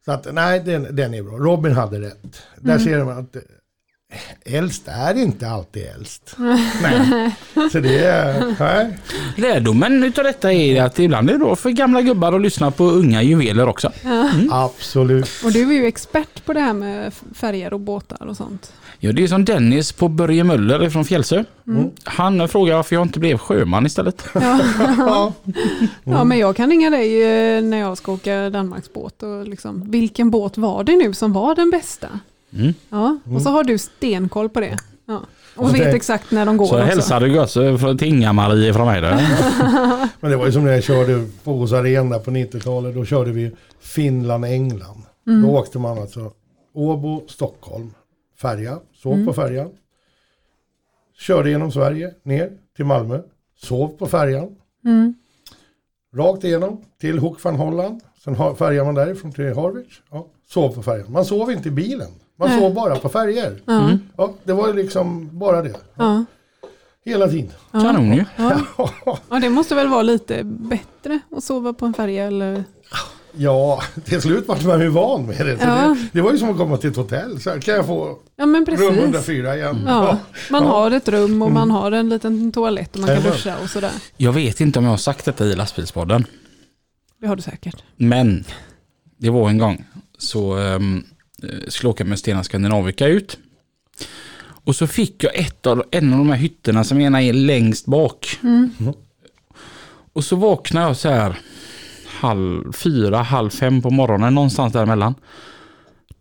[0.06, 1.38] Så att nej, den, den är bra.
[1.38, 2.42] Robin hade rätt.
[2.58, 3.42] Där ser man att eh,
[4.56, 6.36] äldst är inte alltid äldst.
[6.82, 7.32] nej.
[7.72, 8.98] Så det är, nej.
[9.38, 12.84] Lärdomen utav detta är att ibland är det bra för gamla gubbar att lyssna på
[12.84, 13.92] unga juveler också.
[14.52, 15.30] absolut.
[15.46, 18.74] Och du är ju expert på det här med färger och båtar och sånt.
[19.06, 21.44] Ja, det är som Dennis på Börje Möller från Fjällsö.
[22.04, 24.24] Han frågar varför jag inte blev sjöman istället.
[24.98, 25.34] Ja.
[26.04, 30.30] Ja, men jag kan ringa dig eh, när jag ska åka Danmarksbåt och liksom, vilken
[30.32, 32.08] båt var det nu som var den bästa?
[32.54, 32.74] Mm.
[32.90, 34.78] Ja, och så har du stenkoll på det.
[35.06, 35.22] Ja.
[35.56, 36.86] Och vet det- exakt när de går Så också.
[36.86, 39.12] hälsade från- till Inga-Marie från mig där.
[40.20, 42.96] Men det var ju som när jag körde på Åsa Arena på 90-talet.
[42.96, 43.52] Då körde vi
[43.82, 45.02] Finland-England.
[45.44, 46.32] Då åkte man alltså
[46.76, 47.92] Åbo, Stockholm,
[48.36, 49.70] färja, sov på färjan.
[51.18, 53.22] Körde genom Sverige, ner till Malmö,
[53.56, 54.56] sov på färjan.
[56.16, 58.02] Rakt igenom till Hoek van Holland.
[58.24, 60.02] Sen färjar man därifrån till Harwich.
[60.12, 61.12] Ja, sov på färjan.
[61.12, 62.12] Man sov inte i bilen.
[62.36, 63.62] Man sov bara på färger.
[64.18, 65.76] Ja, det var ju liksom bara det.
[65.96, 66.26] Ja.
[67.06, 67.52] Hela tiden.
[67.72, 68.26] Kanon ju.
[69.30, 72.64] ja, det måste väl vara lite bättre att sova på en färja eller?
[73.38, 75.58] Ja, till slut var man ju van med det.
[75.58, 75.76] Så Ja.
[75.76, 76.08] det.
[76.12, 77.40] Det var ju som att komma till ett hotell.
[77.42, 78.98] Så här, kan jag få Ja, men rum precis.
[79.04, 79.84] 104 igen?
[79.88, 80.18] Ja,
[80.52, 80.70] man Ja.
[80.70, 83.92] har ett rum och man har en liten toalett och man kan duscha och sådär.
[84.18, 86.26] Jag vet inte om jag har sagt detta i lastbilspodden.
[87.22, 87.84] Det har du säkert.
[87.96, 88.46] Men
[89.18, 89.86] det var en gång
[90.18, 91.04] så um,
[91.68, 93.38] skulle jag åka med Stena Skandinavica ut.
[94.66, 97.86] Och så fick jag ett av, en av de här hytterna som ena är längst
[97.86, 98.40] bak.
[100.14, 101.40] Och så vaknade jag så här
[102.24, 105.16] halv fyra, halv fem på morgonen någonstans däremellan.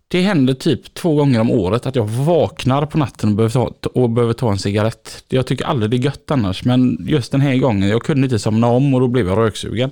[0.09, 3.89] Det händer typ två gånger om året att jag vaknar på natten och behöver ta,
[3.89, 5.25] och behöver ta en cigarett.
[5.29, 8.39] Jag tycker aldrig det är gött annars men just den här gången jag kunde inte
[8.39, 9.91] somna om och då blev jag röksugen.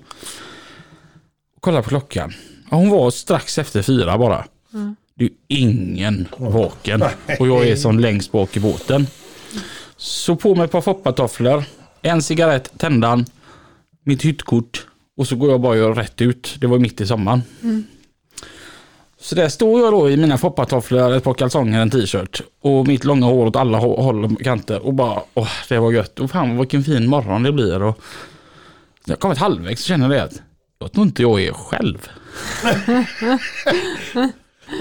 [1.60, 2.32] Kolla på klockan.
[2.70, 4.44] Hon var strax efter fyra bara.
[5.14, 7.02] Det är ingen vaken.
[7.38, 9.06] Och jag är som längst bak i båten.
[9.96, 11.64] Så på med ett par foppatofflor,
[12.02, 13.24] en cigarett, tändan,
[14.04, 14.86] mitt hyttkort
[15.20, 16.54] och så går jag bara och rätt ut.
[16.58, 17.42] Det var mitt i sommaren.
[19.20, 23.04] Så där står jag då i mina foppatofflor, ett par kalsonger, en t-shirt och mitt
[23.04, 26.20] långa hår åt alla hå- håll och kanter och bara åh, det var gött.
[26.20, 27.82] Och fan vilken fin morgon det blir.
[27.82, 27.98] Och
[29.04, 30.42] jag kommit halvvägs så känner jag det att
[30.78, 32.08] jag tror inte jag är själv.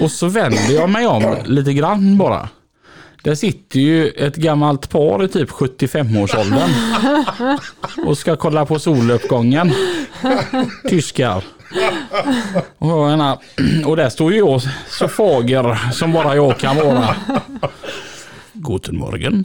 [0.02, 2.48] och så vänder jag mig om lite grann bara.
[3.22, 6.70] Där sitter ju ett gammalt par i typ 75-årsåldern
[8.06, 9.72] och ska kolla på soluppgången.
[10.88, 11.44] Tyskar.
[12.78, 13.38] Och, menar,
[13.86, 17.14] och där står ju jag så fager som bara jag kan vara.
[18.52, 19.42] Guten Morgen.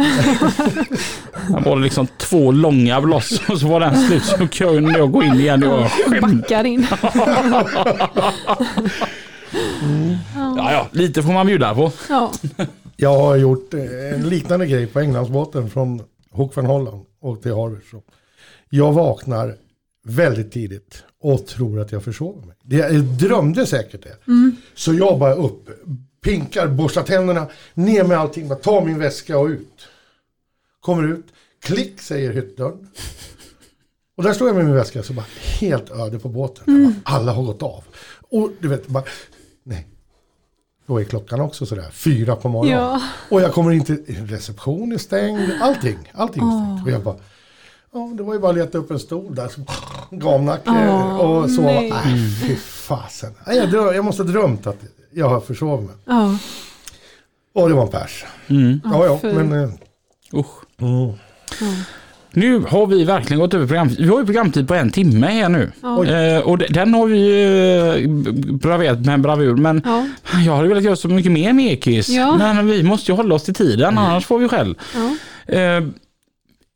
[1.48, 5.24] Där var liksom två långa bloss och så var den slut så kunde jag gå
[5.24, 6.22] in igen och jag.
[6.22, 6.88] Backar in.
[10.58, 11.92] Ja, ja, lite får man bjuda på.
[12.10, 12.32] Ja.
[12.98, 17.52] Jag har gjort eh, en liknande grej på Englandsbåten från Hoek van Holland och till
[17.54, 17.82] Harvard.
[17.92, 18.02] Så
[18.70, 19.56] Jag vaknar
[20.04, 22.80] väldigt tidigt och tror att jag försover mig.
[22.80, 24.16] Jag drömde säkert det.
[24.76, 25.70] Så jag bara upp,
[26.22, 29.88] pinkar, borstar tänderna, ner med allting, bara tar min väska och ut.
[30.80, 31.26] Kommer ut,
[31.60, 32.88] klick säger hyttdörren.
[34.18, 35.26] Och där står jag med min väska så bara
[35.60, 36.64] helt öde på båten.
[36.68, 37.84] Jag bara, Alla har gått av.
[38.30, 39.04] Och du vet, bara.
[40.88, 42.80] Då är klockan också sådär, fyra på morgonen.
[42.84, 43.02] Ja.
[43.30, 46.84] Och jag kommer inte, reception är stängd, allting, allting är stängt.
[46.86, 47.16] Och jag bara,
[47.94, 49.62] ja det var ju bara att leta upp en stol där, så
[50.16, 51.68] gamnacke Åh, och sova.
[51.68, 51.90] nej.
[52.06, 53.32] Nej, fy fasen.
[53.48, 54.78] Nej, jag, dröm, jag måste ha drömt att
[55.12, 55.96] jag har försovit mig.
[56.06, 56.38] Ja.
[57.54, 58.26] Och det var en pers.
[58.48, 58.80] Mm.
[58.84, 59.64] Ja, ja, men...
[59.64, 59.70] eh,
[60.34, 60.56] Usch.
[60.78, 61.14] Mm.
[62.36, 63.90] Nu har vi verkligen gått över program.
[64.00, 65.72] Vi har ju programtid på en timme här nu.
[65.82, 66.06] Ja.
[66.06, 67.44] Eh, och de- den har vi
[68.04, 68.10] eh,
[68.56, 69.56] braverat med en bravur.
[69.56, 70.08] Men Ja.
[70.46, 72.10] jag hade velat göra så mycket mer med Ekis.
[72.10, 72.38] Ja.
[72.38, 74.76] Men vi måste ju hålla oss till tiden, annars får vi skäll.
[74.96, 75.16] Ja.
[75.56, 75.84] Eh,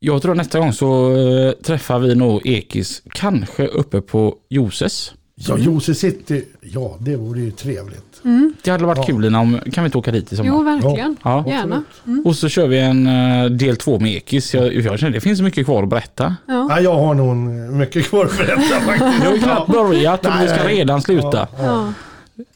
[0.00, 5.12] jag tror nästa gång så eh, träffar vi nog Ekis, kanske uppe på Joses.
[5.48, 6.44] Ja, Jose City.
[6.60, 8.22] Ja, det vore ju trevligt.
[8.62, 9.04] Det hade varit Ja.
[9.04, 10.48] kul Lina, om, kan vi inte åka dit i sommar?
[10.50, 11.16] Jo, verkligen.
[11.22, 11.44] Ja.
[11.48, 11.82] Gärna.
[12.24, 14.54] Och så kör vi en eh, del två med Ekis.
[14.54, 16.36] Jag, jag känner det finns mycket kvar att berätta.
[16.48, 16.66] Ja.
[16.70, 17.36] Ja, jag har nog
[17.76, 19.20] mycket kvar att berätta faktiskt.
[19.20, 21.48] Vi har ju knappt börjat och vi ska redan sluta.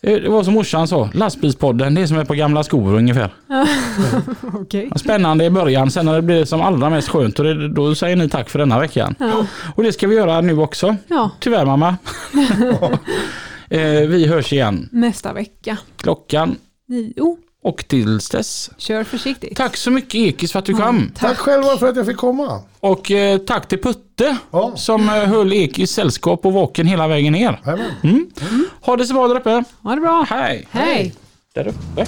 [0.03, 3.35] Eh, Det var som morsan sa, lastbilspodden det är som ett par gamla skor ungefär.
[4.55, 4.91] Okej.
[4.97, 8.17] Spännande i början, sen när det blir som allra mest skönt och det, då säger
[8.17, 9.15] ni tack för denna veckan.
[9.19, 9.47] Ja.
[9.77, 10.97] Och det ska vi göra nu också.
[11.09, 11.89] ja, Tyvärr mamma.
[13.69, 15.77] eh, vi hörs igen nästa vecka.
[15.97, 16.57] klockan
[16.89, 17.37] Nio.
[17.65, 18.71] Och tills dess.
[18.79, 19.57] Kör försiktigt.
[19.57, 21.11] Tack så mycket Ekis för att du kom.
[21.19, 22.63] Tack själva för att jag fick komma.
[22.81, 24.73] Och eh, tack till Putte Ja.
[24.77, 27.61] som eh, höll Ekis sällskap och vaken hela vägen ner.
[27.67, 27.93] Jajamän.
[28.03, 28.27] Mm.
[28.81, 29.65] Ha det så bra där uppe.
[29.83, 30.27] Ha det bra.
[30.31, 30.69] Hej!
[30.71, 31.15] Hej.
[31.55, 32.07] Där uppe.